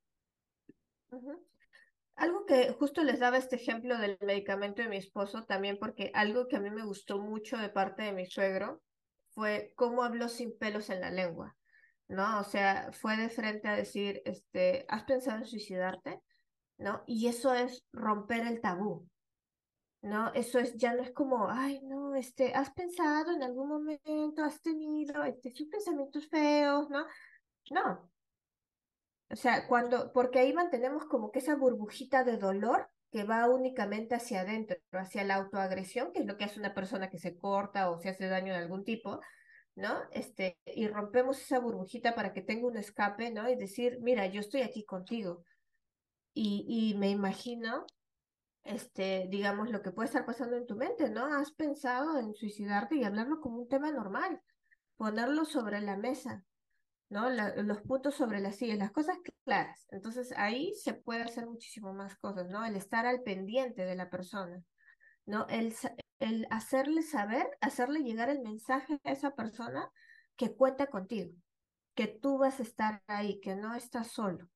Algo 2.15 2.45
que 2.45 2.71
justo 2.73 3.03
les 3.03 3.19
daba 3.19 3.37
este 3.37 3.55
ejemplo 3.55 3.97
del 3.97 4.17
medicamento 4.21 4.81
de 4.81 4.89
mi 4.89 4.97
esposo 4.97 5.43
también, 5.45 5.77
porque 5.79 6.11
algo 6.13 6.47
que 6.47 6.57
a 6.57 6.61
mí 6.61 6.69
me 6.69 6.85
gustó 6.85 7.19
mucho 7.19 7.57
de 7.57 7.69
parte 7.69 8.03
de 8.03 8.11
mi 8.11 8.25
suegro 8.25 8.81
fue 9.35 9.73
cómo 9.75 10.03
habló 10.03 10.29
sin 10.29 10.57
pelos 10.57 10.89
en 10.89 11.01
la 11.01 11.11
lengua, 11.11 11.55
¿no? 12.07 12.39
O 12.39 12.43
sea, 12.43 12.91
fue 12.93 13.17
de 13.17 13.29
frente 13.29 13.67
a 13.67 13.75
decir, 13.75 14.21
este, 14.25 14.85
¿has 14.87 15.03
pensado 15.03 15.39
en 15.39 15.45
suicidarte? 15.45 16.21
¿No? 16.77 17.03
Y 17.05 17.27
eso 17.27 17.53
es 17.53 17.85
romper 17.93 18.47
el 18.47 18.61
tabú, 18.61 19.07
¿no? 20.01 20.33
Eso 20.33 20.59
es, 20.59 20.75
ya 20.75 20.93
no 20.93 21.03
es 21.03 21.11
como, 21.11 21.49
ay, 21.49 21.81
no, 21.83 22.15
este, 22.15 22.53
has 22.53 22.71
pensado 22.71 23.33
en 23.33 23.43
algún 23.43 23.69
momento, 23.69 24.43
has 24.43 24.61
tenido, 24.61 25.23
este, 25.23 25.51
sus 25.53 25.67
pensamientos 25.67 26.27
feos, 26.27 26.89
¿no? 26.89 27.05
No. 27.71 28.11
O 29.29 29.35
sea, 29.35 29.67
cuando, 29.67 30.11
porque 30.13 30.39
ahí 30.39 30.53
mantenemos 30.53 31.05
como 31.05 31.31
que 31.31 31.39
esa 31.39 31.55
burbujita 31.55 32.23
de 32.23 32.37
dolor 32.37 32.89
que 33.15 33.23
va 33.23 33.47
únicamente 33.47 34.13
hacia 34.13 34.41
adentro, 34.41 34.75
hacia 34.91 35.23
la 35.23 35.35
autoagresión, 35.35 36.11
que 36.11 36.19
es 36.19 36.25
lo 36.25 36.35
que 36.35 36.43
hace 36.43 36.59
una 36.59 36.73
persona 36.73 37.09
que 37.09 37.17
se 37.17 37.37
corta 37.37 37.89
o 37.89 37.97
se 37.97 38.09
hace 38.09 38.27
daño 38.27 38.51
de 38.51 38.59
algún 38.59 38.83
tipo, 38.83 39.21
¿no? 39.73 40.01
Este, 40.11 40.59
y 40.65 40.89
rompemos 40.89 41.39
esa 41.39 41.59
burbujita 41.59 42.13
para 42.13 42.33
que 42.33 42.41
tenga 42.41 42.67
un 42.67 42.75
escape, 42.75 43.31
¿no? 43.31 43.49
Y 43.49 43.55
decir, 43.55 43.99
mira, 44.01 44.25
yo 44.25 44.41
estoy 44.41 44.63
aquí 44.63 44.83
contigo. 44.83 45.45
Y, 46.33 46.65
y 46.67 46.97
me 46.97 47.09
imagino 47.09 47.85
este, 48.65 49.27
digamos, 49.29 49.69
lo 49.69 49.81
que 49.81 49.91
puede 49.91 50.07
estar 50.07 50.25
pasando 50.25 50.57
en 50.57 50.67
tu 50.67 50.75
mente, 50.75 51.09
¿no? 51.09 51.23
Has 51.25 51.51
pensado 51.51 52.19
en 52.19 52.33
suicidarte 52.33 52.97
y 52.97 53.05
hablarlo 53.05 53.39
como 53.39 53.59
un 53.61 53.69
tema 53.69 53.93
normal, 53.93 54.41
ponerlo 54.97 55.45
sobre 55.45 55.79
la 55.79 55.95
mesa, 55.95 56.43
¿no? 57.09 57.29
los 57.29 57.81
puntos 57.81 58.15
sobre 58.15 58.39
las 58.39 58.55
sillas, 58.57 58.77
las 58.77 58.91
cosas 58.91 59.17
claras. 59.43 59.87
Entonces 59.91 60.33
ahí 60.37 60.73
se 60.75 60.93
puede 60.93 61.23
hacer 61.23 61.45
muchísimo 61.45 61.93
más 61.93 62.15
cosas, 62.17 62.49
¿no? 62.49 62.65
El 62.65 62.75
estar 62.75 63.05
al 63.05 63.21
pendiente 63.21 63.85
de 63.85 63.95
la 63.95 64.09
persona, 64.09 64.63
¿no? 65.25 65.47
El, 65.49 65.73
el 66.19 66.47
hacerle 66.49 67.01
saber, 67.03 67.47
hacerle 67.61 68.01
llegar 68.01 68.29
el 68.29 68.41
mensaje 68.41 68.99
a 69.03 69.11
esa 69.11 69.31
persona 69.35 69.89
que 70.35 70.55
cuenta 70.55 70.87
contigo, 70.87 71.31
que 71.93 72.07
tú 72.07 72.37
vas 72.37 72.59
a 72.59 72.63
estar 72.63 73.03
ahí, 73.07 73.39
que 73.41 73.55
no 73.55 73.75
estás 73.75 74.07
solo. 74.07 74.49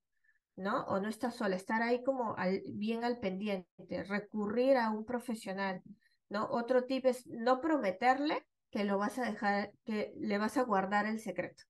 ¿no? 0.55 0.83
O 0.87 0.99
no 0.99 1.07
estar 1.07 1.31
sola, 1.31 1.55
estar 1.55 1.81
ahí 1.81 2.03
como 2.03 2.35
al, 2.35 2.61
bien 2.67 3.05
al 3.05 3.19
pendiente, 3.19 4.03
recurrir 4.03 4.75
a 4.75 4.91
un 4.91 5.05
profesional, 5.05 5.81
¿no? 6.27 6.49
Otro 6.51 6.83
tip 6.83 7.05
es 7.05 7.25
no 7.27 7.61
prometerle 7.61 8.45
que 8.69 8.83
lo 8.83 8.97
vas 8.97 9.17
a 9.19 9.23
dejar, 9.23 9.71
que 9.85 10.13
le 10.17 10.37
vas 10.37 10.57
a 10.57 10.63
guardar 10.63 11.05
el 11.05 11.19
secreto, 11.19 11.63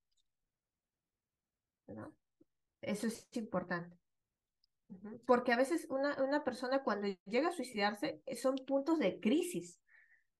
Eso 2.82 3.08
es 3.08 3.28
importante. 3.34 3.98
Porque 5.26 5.54
a 5.54 5.58
veces 5.58 5.86
una, 5.90 6.22
una 6.24 6.44
persona 6.44 6.84
cuando 6.84 7.08
llega 7.26 7.50
a 7.50 7.54
suicidarse 7.54 8.24
son 8.42 8.56
puntos 8.68 8.98
de 9.00 9.20
crisis 9.20 9.80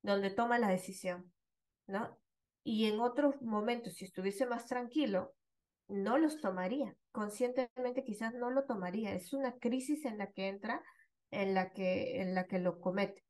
donde 0.02 0.32
toma 0.32 0.58
la 0.58 0.70
decisión, 0.70 1.32
¿no? 1.88 2.18
Y 2.64 2.86
en 2.86 3.00
otros 3.00 3.42
momentos, 3.42 3.94
si 3.94 4.06
estuviese 4.06 4.46
más 4.46 4.66
tranquilo, 4.66 5.34
no 5.88 6.18
los 6.18 6.40
tomaría. 6.40 6.96
Conscientemente 7.12 8.04
quizás 8.04 8.34
no 8.34 8.52
lo 8.52 8.66
tomaría. 8.66 9.14
Es 9.14 9.34
una 9.34 9.58
crisis 9.58 10.06
en 10.06 10.18
la 10.18 10.32
que 10.32 10.48
entra, 10.48 10.84
en 11.32 11.54
la 11.54 11.72
que, 11.72 12.22
en 12.22 12.36
la 12.36 12.46
que 12.46 12.60
lo 12.60 12.80
comete. 12.80 13.24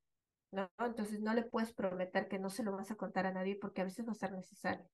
¿no? 0.51 0.69
Entonces 0.79 1.21
no 1.21 1.34
le 1.34 1.43
puedes 1.43 1.73
prometer 1.73 2.27
que 2.27 2.39
no 2.39 2.49
se 2.49 2.63
lo 2.63 2.71
vas 2.71 2.91
a 2.91 2.95
contar 2.95 3.25
a 3.25 3.34
nadie 3.34 3.58
porque 3.60 3.82
a 3.82 3.86
veces 3.86 4.05
va 4.08 4.12
a 4.12 4.15
ser 4.15 4.32
necesario. 4.32 4.86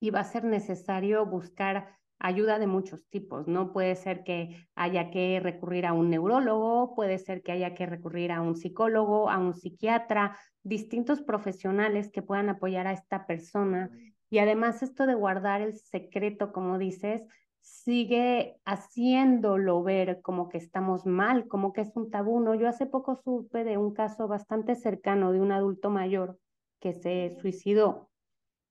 Y 0.00 0.10
va 0.10 0.20
a 0.20 0.24
ser 0.24 0.44
necesario 0.44 1.24
buscar 1.24 1.98
ayuda 2.22 2.60
de 2.60 2.68
muchos 2.68 3.08
tipos, 3.08 3.48
¿no? 3.48 3.72
Puede 3.72 3.96
ser 3.96 4.22
que 4.22 4.68
haya 4.76 5.10
que 5.10 5.40
recurrir 5.40 5.86
a 5.86 5.92
un 5.92 6.08
neurólogo, 6.08 6.94
puede 6.94 7.18
ser 7.18 7.42
que 7.42 7.50
haya 7.50 7.74
que 7.74 7.84
recurrir 7.84 8.30
a 8.30 8.40
un 8.40 8.54
psicólogo, 8.54 9.28
a 9.28 9.38
un 9.38 9.54
psiquiatra, 9.54 10.38
distintos 10.62 11.20
profesionales 11.20 12.10
que 12.12 12.22
puedan 12.22 12.48
apoyar 12.48 12.86
a 12.86 12.92
esta 12.92 13.26
persona 13.26 13.90
y 14.30 14.38
además 14.38 14.82
esto 14.82 15.06
de 15.06 15.14
guardar 15.14 15.62
el 15.62 15.74
secreto, 15.74 16.52
como 16.52 16.78
dices, 16.78 17.22
sigue 17.60 18.56
haciéndolo 18.64 19.82
ver 19.82 20.22
como 20.22 20.48
que 20.48 20.58
estamos 20.58 21.04
mal, 21.06 21.48
como 21.48 21.72
que 21.72 21.80
es 21.82 21.96
un 21.96 22.10
tabú. 22.10 22.40
¿no? 22.40 22.54
Yo 22.54 22.68
hace 22.68 22.86
poco 22.86 23.16
supe 23.16 23.64
de 23.64 23.78
un 23.78 23.92
caso 23.92 24.28
bastante 24.28 24.76
cercano 24.76 25.32
de 25.32 25.40
un 25.40 25.50
adulto 25.50 25.90
mayor 25.90 26.38
que 26.80 26.94
se 26.94 27.36
suicidó 27.40 28.11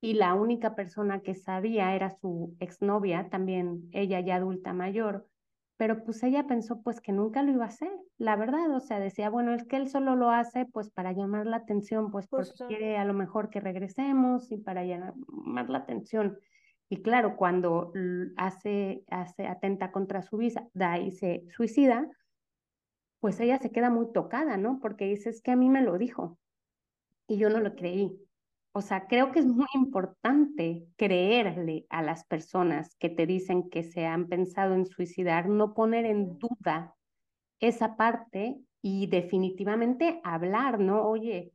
y 0.02 0.14
la 0.14 0.34
única 0.34 0.74
persona 0.74 1.20
que 1.20 1.36
sabía 1.36 1.94
era 1.94 2.10
su 2.10 2.56
exnovia, 2.58 3.28
también 3.30 3.88
ella 3.92 4.18
ya 4.18 4.34
adulta 4.34 4.72
mayor, 4.72 5.28
pero 5.76 6.02
pues 6.02 6.20
ella 6.24 6.48
pensó 6.48 6.82
pues 6.82 7.00
que 7.00 7.12
nunca 7.12 7.44
lo 7.44 7.52
iba 7.52 7.64
a 7.64 7.68
hacer, 7.68 7.92
la 8.18 8.34
verdad, 8.34 8.68
o 8.74 8.80
sea, 8.80 8.98
decía, 8.98 9.30
bueno, 9.30 9.54
es 9.54 9.64
que 9.64 9.76
él 9.76 9.88
solo 9.88 10.16
lo 10.16 10.30
hace 10.30 10.66
pues 10.66 10.90
para 10.90 11.12
llamar 11.12 11.46
la 11.46 11.58
atención, 11.58 12.10
pues 12.10 12.26
porque 12.26 12.50
quiere 12.66 12.98
a 12.98 13.04
lo 13.04 13.14
mejor 13.14 13.48
que 13.48 13.60
regresemos 13.60 14.50
y 14.50 14.56
para 14.58 14.84
llamar 14.84 15.70
la 15.70 15.78
atención. 15.78 16.36
Y 16.88 17.00
claro, 17.02 17.36
cuando 17.36 17.92
hace, 18.36 19.04
hace 19.08 19.46
atenta 19.46 19.92
contra 19.92 20.22
su 20.22 20.36
vida 20.36 20.68
y 21.00 21.12
se 21.12 21.46
suicida, 21.56 22.08
pues 23.20 23.38
ella 23.38 23.58
se 23.58 23.70
queda 23.70 23.88
muy 23.88 24.12
tocada, 24.12 24.56
¿no? 24.56 24.80
Porque 24.80 25.06
dice, 25.06 25.30
es 25.30 25.40
que 25.42 25.52
a 25.52 25.56
mí 25.56 25.68
me 25.68 25.80
lo 25.80 25.96
dijo 25.96 26.38
y 27.28 27.36
yo 27.38 27.50
no 27.50 27.60
lo 27.60 27.76
creí. 27.76 28.18
O 28.74 28.80
sea, 28.80 29.06
creo 29.06 29.32
que 29.32 29.40
es 29.40 29.46
muy 29.46 29.66
importante 29.74 30.86
creerle 30.96 31.84
a 31.90 32.02
las 32.02 32.24
personas 32.24 32.96
que 32.98 33.10
te 33.10 33.26
dicen 33.26 33.68
que 33.68 33.82
se 33.82 34.06
han 34.06 34.28
pensado 34.28 34.74
en 34.74 34.86
suicidar, 34.86 35.48
no 35.48 35.74
poner 35.74 36.06
en 36.06 36.38
duda 36.38 36.94
esa 37.60 37.96
parte 37.96 38.56
y 38.82 39.06
definitivamente 39.08 40.20
hablar, 40.24 40.80
¿no? 40.80 41.02
Oye, 41.06 41.52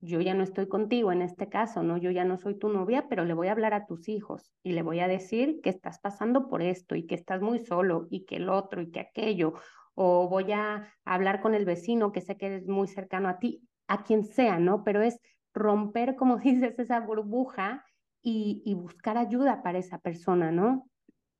yo 0.00 0.20
ya 0.20 0.34
no 0.34 0.42
estoy 0.42 0.68
contigo 0.68 1.12
en 1.12 1.22
este 1.22 1.48
caso, 1.48 1.82
¿no? 1.82 1.96
Yo 1.98 2.10
ya 2.10 2.24
no 2.24 2.36
soy 2.36 2.58
tu 2.58 2.68
novia, 2.68 3.06
pero 3.08 3.24
le 3.24 3.34
voy 3.34 3.48
a 3.48 3.52
hablar 3.52 3.72
a 3.72 3.86
tus 3.86 4.08
hijos 4.08 4.52
y 4.62 4.72
le 4.72 4.82
voy 4.82 5.00
a 5.00 5.08
decir 5.08 5.60
que 5.62 5.70
estás 5.70 6.00
pasando 6.00 6.48
por 6.48 6.62
esto 6.62 6.96
y 6.96 7.06
que 7.06 7.14
estás 7.14 7.40
muy 7.40 7.60
solo 7.60 8.06
y 8.10 8.24
que 8.24 8.36
el 8.36 8.48
otro 8.48 8.82
y 8.82 8.90
que 8.90 9.00
aquello, 9.00 9.54
o 9.94 10.28
voy 10.28 10.52
a 10.52 10.92
hablar 11.04 11.40
con 11.40 11.54
el 11.54 11.64
vecino 11.64 12.12
que 12.12 12.20
sé 12.20 12.36
que 12.36 12.56
es 12.56 12.66
muy 12.66 12.88
cercano 12.88 13.28
a 13.28 13.38
ti, 13.38 13.62
a 13.88 14.02
quien 14.02 14.24
sea, 14.24 14.58
¿no? 14.58 14.84
Pero 14.84 15.00
es 15.02 15.20
romper, 15.56 16.14
como 16.14 16.36
dices, 16.38 16.78
esa 16.78 17.00
burbuja 17.00 17.84
y, 18.22 18.74
buscar 18.74 19.16
ayuda 19.18 19.62
para 19.62 19.78
esa 19.78 19.98
persona, 19.98 20.50
¿no? 20.50 20.90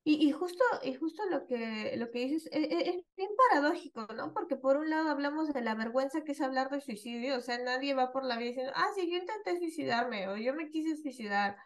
Y, 0.04 0.24
y, 0.24 0.30
justo, 0.30 0.62
y 0.84 0.94
justo 0.94 1.24
lo 1.28 1.44
que, 1.46 1.96
lo 1.96 2.12
que 2.12 2.20
dices 2.20 2.48
es, 2.52 2.62
e, 2.62 2.90
es, 2.90 3.04
bien 3.16 3.30
paradójico, 3.50 4.06
¿no? 4.14 4.32
Porque 4.32 4.54
por 4.54 4.76
un 4.76 4.88
lado 4.88 5.10
hablamos 5.10 5.52
de 5.52 5.60
la 5.62 5.74
vergüenza 5.74 6.22
que 6.22 6.30
es 6.30 6.40
hablar 6.40 6.70
de 6.70 6.80
suicidio, 6.80 7.36
o 7.36 7.40
sea, 7.40 7.58
nadie 7.58 7.94
va 7.94 8.12
por 8.12 8.24
la 8.24 8.36
vida 8.36 8.50
diciendo, 8.50 8.72
ah, 8.76 8.86
sí, 8.94 9.10
yo 9.10 9.18
intenté 9.18 9.58
suicidarme 9.58 10.28
o 10.28 10.36
yo 10.36 10.54
me 10.54 10.70
quise 10.70 10.96
suicidar, 10.96 11.56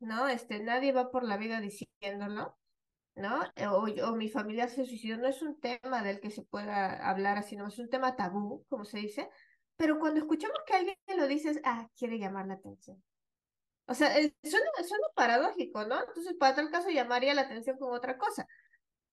¿no? 0.00 0.28
Este, 0.28 0.60
nadie 0.60 0.92
va 0.92 1.10
por 1.10 1.24
la 1.24 1.38
vida 1.38 1.62
diciéndolo, 1.62 2.58
¿no? 3.14 3.40
O, 3.70 3.86
o 4.06 4.16
mi 4.16 4.28
familia 4.28 4.68
se 4.68 4.84
suicidó, 4.84 5.16
no 5.16 5.28
es 5.28 5.40
un 5.40 5.58
tema 5.58 6.02
del 6.02 6.20
que 6.20 6.30
se 6.30 6.42
pueda 6.42 7.08
hablar 7.08 7.38
así, 7.38 7.56
no 7.56 7.68
es 7.68 7.78
un 7.78 7.88
tema 7.88 8.16
tabú, 8.16 8.66
como 8.68 8.84
se 8.84 8.98
dice, 8.98 9.30
pero 9.78 9.98
cuando 9.98 10.20
escuchamos 10.20 10.58
que 10.66 10.74
alguien 10.74 10.96
lo 11.16 11.26
dice, 11.26 11.60
ah, 11.64 11.88
quiere 11.96 12.18
llamar 12.18 12.46
la 12.46 12.54
atención. 12.54 13.02
O 13.86 13.94
sea, 13.94 14.12
suena, 14.12 14.70
suena 14.86 15.06
paradójico, 15.14 15.86
¿no? 15.86 16.00
Entonces, 16.00 16.34
para 16.38 16.56
tal 16.56 16.70
caso, 16.70 16.90
llamaría 16.90 17.32
la 17.32 17.42
atención 17.42 17.78
con 17.78 17.94
otra 17.94 18.18
cosa. 18.18 18.46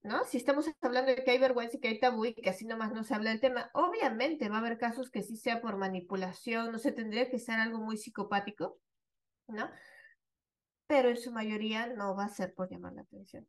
¿no? 0.06 0.24
Si 0.26 0.38
estamos 0.38 0.70
hablando 0.82 1.12
de 1.12 1.24
que 1.24 1.32
hay 1.32 1.40
vergüenza 1.40 1.78
y 1.78 1.80
que 1.80 1.88
hay 1.88 2.00
tabú 2.00 2.26
y 2.26 2.34
que 2.36 2.50
así 2.50 2.66
nomás 2.66 2.94
no 2.94 3.04
se 3.04 3.16
habla 3.16 3.32
del 3.32 3.42
tema, 3.42 3.72
obviamente 3.74 4.50
va 4.50 4.58
a 4.58 4.60
haber 4.60 4.78
casos 4.78 5.10
que 5.10 5.24
sí 5.24 5.36
sea 5.36 5.62
por 5.62 5.78
manipulación, 5.78 6.72
no 6.72 6.78
se 6.78 6.92
tendría 6.92 7.30
que 7.30 7.40
ser 7.40 7.60
algo 7.60 7.80
muy 7.80 7.98
psicopático, 7.98 8.78
¿no? 9.48 9.70
Pero 10.88 11.10
en 11.10 11.18
su 11.18 11.32
mayoría 11.32 11.88
no 11.88 12.16
va 12.16 12.26
a 12.26 12.30
ser 12.30 12.54
por 12.54 12.70
llamar 12.70 12.94
la 12.94 13.02
atención. 13.02 13.48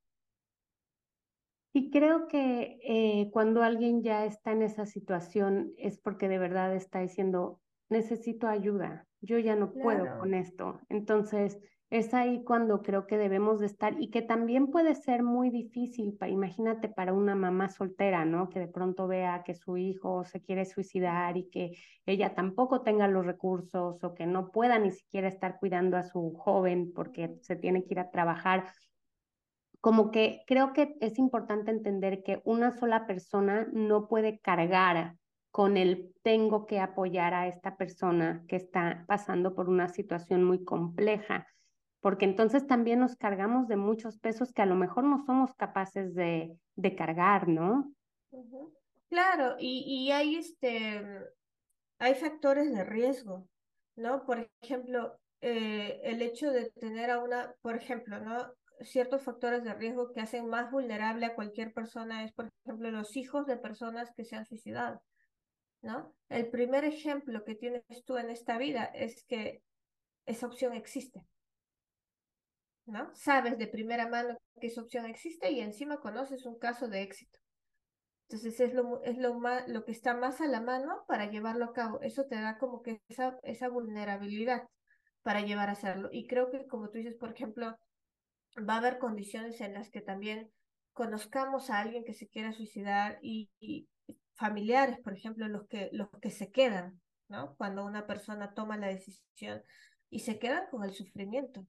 Y 1.77 1.91
creo 1.91 2.27
que 2.27 2.79
eh, 2.83 3.29
cuando 3.33 3.63
alguien 3.63 4.03
ya 4.03 4.25
está 4.25 4.53
en 4.53 4.63
esa 4.63 4.87
situación 4.87 5.75
es 5.77 5.99
porque 5.99 6.27
de 6.27 6.39
verdad 6.39 6.75
está 6.75 7.01
diciendo, 7.01 7.61
necesito 7.91 8.49
ayuda, 8.49 9.07
yo 9.21 9.39
ya 9.39 9.57
no 9.57 9.75
puedo 9.75 10.07
con 10.19 10.33
esto. 10.33 10.81
Entonces, 10.89 11.59
es 11.91 12.15
ahí 12.15 12.43
cuando 12.45 12.81
creo 12.81 13.07
que 13.07 13.19
debemos 13.19 13.61
de 13.61 13.67
estar 13.67 13.95
y 14.01 14.09
que 14.09 14.23
también 14.23 14.69
puede 14.69 14.95
ser 14.95 15.23
muy 15.23 15.51
difícil, 15.51 16.17
para, 16.17 16.33
imagínate 16.33 16.89
para 16.89 17.13
una 17.13 17.35
mamá 17.35 17.69
soltera, 17.69 18.25
¿no? 18.25 18.49
Que 18.49 18.59
de 18.59 18.69
pronto 18.69 19.07
vea 19.07 19.43
que 19.45 19.53
su 19.53 19.77
hijo 19.77 20.25
se 20.25 20.41
quiere 20.41 20.65
suicidar 20.65 21.37
y 21.37 21.51
que 21.51 21.77
ella 22.07 22.35
tampoco 22.35 22.81
tenga 22.85 23.07
los 23.07 23.27
recursos 23.27 24.03
o 24.03 24.15
que 24.15 24.25
no 24.25 24.51
pueda 24.51 24.79
ni 24.79 24.93
siquiera 24.93 25.29
estar 25.29 25.59
cuidando 25.59 25.99
a 25.99 26.05
su 26.05 26.33
joven 26.39 26.95
porque 26.95 27.37
se 27.43 27.55
tiene 27.55 27.85
que 27.85 27.93
ir 27.93 28.01
a 28.01 28.11
trabajar. 28.11 28.65
Como 29.87 30.11
que 30.11 30.43
creo 30.49 30.73
que 30.73 30.97
es 31.01 31.17
importante 31.17 31.71
entender 31.71 32.25
que 32.25 32.43
una 32.43 32.73
sola 32.73 33.07
persona 33.07 33.69
no 33.73 34.09
puede 34.09 34.41
cargar 34.41 35.15
con 35.53 35.77
el 35.77 36.13
tengo 36.25 36.67
que 36.67 36.81
apoyar 36.81 37.35
a 37.35 37.47
esta 37.47 37.77
persona 37.77 38.43
que 38.49 38.57
está 38.57 39.05
pasando 39.07 39.55
por 39.55 39.69
una 39.69 39.87
situación 39.87 40.43
muy 40.43 40.65
compleja 40.65 41.47
porque 42.01 42.25
entonces 42.25 42.67
también 42.67 42.99
nos 42.99 43.15
cargamos 43.15 43.69
de 43.69 43.77
muchos 43.77 44.19
pesos 44.19 44.53
que 44.53 44.63
a 44.63 44.67
lo 44.67 44.75
mejor 44.75 45.05
no 45.05 45.25
somos 45.25 45.55
capaces 45.55 46.17
de, 46.17 46.57
de 46.75 46.97
cargar, 46.97 47.47
¿no? 47.47 47.93
Claro, 49.09 49.55
y, 49.61 49.85
y 49.87 50.11
hay, 50.11 50.35
este, 50.35 51.05
hay 52.01 52.15
factores 52.17 52.73
de 52.75 52.83
riesgo, 52.83 53.49
¿no? 53.95 54.25
Por 54.25 54.51
ejemplo, 54.61 55.17
eh, 55.41 56.01
el 56.03 56.23
hecho 56.23 56.51
de 56.51 56.71
tener 56.73 57.11
a 57.11 57.23
una, 57.23 57.55
por 57.63 57.77
ejemplo, 57.77 58.19
¿no? 58.19 58.53
Ciertos 58.83 59.23
factores 59.23 59.65
de 59.65 59.75
riesgo 59.75 60.13
que 60.13 60.21
hacen 60.21 60.49
más 60.49 60.71
vulnerable 60.71 61.27
a 61.27 61.35
cualquier 61.35 61.73
persona 61.73 62.25
es, 62.25 62.33
por 62.33 62.51
ejemplo, 62.65 62.91
los 62.91 63.17
hijos 63.17 63.47
de 63.47 63.57
personas 63.57 64.13
que 64.17 64.25
se 64.25 64.37
han 64.37 64.47
suicidado, 64.47 65.03
¿no? 65.83 66.15
El 66.29 66.49
primer 66.51 66.85
ejemplo 66.85 67.45
que 67.45 67.55
tienes 67.55 67.85
tú 68.05 68.19
en 68.19 68.31
esta 68.31 68.59
vida 68.59 68.85
es 68.85 69.25
que 69.25 69.63
esa 70.27 70.47
opción 70.47 70.75
existe. 70.75 71.25
¿no? 72.87 73.11
Sabes 73.15 73.59
de 73.59 73.67
primera 73.67 74.09
mano 74.09 74.39
que 74.61 74.69
esa 74.69 74.81
opción 74.81 75.07
existe 75.07 75.51
y 75.51 75.61
encima 75.61 76.01
conoces 76.01 76.47
un 76.47 76.59
caso 76.59 76.89
de 76.89 77.03
éxito. 77.03 77.39
Entonces 78.29 78.59
es 78.61 78.75
lo, 78.75 79.03
es 79.03 79.19
lo, 79.19 79.35
más, 79.35 79.69
lo 79.69 79.85
que 79.85 79.93
está 79.93 80.15
más 80.15 80.41
a 80.41 80.47
la 80.47 80.61
mano 80.61 81.05
para 81.07 81.31
llevarlo 81.31 81.67
a 81.67 81.73
cabo. 81.73 82.01
Eso 82.01 82.25
te 82.27 82.37
da 82.37 82.59
como 82.59 82.83
que 82.83 83.01
esa, 83.09 83.39
esa 83.43 83.69
vulnerabilidad 83.69 84.65
para 85.23 85.43
llevar 85.43 85.69
a 85.69 85.73
hacerlo. 85.73 86.09
Y 86.13 86.27
creo 86.27 86.51
que, 86.51 86.67
como 86.67 86.89
tú 86.89 86.99
dices, 86.99 87.17
por 87.17 87.33
ejemplo, 87.33 87.77
va 88.59 88.75
a 88.75 88.79
haber 88.79 88.99
condiciones 88.99 89.61
en 89.61 89.75
las 89.75 89.91
que 89.91 90.01
también 90.01 90.51
conozcamos 90.93 91.71
a 91.71 91.81
alguien 91.81 92.05
que 92.05 92.15
se 92.15 92.29
quiera 92.29 92.53
suicidar 92.53 93.19
y, 93.23 93.51
familiares, 94.35 94.99
por 95.01 95.15
ejemplo, 95.15 95.49
los 95.49 95.67
que, 95.67 95.89
los 95.93 96.09
que 96.21 96.31
se 96.31 96.51
quedan, 96.51 97.01
¿no? 97.29 97.57
Cuando 97.57 97.87
una 97.87 98.07
persona 98.07 98.53
toma 98.53 98.77
la 98.77 98.89
decisión 98.89 99.63
y 100.11 100.21
se 100.21 100.39
quedan 100.39 100.69
con 100.71 100.85
el 100.85 100.93
sufrimiento. 100.93 101.67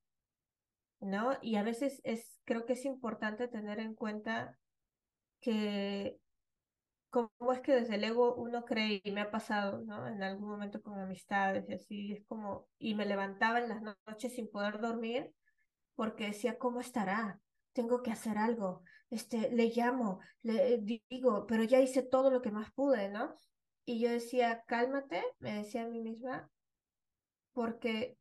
¿no? 0.99 1.37
Y 1.41 1.55
a 1.55 1.63
veces 1.63 2.01
es, 2.03 2.39
creo 2.45 2.65
que 2.65 2.73
es 2.73 2.85
importante 2.85 3.47
tener 3.47 3.79
en 3.79 3.93
cuenta 3.93 4.57
que 5.41 6.19
cómo 7.09 7.53
es 7.53 7.61
que 7.61 7.73
desde 7.73 7.95
el 7.95 8.03
ego 8.03 8.35
uno 8.35 8.65
cree, 8.65 9.01
y 9.03 9.11
me 9.11 9.21
ha 9.21 9.31
pasado, 9.31 9.79
¿no? 9.85 10.07
En 10.07 10.21
algún 10.23 10.49
momento 10.49 10.81
con 10.81 10.99
amistades 10.99 11.69
y 11.69 11.73
así, 11.73 12.11
es 12.13 12.25
como, 12.27 12.67
y 12.79 12.95
me 12.95 13.05
levantaba 13.05 13.59
en 13.59 13.69
las 13.69 13.81
noches 13.81 14.35
sin 14.35 14.49
poder 14.49 14.79
dormir 14.79 15.33
porque 15.97 16.27
decía, 16.27 16.57
¿cómo 16.57 16.79
estará? 16.79 17.41
Tengo 17.73 18.01
que 18.01 18.11
hacer 18.11 18.37
algo, 18.37 18.83
este, 19.09 19.51
le 19.51 19.65
llamo, 19.75 20.21
le 20.41 20.77
digo, 21.09 21.45
pero 21.45 21.63
ya 21.63 21.81
hice 21.81 22.03
todo 22.03 22.31
lo 22.31 22.41
que 22.41 22.51
más 22.51 22.71
pude, 22.71 23.09
¿no? 23.09 23.35
Y 23.83 23.99
yo 23.99 24.09
decía, 24.09 24.63
cálmate, 24.67 25.21
me 25.39 25.55
decía 25.55 25.83
a 25.83 25.87
mí 25.87 25.99
misma, 25.99 26.49
porque 27.51 28.17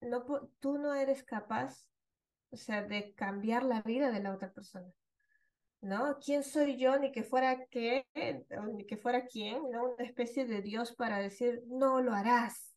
no, 0.00 0.24
tú 0.60 0.78
no 0.78 0.94
eres 0.94 1.22
capaz 1.22 1.90
o 2.50 2.56
sea, 2.56 2.82
de 2.82 3.14
cambiar 3.14 3.64
la 3.64 3.82
vida 3.82 4.10
de 4.10 4.20
la 4.20 4.32
otra 4.32 4.52
persona. 4.52 4.88
¿No? 5.82 6.18
¿Quién 6.18 6.42
soy 6.44 6.76
yo 6.76 6.98
ni 6.98 7.10
que 7.10 7.22
fuera 7.22 7.64
qué, 7.70 8.06
ni 8.74 8.84
que 8.86 8.98
fuera 8.98 9.24
quién, 9.24 9.62
¿no? 9.70 9.94
Una 9.94 10.04
especie 10.04 10.44
de 10.44 10.60
Dios 10.60 10.94
para 10.94 11.18
decir, 11.18 11.62
no 11.68 12.02
lo 12.02 12.12
harás. 12.12 12.76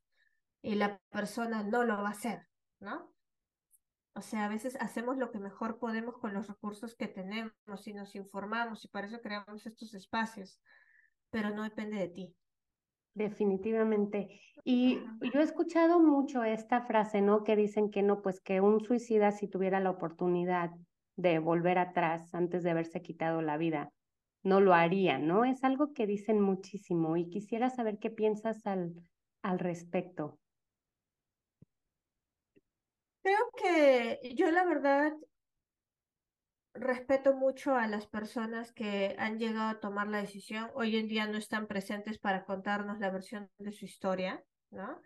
Y 0.61 0.75
la 0.75 1.01
persona 1.09 1.63
no 1.63 1.83
lo 1.83 1.97
va 1.97 2.07
a 2.07 2.11
hacer, 2.11 2.47
¿no? 2.79 3.12
O 4.15 4.21
sea, 4.21 4.45
a 4.45 4.49
veces 4.49 4.77
hacemos 4.79 5.17
lo 5.17 5.31
que 5.31 5.39
mejor 5.39 5.79
podemos 5.79 6.17
con 6.19 6.33
los 6.33 6.47
recursos 6.47 6.95
que 6.95 7.07
tenemos 7.07 7.53
y 7.85 7.93
nos 7.93 8.15
informamos 8.15 8.85
y 8.85 8.87
para 8.87 9.07
eso 9.07 9.19
creamos 9.21 9.65
estos 9.65 9.93
espacios, 9.95 10.61
pero 11.31 11.49
no 11.49 11.63
depende 11.63 11.97
de 11.97 12.09
ti. 12.09 12.35
Definitivamente. 13.15 14.41
Y 14.63 14.99
yo 15.33 15.39
he 15.39 15.43
escuchado 15.43 15.99
mucho 15.99 16.43
esta 16.43 16.81
frase, 16.81 17.21
¿no? 17.21 17.43
Que 17.43 17.55
dicen 17.55 17.91
que 17.91 18.01
no, 18.01 18.21
pues 18.21 18.39
que 18.39 18.61
un 18.61 18.81
suicida 18.81 19.31
si 19.31 19.47
tuviera 19.47 19.79
la 19.79 19.91
oportunidad 19.91 20.71
de 21.15 21.39
volver 21.39 21.77
atrás 21.77 22.33
antes 22.33 22.63
de 22.63 22.71
haberse 22.71 23.01
quitado 23.01 23.41
la 23.41 23.57
vida, 23.57 23.91
no 24.43 24.61
lo 24.61 24.73
haría, 24.73 25.19
¿no? 25.19 25.45
Es 25.45 25.63
algo 25.63 25.93
que 25.93 26.07
dicen 26.07 26.41
muchísimo 26.41 27.17
y 27.17 27.29
quisiera 27.29 27.69
saber 27.69 27.99
qué 27.99 28.09
piensas 28.09 28.65
al, 28.65 28.93
al 29.41 29.59
respecto. 29.59 30.39
Creo 33.23 33.39
que 33.55 34.35
yo 34.35 34.51
la 34.51 34.65
verdad 34.65 35.13
respeto 36.73 37.33
mucho 37.33 37.75
a 37.75 37.87
las 37.87 38.05
personas 38.05 38.73
que 38.73 39.15
han 39.17 39.39
llegado 39.39 39.69
a 39.69 39.79
tomar 39.79 40.07
la 40.07 40.21
decisión. 40.21 40.69
Hoy 40.75 40.97
en 40.97 41.07
día 41.07 41.25
no 41.27 41.37
están 41.37 41.67
presentes 41.67 42.19
para 42.19 42.43
contarnos 42.43 42.99
la 42.99 43.11
versión 43.11 43.49
de 43.59 43.71
su 43.71 43.85
historia, 43.85 44.43
¿no? 44.71 45.01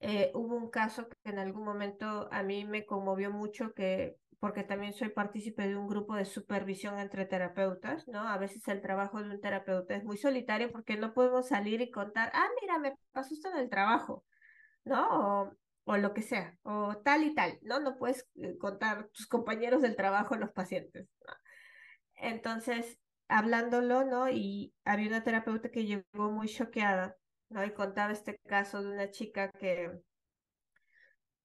Eh, 0.00 0.30
hubo 0.34 0.56
un 0.56 0.70
caso 0.70 1.08
que 1.08 1.16
en 1.24 1.38
algún 1.38 1.64
momento 1.64 2.28
a 2.32 2.42
mí 2.42 2.64
me 2.64 2.86
conmovió 2.86 3.30
mucho 3.30 3.74
que 3.74 4.16
porque 4.40 4.62
también 4.62 4.92
soy 4.92 5.08
partícipe 5.08 5.66
de 5.66 5.76
un 5.76 5.88
grupo 5.88 6.14
de 6.14 6.24
supervisión 6.24 6.98
entre 7.00 7.26
terapeutas, 7.26 8.06
¿no? 8.06 8.20
A 8.20 8.38
veces 8.38 8.66
el 8.68 8.80
trabajo 8.80 9.20
de 9.20 9.30
un 9.30 9.40
terapeuta 9.40 9.96
es 9.96 10.04
muy 10.04 10.16
solitario 10.16 10.70
porque 10.70 10.96
no 10.96 11.12
podemos 11.12 11.48
salir 11.48 11.80
y 11.80 11.90
contar, 11.90 12.30
ah, 12.32 12.48
mira, 12.62 12.78
me 12.78 12.96
pasó 13.12 13.34
esto 13.34 13.50
en 13.50 13.58
el 13.58 13.68
trabajo, 13.68 14.24
¿no? 14.84 15.08
o 15.10 15.56
lo 15.96 16.12
que 16.12 16.22
sea, 16.22 16.56
o 16.62 16.98
tal 16.98 17.24
y 17.24 17.34
tal, 17.34 17.58
¿no? 17.62 17.80
No 17.80 17.96
puedes 17.96 18.28
eh, 18.36 18.58
contar 18.58 19.08
tus 19.08 19.26
compañeros 19.26 19.82
del 19.82 19.96
trabajo 19.96 20.36
los 20.36 20.52
pacientes. 20.52 21.08
Entonces, 22.16 22.98
hablándolo, 23.28 24.04
¿no? 24.04 24.28
Y 24.28 24.74
había 24.84 25.08
una 25.08 25.24
terapeuta 25.24 25.70
que 25.70 25.86
llegó 25.86 26.30
muy 26.30 26.48
choqueada, 26.48 27.16
¿no? 27.48 27.64
Y 27.64 27.72
contaba 27.72 28.12
este 28.12 28.38
caso 28.46 28.82
de 28.82 28.90
una 28.90 29.10
chica 29.10 29.50
que 29.52 29.92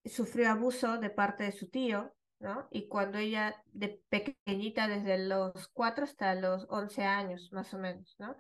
sufrió 0.06 0.50
abuso 0.50 0.98
de 0.98 1.10
parte 1.10 1.44
de 1.44 1.52
su 1.52 1.70
tío, 1.70 2.14
¿no? 2.40 2.68
Y 2.72 2.88
cuando 2.88 3.18
ella, 3.18 3.56
de 3.72 4.02
pequeñita, 4.10 4.88
desde 4.88 5.18
los 5.28 5.70
cuatro 5.70 6.04
hasta 6.04 6.36
los 6.36 6.66
once 6.70 7.04
años, 7.04 7.50
más 7.54 7.74
o 7.74 7.80
menos, 7.80 8.16
¿no? 8.20 8.36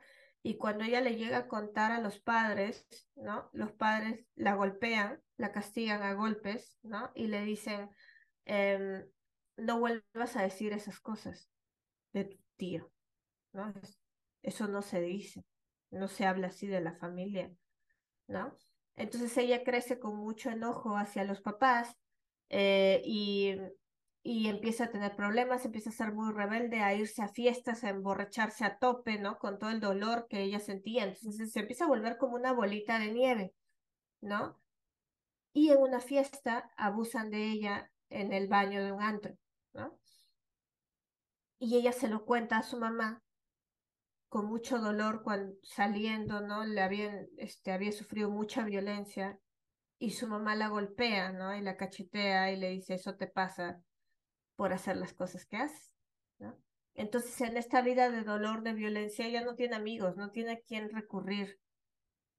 Y 0.45 0.57
cuando 0.57 0.83
ella 0.83 0.99
le 0.99 1.15
llega 1.15 1.37
a 1.37 1.47
contar 1.47 1.93
a 1.93 2.01
los 2.01 2.19
padres, 2.19 2.85
¿no? 3.15 3.49
Los 3.53 3.71
padres 3.71 4.27
la 4.35 4.55
golpean, 4.55 5.21
la 5.37 5.53
castigan 5.53 6.03
a 6.03 6.13
golpes, 6.13 6.77
¿no? 6.83 7.11
Y 7.15 7.27
le 7.27 7.43
dicen, 7.45 7.89
em, 8.43 9.05
no 9.55 9.79
vuelvas 9.79 10.35
a 10.35 10.43
decir 10.43 10.73
esas 10.73 10.99
cosas 10.99 11.49
de 12.11 12.25
tu 12.25 12.37
tío, 12.57 12.91
¿no? 13.53 13.73
Eso 14.41 14.67
no 14.67 14.81
se 14.81 14.99
dice, 14.99 15.45
no 15.91 16.09
se 16.09 16.25
habla 16.25 16.47
así 16.47 16.67
de 16.67 16.81
la 16.81 16.93
familia, 16.95 17.49
¿no? 18.27 18.57
Entonces 18.95 19.35
ella 19.37 19.63
crece 19.63 19.97
con 19.97 20.17
mucho 20.17 20.49
enojo 20.49 20.97
hacia 20.97 21.23
los 21.23 21.41
papás 21.41 21.95
eh, 22.49 23.01
y 23.05 23.55
y 24.25 24.47
empieza 24.47 24.85
a 24.85 24.89
tener 24.89 25.17
problemas, 25.17 25.65
empieza 25.65 25.89
a 25.89 25.93
ser 25.93 26.13
muy 26.13 26.31
rebelde, 26.31 26.79
a 26.79 26.93
irse 26.93 27.21
a 27.21 27.27
fiestas, 27.27 27.83
a 27.83 27.89
emborracharse 27.89 28.63
a 28.63 28.77
tope, 28.77 29.19
¿no? 29.19 29.37
Con 29.37 29.59
todo 29.59 29.69
el 29.69 29.81
dolor 29.81 30.27
que 30.29 30.41
ella 30.41 30.59
sentía. 30.59 31.03
Entonces 31.03 31.51
se 31.51 31.59
empieza 31.59 31.83
a 31.83 31.89
volver 31.89 32.17
como 32.17 32.35
una 32.35 32.53
bolita 32.53 32.99
de 32.99 33.11
nieve, 33.11 33.53
¿no? 34.21 34.57
Y 35.51 35.71
en 35.71 35.77
una 35.77 35.99
fiesta 35.99 36.71
abusan 36.77 37.31
de 37.31 37.51
ella 37.51 37.91
en 38.09 38.31
el 38.31 38.47
baño 38.47 38.81
de 38.81 38.93
un 38.93 39.01
antro, 39.01 39.37
¿no? 39.73 39.99
Y 41.59 41.75
ella 41.75 41.91
se 41.91 42.07
lo 42.07 42.25
cuenta 42.25 42.59
a 42.59 42.63
su 42.63 42.79
mamá 42.79 43.21
con 44.29 44.45
mucho 44.45 44.79
dolor 44.79 45.21
cuando 45.21 45.53
saliendo, 45.63 46.39
¿no? 46.39 46.63
Le 46.63 46.81
habían, 46.81 47.27
este, 47.37 47.73
había 47.73 47.91
sufrido 47.91 48.29
mucha 48.29 48.63
violencia 48.63 49.37
y 49.99 50.11
su 50.11 50.27
mamá 50.27 50.55
la 50.55 50.69
golpea, 50.69 51.33
¿no? 51.33 51.53
Y 51.55 51.61
la 51.61 51.75
cachetea 51.75 52.51
y 52.51 52.55
le 52.55 52.69
dice, 52.69 52.95
eso 52.95 53.15
te 53.15 53.27
pasa 53.27 53.83
por 54.55 54.73
hacer 54.73 54.97
las 54.97 55.13
cosas 55.13 55.45
que 55.45 55.57
haces, 55.57 55.95
¿no? 56.39 56.57
Entonces, 56.95 57.39
en 57.41 57.57
esta 57.57 57.81
vida 57.81 58.09
de 58.11 58.23
dolor, 58.23 58.61
de 58.61 58.73
violencia, 58.73 59.25
ella 59.25 59.43
no 59.43 59.55
tiene 59.55 59.75
amigos, 59.75 60.15
no 60.15 60.29
tiene 60.29 60.51
a 60.51 60.59
quién 60.59 60.89
recurrir, 60.91 61.59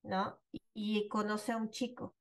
¿no? 0.02 0.38
Y, 0.72 1.08
conoce 1.08 1.52
a 1.52 1.56
un 1.56 1.70
chico 1.70 2.14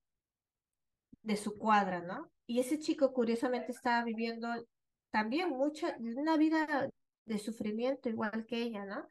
de 1.21 1.37
su 1.37 1.57
cuadra, 1.57 2.01
¿no? 2.01 2.31
Y 2.47 2.59
ese 2.59 2.79
chico, 2.79 3.13
curiosamente, 3.13 3.71
estaba 3.71 4.03
viviendo 4.03 4.47
también 5.11 5.49
mucha, 5.49 5.95
una 5.99 6.37
vida 6.37 6.89
de 7.25 7.37
sufrimiento, 7.37 8.09
igual 8.09 8.45
que 8.47 8.63
ella, 8.63 8.85
¿no? 8.85 9.07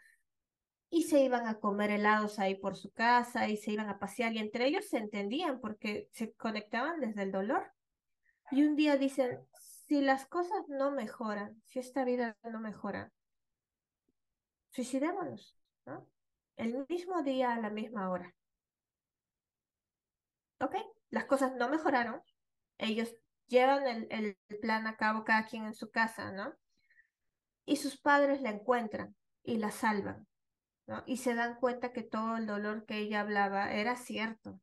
Y 0.91 1.05
se 1.05 1.20
iban 1.24 1.47
a 1.47 1.59
comer 1.59 1.91
helados 1.91 2.39
ahí 2.39 2.57
por 2.57 2.76
su 2.76 2.91
casa 2.91 3.49
y 3.49 3.57
se 3.57 3.72
iban 3.72 3.89
a 3.89 3.99
pasear 3.99 4.33
y 4.35 4.39
entre 4.39 4.66
ellos 4.66 4.87
se 4.87 4.99
entendían 4.99 5.61
porque 5.61 6.09
se 6.12 6.33
conectaban 6.35 7.01
desde 7.01 7.22
el 7.22 7.33
dolor. 7.33 7.72
Y 8.51 8.64
un 8.64 8.76
día 8.76 8.99
dicen, 8.99 9.41
si 9.87 10.01
las 10.01 10.26
cosas 10.26 10.68
no 10.68 10.91
mejoran, 10.91 11.61
si 11.66 11.78
esta 11.78 12.05
vida 12.05 12.37
no 12.45 12.61
mejora, 12.61 13.12
suicidémonos, 14.70 15.57
¿no? 15.87 16.09
El 16.57 16.87
mismo 16.89 17.22
día 17.22 17.53
a 17.55 17.61
la 17.61 17.70
misma 17.70 18.11
hora. 18.11 18.35
Ok, 20.61 20.76
las 21.11 21.24
cosas 21.24 21.55
no 21.57 21.68
mejoraron, 21.68 22.22
ellos 22.78 23.14
llevan 23.49 23.87
el, 23.87 24.07
el, 24.11 24.61
plan 24.61 24.87
a 24.87 24.97
cabo 24.97 25.24
cada 25.24 25.47
quien 25.47 25.66
en 25.66 25.74
su 25.74 25.91
casa, 25.91 26.30
¿no? 26.30 26.55
Y 27.64 27.76
sus 27.76 27.99
padres 28.01 28.41
la 28.41 28.51
encuentran 28.51 29.16
y 29.43 29.57
la 29.59 29.70
salvan, 29.70 30.26
¿no? 30.87 31.03
Y 31.07 31.18
se 31.18 31.35
dan 31.35 31.57
cuenta 31.57 31.93
que 31.93 32.03
todo 32.03 32.37
el 32.37 32.47
dolor 32.47 32.87
que 32.87 32.99
ella 32.99 33.20
hablaba 33.20 33.72
era 33.72 33.97
cierto, 33.97 34.61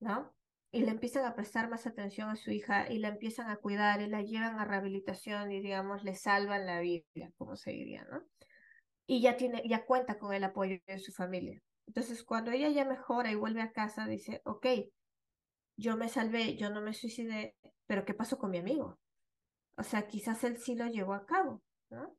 ¿no? 0.00 0.34
Y 0.70 0.82
le 0.82 0.90
empiezan 0.90 1.24
a 1.24 1.34
prestar 1.34 1.70
más 1.70 1.86
atención 1.86 2.28
a 2.28 2.36
su 2.36 2.50
hija 2.50 2.90
y 2.90 2.98
la 2.98 3.08
empiezan 3.08 3.50
a 3.50 3.56
cuidar 3.56 4.00
y 4.00 4.06
la 4.06 4.22
llevan 4.22 4.58
a 4.58 4.64
rehabilitación 4.64 5.50
y 5.50 5.60
digamos 5.60 6.04
le 6.04 6.14
salvan 6.14 6.66
la 6.66 6.80
vida, 6.80 7.04
como 7.38 7.56
se 7.56 7.70
diría, 7.70 8.06
¿no? 8.10 8.22
Y 9.06 9.22
ya 9.22 9.36
tiene, 9.36 9.62
ya 9.66 9.86
cuenta 9.86 10.18
con 10.18 10.34
el 10.34 10.44
apoyo 10.44 10.78
de 10.86 10.98
su 10.98 11.12
familia. 11.12 11.62
Entonces, 11.86 12.22
cuando 12.22 12.50
ella 12.50 12.68
ya 12.68 12.84
mejora 12.84 13.30
y 13.30 13.34
vuelve 13.34 13.62
a 13.62 13.72
casa, 13.72 14.06
dice, 14.06 14.42
ok, 14.44 14.66
yo 15.78 15.96
me 15.96 16.10
salvé, 16.10 16.56
yo 16.56 16.68
no 16.68 16.82
me 16.82 16.92
suicidé, 16.92 17.56
pero 17.86 18.04
¿qué 18.04 18.12
pasó 18.12 18.36
con 18.36 18.50
mi 18.50 18.58
amigo? 18.58 18.98
O 19.78 19.82
sea, 19.82 20.06
quizás 20.06 20.44
él 20.44 20.58
sí 20.58 20.74
lo 20.74 20.86
llevó 20.86 21.14
a 21.14 21.24
cabo, 21.24 21.62
¿no? 21.88 22.14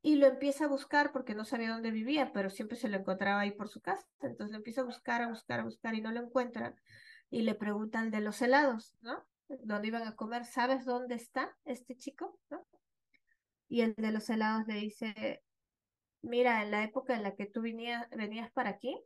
Y 0.00 0.16
lo 0.16 0.26
empieza 0.26 0.64
a 0.64 0.68
buscar 0.68 1.12
porque 1.12 1.34
no 1.34 1.44
sabía 1.44 1.72
dónde 1.72 1.90
vivía, 1.90 2.32
pero 2.32 2.48
siempre 2.48 2.78
se 2.78 2.88
lo 2.88 2.96
encontraba 2.96 3.40
ahí 3.40 3.50
por 3.50 3.68
su 3.68 3.82
casa. 3.82 4.06
Entonces 4.20 4.52
lo 4.52 4.56
empieza 4.56 4.80
a 4.80 4.84
buscar, 4.84 5.20
a 5.20 5.28
buscar, 5.28 5.60
a 5.60 5.64
buscar 5.64 5.94
y 5.94 6.00
no 6.00 6.10
lo 6.10 6.20
encuentra 6.20 6.74
y 7.30 7.42
le 7.42 7.54
preguntan 7.54 8.10
de 8.10 8.20
los 8.20 8.42
helados, 8.42 8.96
¿no? 9.00 9.24
¿Dónde 9.48 9.88
iban 9.88 10.06
a 10.06 10.16
comer? 10.16 10.44
¿Sabes 10.44 10.84
dónde 10.84 11.14
está 11.14 11.56
este 11.64 11.96
chico? 11.96 12.38
¿no? 12.50 12.66
Y 13.68 13.82
el 13.82 13.94
de 13.94 14.12
los 14.12 14.28
helados 14.28 14.66
le 14.66 14.74
dice, 14.74 15.42
mira, 16.22 16.62
en 16.62 16.72
la 16.72 16.82
época 16.84 17.14
en 17.14 17.22
la 17.22 17.34
que 17.34 17.46
tú 17.46 17.62
venías, 17.62 18.08
venías 18.10 18.50
para 18.52 18.70
aquí, 18.70 19.00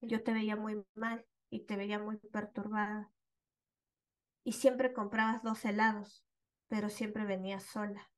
yo 0.00 0.22
te 0.22 0.32
veía 0.32 0.56
muy 0.56 0.82
mal 0.94 1.24
y 1.50 1.60
te 1.64 1.76
veía 1.76 1.98
muy 1.98 2.16
perturbada. 2.16 3.12
Y 4.44 4.52
siempre 4.52 4.92
comprabas 4.92 5.42
dos 5.42 5.64
helados, 5.64 6.24
pero 6.68 6.88
siempre 6.88 7.24
venías 7.24 7.64
sola. 7.64 8.10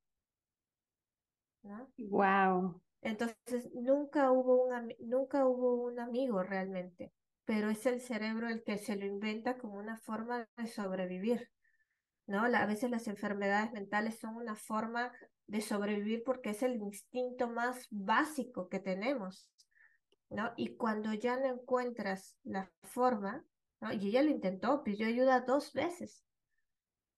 ¿no? 1.63 1.89
Wow. 1.97 2.81
Entonces 3.01 3.69
nunca 3.73 4.31
hubo 4.31 4.65
un 4.65 4.93
nunca 4.99 5.45
hubo 5.45 5.83
un 5.83 5.99
amigo 5.99 6.43
realmente 6.43 7.13
pero 7.49 7.71
es 7.71 7.83
el 7.87 7.99
cerebro 7.99 8.47
el 8.47 8.63
que 8.63 8.77
se 8.77 8.95
lo 8.95 9.07
inventa 9.07 9.57
como 9.57 9.79
una 9.79 9.97
forma 9.97 10.47
de 10.55 10.67
sobrevivir. 10.67 11.49
¿no? 12.27 12.43
A 12.43 12.65
veces 12.67 12.91
las 12.91 13.07
enfermedades 13.07 13.71
mentales 13.71 14.19
son 14.19 14.35
una 14.35 14.53
forma 14.55 15.11
de 15.47 15.59
sobrevivir 15.61 16.21
porque 16.23 16.51
es 16.51 16.61
el 16.61 16.75
instinto 16.75 17.49
más 17.49 17.87
básico 17.89 18.69
que 18.69 18.77
tenemos. 18.77 19.49
¿no? 20.29 20.53
Y 20.57 20.75
cuando 20.75 21.11
ya 21.15 21.37
no 21.37 21.47
encuentras 21.47 22.37
la 22.43 22.71
forma, 22.83 23.43
¿no? 23.81 23.91
y 23.93 24.09
ella 24.09 24.21
lo 24.21 24.29
intentó, 24.29 24.83
pidió 24.83 25.07
ayuda 25.07 25.41
dos 25.41 25.73
veces, 25.73 26.23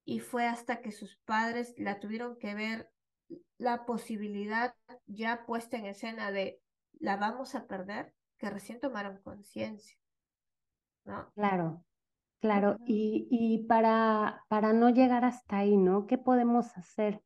y 0.06 0.22
fue 0.22 0.46
hasta 0.46 0.80
que 0.80 0.94
sus 0.94 1.18
padres 1.26 1.74
la 1.78 2.00
tuvieron 2.00 2.40
que 2.40 2.56
ver 2.56 2.90
la 3.58 3.86
posibilidad 3.86 4.76
ya 5.08 5.46
puesta 5.46 5.76
en 5.76 5.88
escena 5.88 6.32
de 6.32 6.62
la 7.02 7.18
vamos 7.18 7.54
a 7.54 7.68
perder, 7.68 8.14
que 8.38 8.50
recién 8.50 8.80
tomaron 8.80 9.22
conciencia. 9.24 10.01
Claro, 11.36 11.86
claro. 12.42 12.78
Y, 12.86 13.28
y 13.32 13.66
para, 13.68 14.46
para 14.50 14.74
no 14.74 14.90
llegar 14.90 15.26
hasta 15.26 15.60
ahí, 15.60 15.78
¿no? 15.78 16.08
¿Qué 16.08 16.18
podemos 16.18 16.78
hacer? 16.78 17.24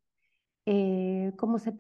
Eh, 0.66 1.34
¿Cómo 1.38 1.60
se, 1.60 1.76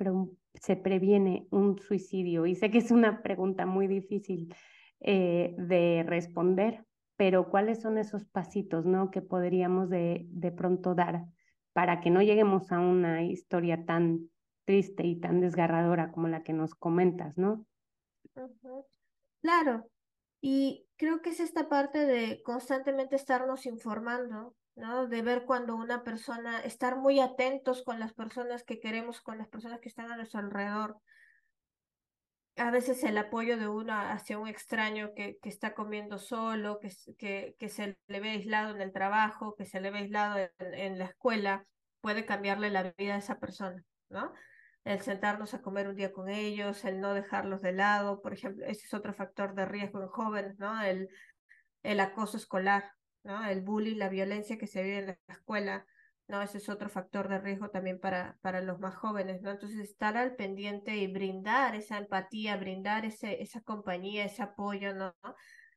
se 0.55 0.77
previene 0.77 1.47
un 1.51 1.79
suicidio? 1.79 2.45
Y 2.47 2.55
sé 2.55 2.71
que 2.71 2.79
es 2.79 2.91
una 2.91 3.23
pregunta 3.23 3.65
muy 3.65 3.87
difícil 3.87 4.53
eh, 5.01 5.55
de 5.57 6.03
responder, 6.07 6.87
pero 7.17 7.49
¿cuáles 7.49 7.81
son 7.81 7.97
esos 7.97 8.25
pasitos, 8.25 8.85
¿no? 8.85 9.11
Que 9.11 9.21
podríamos 9.21 9.89
de, 9.89 10.27
de 10.29 10.51
pronto 10.51 10.95
dar 10.95 11.25
para 11.73 12.01
que 12.01 12.11
no 12.11 12.21
lleguemos 12.23 12.71
a 12.71 12.79
una 12.79 13.23
historia 13.23 13.85
tan 13.85 14.31
triste 14.65 15.05
y 15.05 15.19
tan 15.19 15.41
desgarradora 15.41 16.11
como 16.11 16.27
la 16.29 16.43
que 16.43 16.53
nos 16.53 16.75
comentas, 16.75 17.37
¿no? 17.37 17.67
Claro, 19.41 19.91
y 20.41 20.84
creo 20.97 21.21
que 21.21 21.29
es 21.31 21.39
esta 21.39 21.69
parte 21.69 22.05
de 22.05 22.41
constantemente 22.43 23.15
estarnos 23.15 23.65
informando, 23.65 24.55
¿no? 24.75 25.07
De 25.07 25.21
ver 25.21 25.45
cuando 25.45 25.75
una 25.75 26.03
persona, 26.03 26.59
estar 26.61 26.97
muy 26.97 27.19
atentos 27.19 27.83
con 27.83 27.99
las 27.99 28.13
personas 28.13 28.63
que 28.63 28.79
queremos, 28.79 29.21
con 29.21 29.37
las 29.37 29.47
personas 29.47 29.79
que 29.79 29.89
están 29.89 30.11
a 30.11 30.17
nuestro 30.17 30.39
alrededor. 30.39 30.97
A 32.57 32.71
veces 32.71 33.03
el 33.03 33.17
apoyo 33.17 33.57
de 33.57 33.67
uno 33.67 33.93
hacia 33.93 34.39
un 34.39 34.47
extraño 34.47 35.13
que, 35.13 35.37
que 35.41 35.49
está 35.49 35.73
comiendo 35.73 36.17
solo, 36.17 36.79
que, 36.79 37.55
que, 37.59 37.69
se 37.69 37.97
le 38.07 38.19
ve 38.21 38.29
aislado 38.29 38.73
en 38.73 38.81
el 38.81 38.93
trabajo, 38.93 39.55
que 39.55 39.65
se 39.65 39.81
le 39.81 39.91
ve 39.91 39.99
aislado 39.99 40.37
en, 40.37 40.73
en 40.73 40.99
la 40.99 41.05
escuela, 41.05 41.65
puede 41.99 42.25
cambiarle 42.25 42.69
la 42.69 42.93
vida 42.97 43.15
a 43.15 43.17
esa 43.17 43.39
persona, 43.39 43.83
¿no? 44.09 44.31
El 44.85 45.01
sentarnos 45.01 45.53
a 45.53 45.61
comer 45.61 45.87
un 45.87 45.95
día 45.95 46.13
con 46.13 46.29
ellos, 46.29 46.85
el 46.85 47.01
no 47.01 47.13
dejarlos 47.15 47.61
de 47.61 47.73
lado, 47.73 48.21
por 48.21 48.33
ejemplo, 48.33 48.65
ese 48.65 48.85
es 48.85 48.93
otro 48.93 49.13
factor 49.13 49.55
de 49.55 49.65
riesgo 49.65 50.01
en 50.01 50.07
jóvenes, 50.07 50.59
¿no? 50.59 50.81
El, 50.81 51.09
el 51.81 51.99
acoso 51.99 52.37
escolar, 52.37 52.91
¿no? 53.23 53.43
El 53.45 53.61
bullying, 53.61 53.97
la 53.97 54.09
violencia 54.09 54.59
que 54.59 54.67
se 54.67 54.83
vive 54.83 54.99
en 54.99 55.05
la 55.07 55.17
escuela, 55.27 55.87
¿no? 56.27 56.39
Ese 56.43 56.59
es 56.59 56.69
otro 56.69 56.87
factor 56.87 57.27
de 57.29 57.39
riesgo 57.39 57.71
también 57.71 57.99
para, 57.99 58.37
para 58.41 58.61
los 58.61 58.79
más 58.79 58.95
jóvenes, 58.95 59.41
¿no? 59.41 59.49
Entonces, 59.49 59.79
estar 59.79 60.17
al 60.17 60.35
pendiente 60.35 60.95
y 60.95 61.11
brindar 61.11 61.75
esa 61.75 61.97
empatía, 61.97 62.55
brindar 62.55 63.05
ese, 63.05 63.41
esa 63.41 63.61
compañía, 63.61 64.25
ese 64.25 64.43
apoyo, 64.43 64.93
¿no? 64.93 65.15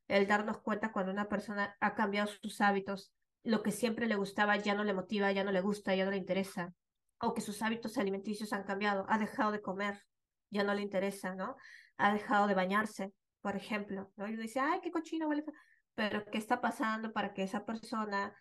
El 0.06 0.26
darnos 0.26 0.61
cuenta 0.61 0.92
cuando 0.92 1.12
una 1.12 1.30
persona 1.30 1.74
ha 1.80 1.94
cambiado 1.94 2.28
sus 2.42 2.61
hábitos, 2.61 3.14
lo 3.42 3.62
que 3.62 3.72
siempre 3.72 4.06
le 4.06 4.16
gustaba 4.16 4.56
ya 4.59 4.74
no 4.74 4.84
le 4.84 4.92
motiva, 4.92 5.32
ya 5.32 5.44
no 5.44 5.52
le 5.52 5.62
gusta, 5.62 5.94
ya 5.94 6.04
no 6.04 6.11
le 6.11 6.18
interesa, 6.18 6.74
o 7.20 7.34
que 7.34 7.40
sus 7.40 7.62
hábitos 7.62 7.98
alimenticios 7.98 8.52
han 8.52 8.64
cambiado, 8.64 9.04
ha 9.08 9.18
dejado 9.18 9.52
de 9.52 9.60
comer, 9.60 10.02
ya 10.50 10.64
no 10.64 10.74
le 10.74 10.82
interesa, 10.82 11.34
¿no? 11.34 11.56
Ha 11.96 12.12
dejado 12.12 12.46
de 12.46 12.54
bañarse, 12.54 13.12
por 13.40 13.56
ejemplo, 13.56 14.10
¿no? 14.16 14.28
Y 14.28 14.34
uno 14.34 14.42
dice, 14.42 14.60
ay, 14.60 14.80
qué 14.82 14.90
cochino 14.90 15.28
huele. 15.28 15.44
Pero, 15.94 16.24
¿qué 16.26 16.38
está 16.38 16.60
pasando 16.60 17.12
para 17.12 17.34
que 17.34 17.42
esa 17.42 17.64
persona 17.64 18.32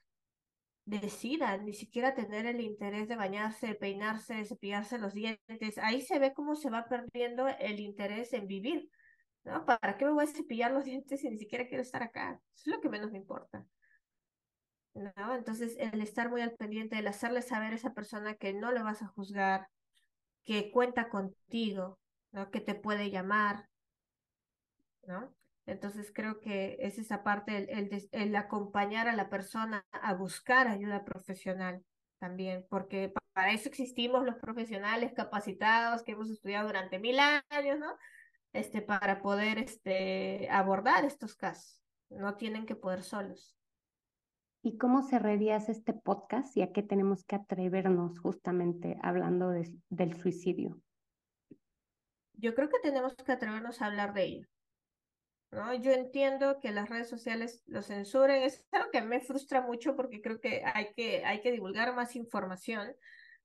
decida 0.86 1.58
ni 1.58 1.74
siquiera 1.74 2.14
tener 2.14 2.46
el 2.46 2.62
interés 2.62 3.08
de 3.08 3.16
bañarse, 3.16 3.68
de 3.68 3.76
peinarse, 3.76 4.36
de 4.36 4.46
cepillarse 4.46 5.00
los 5.00 5.14
dientes? 5.14 5.78
Ahí 5.80 6.02
se 6.02 6.20
ve 6.20 6.34
cómo 6.34 6.56
se 6.56 6.70
va 6.70 6.88
perdiendo 6.88 7.48
el 7.48 7.80
interés 7.80 8.32
en 8.34 8.48
vivir, 8.48 8.90
¿no? 9.44 9.66
¿Para 9.66 9.98
qué 9.98 10.06
me 10.06 10.12
voy 10.12 10.26
a 10.26 10.28
cepillar 10.28 10.72
los 10.72 10.86
dientes 10.86 11.22
si 11.22 11.30
ni 11.30 11.38
siquiera 11.38 11.68
quiero 11.68 11.82
estar 11.82 12.04
acá? 12.04 12.40
Eso 12.56 12.70
es 12.70 12.76
lo 12.76 12.82
que 12.82 12.90
menos 12.90 13.12
me 13.12 13.18
importa. 13.18 13.66
¿No? 14.98 15.36
Entonces, 15.36 15.76
el 15.80 16.02
estar 16.02 16.30
muy 16.30 16.42
al 16.42 16.54
pendiente, 16.54 16.98
el 16.98 17.08
hacerle 17.08 17.42
saber 17.42 17.74
a 17.74 17.76
esa 17.76 17.94
persona 17.94 18.36
que 18.36 18.54
no 18.54 18.72
le 18.72 18.82
vas 18.84 19.02
a 19.02 19.08
juzgar, 19.08 19.68
que 20.44 20.72
cuenta 20.72 21.10
contigo, 21.10 22.00
¿no? 22.32 22.50
Que 22.52 22.62
te 22.62 22.76
puede 22.76 23.12
llamar, 23.12 23.68
¿no? 25.04 25.34
Entonces 25.66 26.12
creo 26.14 26.40
que 26.40 26.78
es 26.80 26.98
esa 26.98 27.24
parte, 27.24 27.58
el, 27.78 28.10
el, 28.12 28.36
acompañar 28.38 29.10
a 29.10 29.16
la 29.16 29.30
persona 29.30 29.86
a 29.92 30.14
buscar 30.14 30.68
ayuda 30.68 31.04
profesional 31.04 31.84
también, 32.20 32.66
porque 32.70 33.14
para 33.34 33.52
eso 33.52 33.68
existimos 33.68 34.26
los 34.26 34.38
profesionales 34.38 35.12
capacitados 35.14 36.04
que 36.04 36.14
hemos 36.14 36.30
estudiado 36.30 36.68
durante 36.68 37.00
mil 37.00 37.20
años, 37.20 37.80
¿no? 37.80 37.98
Este, 38.54 38.82
para 38.82 39.22
poder 39.22 39.60
este, 39.60 40.48
abordar 40.50 41.04
estos 41.04 41.36
casos. 41.36 41.82
No 42.10 42.36
tienen 42.36 42.66
que 42.66 42.76
poder 42.76 43.04
solos. 43.04 43.57
¿Y 44.68 44.78
cómo 44.78 45.02
cerrarías 45.02 45.70
este 45.70 45.94
podcast 45.94 46.58
y 46.58 46.62
a 46.62 46.74
qué 46.74 46.84
tenemos 46.84 47.24
que 47.24 47.38
atrevernos 47.38 48.20
justamente 48.20 48.98
hablando 49.02 49.50
del 49.50 50.22
suicidio? 50.22 50.78
Yo 52.34 52.54
creo 52.54 52.68
que 52.68 52.80
tenemos 52.84 53.16
que 53.16 53.32
atrevernos 53.32 53.82
a 53.82 53.86
hablar 53.86 54.14
de 54.14 54.24
ello. 54.26 54.48
¿no? 55.52 55.74
Yo 55.76 55.94
entiendo 55.94 56.60
que 56.60 56.74
las 56.74 56.90
redes 56.90 57.08
sociales 57.08 57.64
lo 57.66 57.82
censuren, 57.82 58.44
es 58.44 58.68
algo 58.74 58.92
que 58.92 59.02
me 59.02 59.22
frustra 59.22 59.62
mucho 59.62 59.96
porque 59.96 60.22
creo 60.22 60.42
que 60.42 60.62
hay 60.66 60.94
que, 60.94 61.24
hay 61.24 61.40
que 61.40 61.54
divulgar 61.54 61.96
más 61.96 62.18
información 62.18 62.94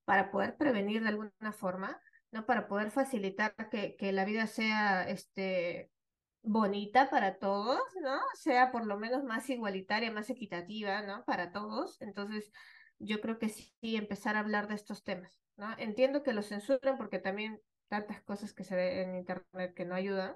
para 0.03 0.29
poder 0.29 0.57
prevenir 0.57 1.03
de 1.03 1.07
alguna 1.07 1.53
forma, 1.53 2.01
¿no? 2.31 2.45
Para 2.45 2.67
poder 2.67 2.91
facilitar 2.91 3.55
que, 3.71 3.95
que 3.95 4.11
la 4.11 4.25
vida 4.25 4.45
sea 4.45 5.07
este, 5.07 5.89
bonita 6.43 7.09
para 7.09 7.39
todos, 7.39 7.81
¿no? 8.01 8.19
Sea 8.35 8.71
por 8.71 8.85
lo 8.85 8.97
menos 8.97 9.23
más 9.23 9.49
igualitaria, 9.49 10.11
más 10.11 10.29
equitativa, 10.29 11.01
¿no? 11.01 11.23
Para 11.25 11.51
todos. 11.51 12.01
Entonces, 12.01 12.51
yo 12.99 13.21
creo 13.21 13.39
que 13.39 13.49
sí, 13.49 13.73
empezar 13.95 14.35
a 14.35 14.39
hablar 14.39 14.67
de 14.67 14.75
estos 14.75 15.03
temas, 15.03 15.41
¿no? 15.55 15.73
Entiendo 15.77 16.21
que 16.21 16.33
lo 16.33 16.43
censuran 16.43 16.97
porque 16.97 17.19
también 17.19 17.59
tantas 17.87 18.21
cosas 18.21 18.53
que 18.53 18.63
se 18.63 18.75
ven 18.75 19.09
en 19.09 19.15
internet 19.15 19.73
que 19.73 19.85
no 19.85 19.95
ayudan, 19.95 20.35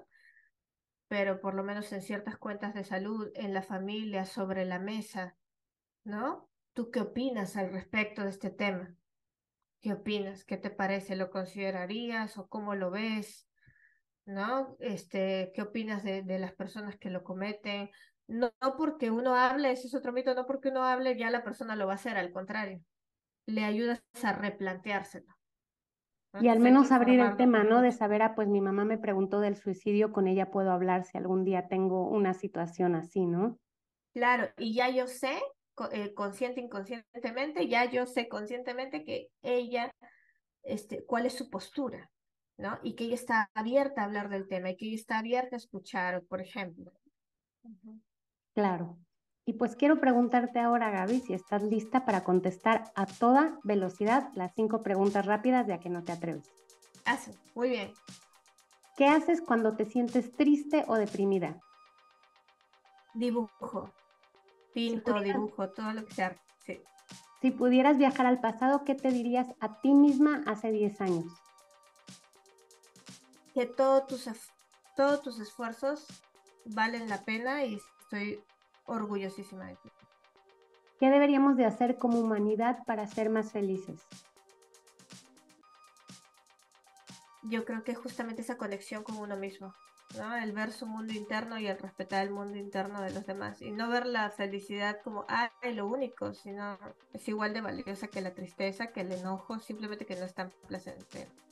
pero 1.08 1.40
por 1.40 1.54
lo 1.54 1.62
menos 1.62 1.92
en 1.92 2.02
ciertas 2.02 2.38
cuentas 2.38 2.74
de 2.74 2.84
salud, 2.84 3.30
en 3.34 3.54
la 3.54 3.62
familia, 3.62 4.24
sobre 4.24 4.64
la 4.64 4.78
mesa, 4.78 5.36
¿no? 6.04 6.48
¿Tú 6.72 6.90
qué 6.90 7.00
opinas 7.00 7.56
al 7.56 7.72
respecto 7.72 8.22
de 8.22 8.30
este 8.30 8.50
tema? 8.50 8.94
¿Qué 9.80 9.92
opinas? 9.92 10.44
¿Qué 10.44 10.56
te 10.56 10.70
parece? 10.70 11.16
¿Lo 11.16 11.30
considerarías 11.30 12.38
o 12.38 12.48
cómo 12.48 12.74
lo 12.74 12.90
ves? 12.90 13.47
¿No? 14.28 14.76
Este, 14.78 15.52
¿qué 15.54 15.62
opinas 15.62 16.04
de, 16.04 16.22
de 16.22 16.38
las 16.38 16.52
personas 16.52 16.96
que 16.98 17.10
lo 17.10 17.24
cometen? 17.24 17.90
No, 18.26 18.52
no, 18.60 18.76
porque 18.76 19.10
uno 19.10 19.34
hable, 19.34 19.72
ese 19.72 19.86
es 19.86 19.94
otro 19.94 20.12
mito, 20.12 20.34
no 20.34 20.44
porque 20.44 20.68
uno 20.68 20.84
hable 20.84 21.16
ya 21.16 21.30
la 21.30 21.42
persona 21.42 21.76
lo 21.76 21.86
va 21.86 21.92
a 21.92 21.96
hacer, 21.96 22.18
al 22.18 22.30
contrario, 22.30 22.82
le 23.46 23.64
ayudas 23.64 24.02
a 24.22 24.32
replanteárselo. 24.34 25.34
Y 26.40 26.48
al 26.48 26.60
menos 26.60 26.92
abrir 26.92 27.20
el 27.20 27.36
tema, 27.36 27.64
¿no? 27.64 27.80
De 27.80 27.90
saber, 27.90 28.20
ah, 28.20 28.34
pues 28.34 28.48
mi 28.48 28.60
mamá 28.60 28.84
me 28.84 28.98
preguntó 28.98 29.40
del 29.40 29.56
suicidio, 29.56 30.12
con 30.12 30.28
ella 30.28 30.50
puedo 30.50 30.70
hablar 30.72 31.04
si 31.04 31.16
algún 31.16 31.42
día 31.42 31.68
tengo 31.68 32.06
una 32.06 32.34
situación 32.34 32.94
así, 32.94 33.24
¿no? 33.24 33.58
Claro, 34.12 34.50
y 34.58 34.74
ya 34.74 34.90
yo 34.90 35.06
sé, 35.06 35.40
eh, 35.90 36.12
consciente, 36.12 36.60
inconscientemente, 36.60 37.66
ya 37.66 37.86
yo 37.86 38.04
sé 38.04 38.28
conscientemente 38.28 39.04
que 39.04 39.30
ella, 39.40 39.90
este, 40.62 41.02
cuál 41.06 41.24
es 41.24 41.32
su 41.32 41.48
postura. 41.48 42.10
¿No? 42.58 42.78
Y 42.82 42.94
que 42.94 43.04
ella 43.04 43.14
está 43.14 43.50
abierta 43.54 44.02
a 44.02 44.04
hablar 44.04 44.28
del 44.28 44.48
tema 44.48 44.70
y 44.70 44.76
que 44.76 44.86
ella 44.86 44.96
está 44.96 45.18
abierta 45.18 45.56
a 45.56 45.58
escuchar, 45.58 46.22
por 46.24 46.40
ejemplo. 46.40 46.92
Claro. 48.54 48.98
Y 49.46 49.54
pues 49.54 49.76
quiero 49.76 49.98
preguntarte 49.98 50.58
ahora, 50.58 50.90
Gaby, 50.90 51.20
si 51.20 51.32
estás 51.32 51.62
lista 51.62 52.04
para 52.04 52.22
contestar 52.22 52.92
a 52.94 53.06
toda 53.06 53.58
velocidad 53.62 54.30
las 54.34 54.52
cinco 54.54 54.82
preguntas 54.82 55.24
rápidas 55.24 55.66
de 55.66 55.72
a 55.72 55.80
que 55.80 55.88
no 55.88 56.02
te 56.02 56.12
atreves. 56.12 56.50
Así, 57.06 57.30
muy 57.54 57.70
bien. 57.70 57.92
¿Qué 58.96 59.06
haces 59.06 59.40
cuando 59.40 59.74
te 59.74 59.86
sientes 59.86 60.32
triste 60.32 60.84
o 60.88 60.96
deprimida? 60.96 61.60
Dibujo. 63.14 63.90
Pinto, 64.74 65.18
dibujo, 65.20 65.70
todo 65.70 65.92
lo 65.92 66.04
que 66.04 66.14
sea. 66.14 66.36
Sí. 66.66 66.82
Si 67.40 67.50
pudieras 67.52 67.96
viajar 67.96 68.26
al 68.26 68.40
pasado, 68.40 68.84
¿qué 68.84 68.94
te 68.94 69.10
dirías 69.10 69.46
a 69.60 69.80
ti 69.80 69.94
misma 69.94 70.42
hace 70.46 70.70
10 70.72 71.00
años? 71.00 71.32
Que 73.58 73.66
todos 73.66 74.06
tus, 74.06 74.30
todos 74.94 75.20
tus 75.20 75.40
esfuerzos 75.40 76.06
valen 76.64 77.08
la 77.08 77.24
pena 77.24 77.64
y 77.64 77.80
estoy 78.02 78.40
orgullosísima 78.84 79.66
de 79.66 79.74
ti. 79.74 79.90
¿Qué 81.00 81.10
deberíamos 81.10 81.56
de 81.56 81.64
hacer 81.64 81.98
como 81.98 82.20
humanidad 82.20 82.84
para 82.86 83.04
ser 83.08 83.30
más 83.30 83.50
felices? 83.50 84.00
Yo 87.42 87.64
creo 87.64 87.82
que 87.82 87.96
justamente 87.96 88.42
esa 88.42 88.58
conexión 88.58 89.02
con 89.02 89.16
uno 89.16 89.36
mismo, 89.36 89.74
¿no? 90.16 90.36
El 90.36 90.52
ver 90.52 90.70
su 90.70 90.86
mundo 90.86 91.12
interno 91.12 91.58
y 91.58 91.66
el 91.66 91.80
respetar 91.80 92.22
el 92.22 92.30
mundo 92.30 92.58
interno 92.58 93.00
de 93.00 93.10
los 93.10 93.26
demás 93.26 93.60
y 93.60 93.72
no 93.72 93.88
ver 93.88 94.06
la 94.06 94.30
felicidad 94.30 95.00
como, 95.02 95.24
ah, 95.28 95.50
lo 95.74 95.88
único, 95.88 96.32
sino 96.32 96.78
es 97.12 97.26
igual 97.26 97.54
de 97.54 97.60
valiosa 97.60 98.06
que 98.06 98.20
la 98.20 98.34
tristeza, 98.34 98.92
que 98.92 99.00
el 99.00 99.10
enojo, 99.10 99.58
simplemente 99.58 100.06
que 100.06 100.14
no 100.14 100.26
es 100.26 100.34
tan 100.34 100.52
placentero. 100.68 101.47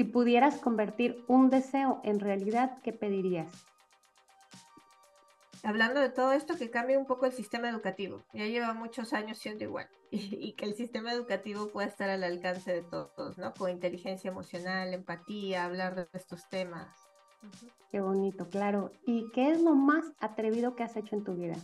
Si 0.00 0.04
pudieras 0.04 0.56
convertir 0.56 1.22
un 1.28 1.50
deseo 1.50 2.00
en 2.04 2.20
realidad, 2.20 2.78
¿qué 2.82 2.90
pedirías? 2.90 3.52
Hablando 5.62 6.00
de 6.00 6.08
todo 6.08 6.32
esto, 6.32 6.56
que 6.56 6.70
cambie 6.70 6.96
un 6.96 7.04
poco 7.04 7.26
el 7.26 7.32
sistema 7.32 7.68
educativo. 7.68 8.24
Ya 8.32 8.46
lleva 8.46 8.72
muchos 8.72 9.12
años 9.12 9.36
siendo 9.36 9.64
igual. 9.64 9.90
Y, 10.10 10.54
que 10.54 10.64
el 10.64 10.74
sistema 10.74 11.12
educativo 11.12 11.68
pueda 11.68 11.86
estar 11.86 12.08
al 12.08 12.24
alcance 12.24 12.72
de 12.72 12.80
todos, 12.80 13.36
¿no? 13.36 13.52
Con 13.52 13.68
inteligencia 13.68 14.30
emocional, 14.30 14.94
empatía, 14.94 15.66
hablar 15.66 15.94
de 15.94 16.08
estos 16.14 16.48
temas. 16.48 16.88
Qué 17.90 18.00
bonito, 18.00 18.48
claro. 18.48 18.92
¿Y 19.04 19.30
qué 19.32 19.50
es 19.50 19.60
lo 19.60 19.74
más 19.74 20.06
atrevido 20.18 20.76
que 20.76 20.82
has 20.82 20.96
hecho 20.96 21.14
en 21.14 21.24
tu 21.24 21.34
vida? 21.34 21.56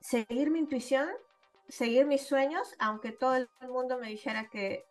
Seguir 0.00 0.52
mi 0.52 0.60
intuición, 0.60 1.08
seguir 1.68 2.06
mis 2.06 2.24
sueños, 2.24 2.76
aunque 2.78 3.10
todo 3.10 3.34
el 3.34 3.48
mundo 3.68 3.98
me 3.98 4.08
dijera 4.08 4.48
que 4.50 4.84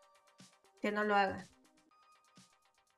que 0.83 0.91
no 0.91 1.05
lo 1.05 1.15
haga. 1.15 1.47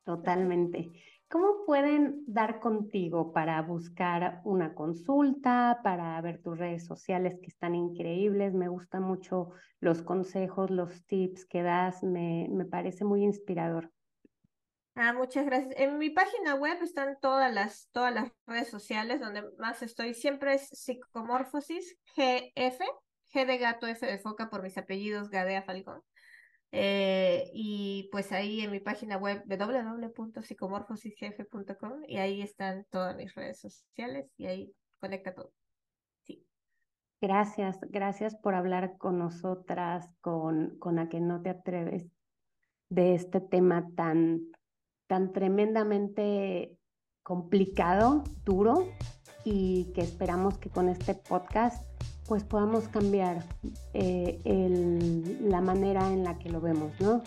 Totalmente. 0.05 0.91
¿Cómo 1.29 1.65
pueden 1.67 2.23
dar 2.25 2.59
contigo 2.59 3.31
para 3.31 3.61
buscar 3.61 4.41
una 4.43 4.73
consulta, 4.73 5.81
para 5.83 6.19
ver 6.21 6.41
tus 6.41 6.57
redes 6.57 6.83
sociales 6.83 7.37
que 7.39 7.47
están 7.47 7.75
increíbles? 7.75 8.55
Me 8.55 8.69
gustan 8.69 9.03
mucho 9.03 9.51
los 9.79 10.01
consejos, 10.01 10.71
los 10.71 11.05
tips 11.05 11.45
que 11.45 11.61
das, 11.61 12.01
me, 12.01 12.47
me 12.49 12.65
parece 12.65 13.05
muy 13.05 13.23
inspirador. 13.23 13.91
Ah, 14.95 15.13
muchas 15.13 15.45
gracias. 15.45 15.75
En 15.77 15.99
mi 15.99 16.09
página 16.09 16.55
web 16.55 16.81
están 16.81 17.19
todas 17.21 17.53
las, 17.53 17.89
todas 17.91 18.13
las 18.15 18.31
redes 18.47 18.69
sociales 18.69 19.19
donde 19.19 19.43
más 19.59 19.83
estoy. 19.83 20.15
Siempre 20.15 20.55
es 20.55 20.69
psicomorfosis 20.69 21.97
GF, 22.15 22.81
G 23.31 23.45
de 23.45 23.57
gato, 23.59 23.85
F 23.85 24.05
de 24.07 24.17
foca 24.17 24.49
por 24.49 24.63
mis 24.63 24.77
apellidos, 24.77 25.29
Gadea 25.29 25.61
Falcón. 25.61 26.01
Eh, 26.71 27.51
y 27.53 28.09
pues 28.11 28.31
ahí 28.31 28.61
en 28.61 28.71
mi 28.71 28.79
página 28.79 29.17
web 29.17 29.43
www.psicomorfosisjefe.com 29.45 32.03
y 32.07 32.17
ahí 32.17 32.41
están 32.41 32.87
todas 32.89 33.15
mis 33.15 33.31
redes 33.33 33.59
sociales 33.59 34.31
y 34.37 34.47
ahí 34.47 34.73
conecta 34.99 35.33
todo. 35.33 35.53
Sí. 36.23 36.45
Gracias, 37.21 37.79
gracias 37.89 38.35
por 38.35 38.55
hablar 38.55 38.97
con 38.97 39.17
nosotras, 39.19 40.13
con, 40.21 40.77
con 40.79 40.99
a 40.99 41.07
que 41.07 41.21
no 41.21 41.41
te 41.41 41.51
atreves 41.51 42.11
de 42.89 43.15
este 43.15 43.39
tema 43.39 43.87
tan, 43.95 44.41
tan 45.07 45.31
tremendamente 45.31 46.77
complicado, 47.23 48.25
duro 48.43 48.89
y 49.43 49.93
que 49.93 50.01
esperamos 50.01 50.57
que 50.57 50.69
con 50.69 50.89
este 50.89 51.15
podcast 51.15 51.94
pues 52.27 52.43
podamos 52.43 52.87
cambiar 52.87 53.43
eh, 53.93 54.39
la 55.41 55.61
manera 55.61 56.07
en 56.07 56.23
la 56.23 56.37
que 56.37 56.49
lo 56.49 56.59
vemos, 56.59 56.91
¿no? 56.99 57.23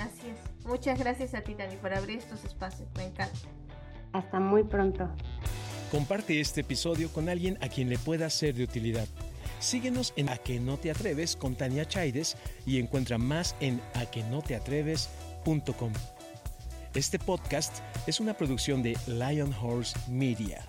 Así 0.00 0.28
es. 0.28 0.66
Muchas 0.66 0.98
gracias 0.98 1.34
a 1.34 1.42
ti, 1.42 1.54
Dani, 1.54 1.76
por 1.76 1.92
abrir 1.92 2.18
estos 2.18 2.44
espacios. 2.44 2.88
Me 2.96 3.04
encanta. 3.04 3.38
Hasta 4.12 4.40
muy 4.40 4.64
pronto. 4.64 5.08
Comparte 5.90 6.40
este 6.40 6.62
episodio 6.62 7.12
con 7.12 7.28
alguien 7.28 7.58
a 7.60 7.68
quien 7.68 7.88
le 7.88 7.98
pueda 7.98 8.30
ser 8.30 8.54
de 8.54 8.64
utilidad. 8.64 9.06
Síguenos 9.58 10.14
en 10.16 10.30
A 10.30 10.38
que 10.38 10.58
no 10.58 10.78
te 10.78 10.90
atreves 10.90 11.36
con 11.36 11.54
Tania 11.54 11.84
Chaides 11.84 12.36
y 12.64 12.78
encuentra 12.78 13.18
más 13.18 13.54
en 13.60 13.80
aquenoteatreves.com. 13.94 15.92
Este 16.94 17.18
podcast 17.18 17.78
es 18.06 18.20
una 18.20 18.34
producción 18.34 18.82
de 18.82 18.96
Lion 19.06 19.52
Horse 19.60 19.96
Media. 20.08 20.64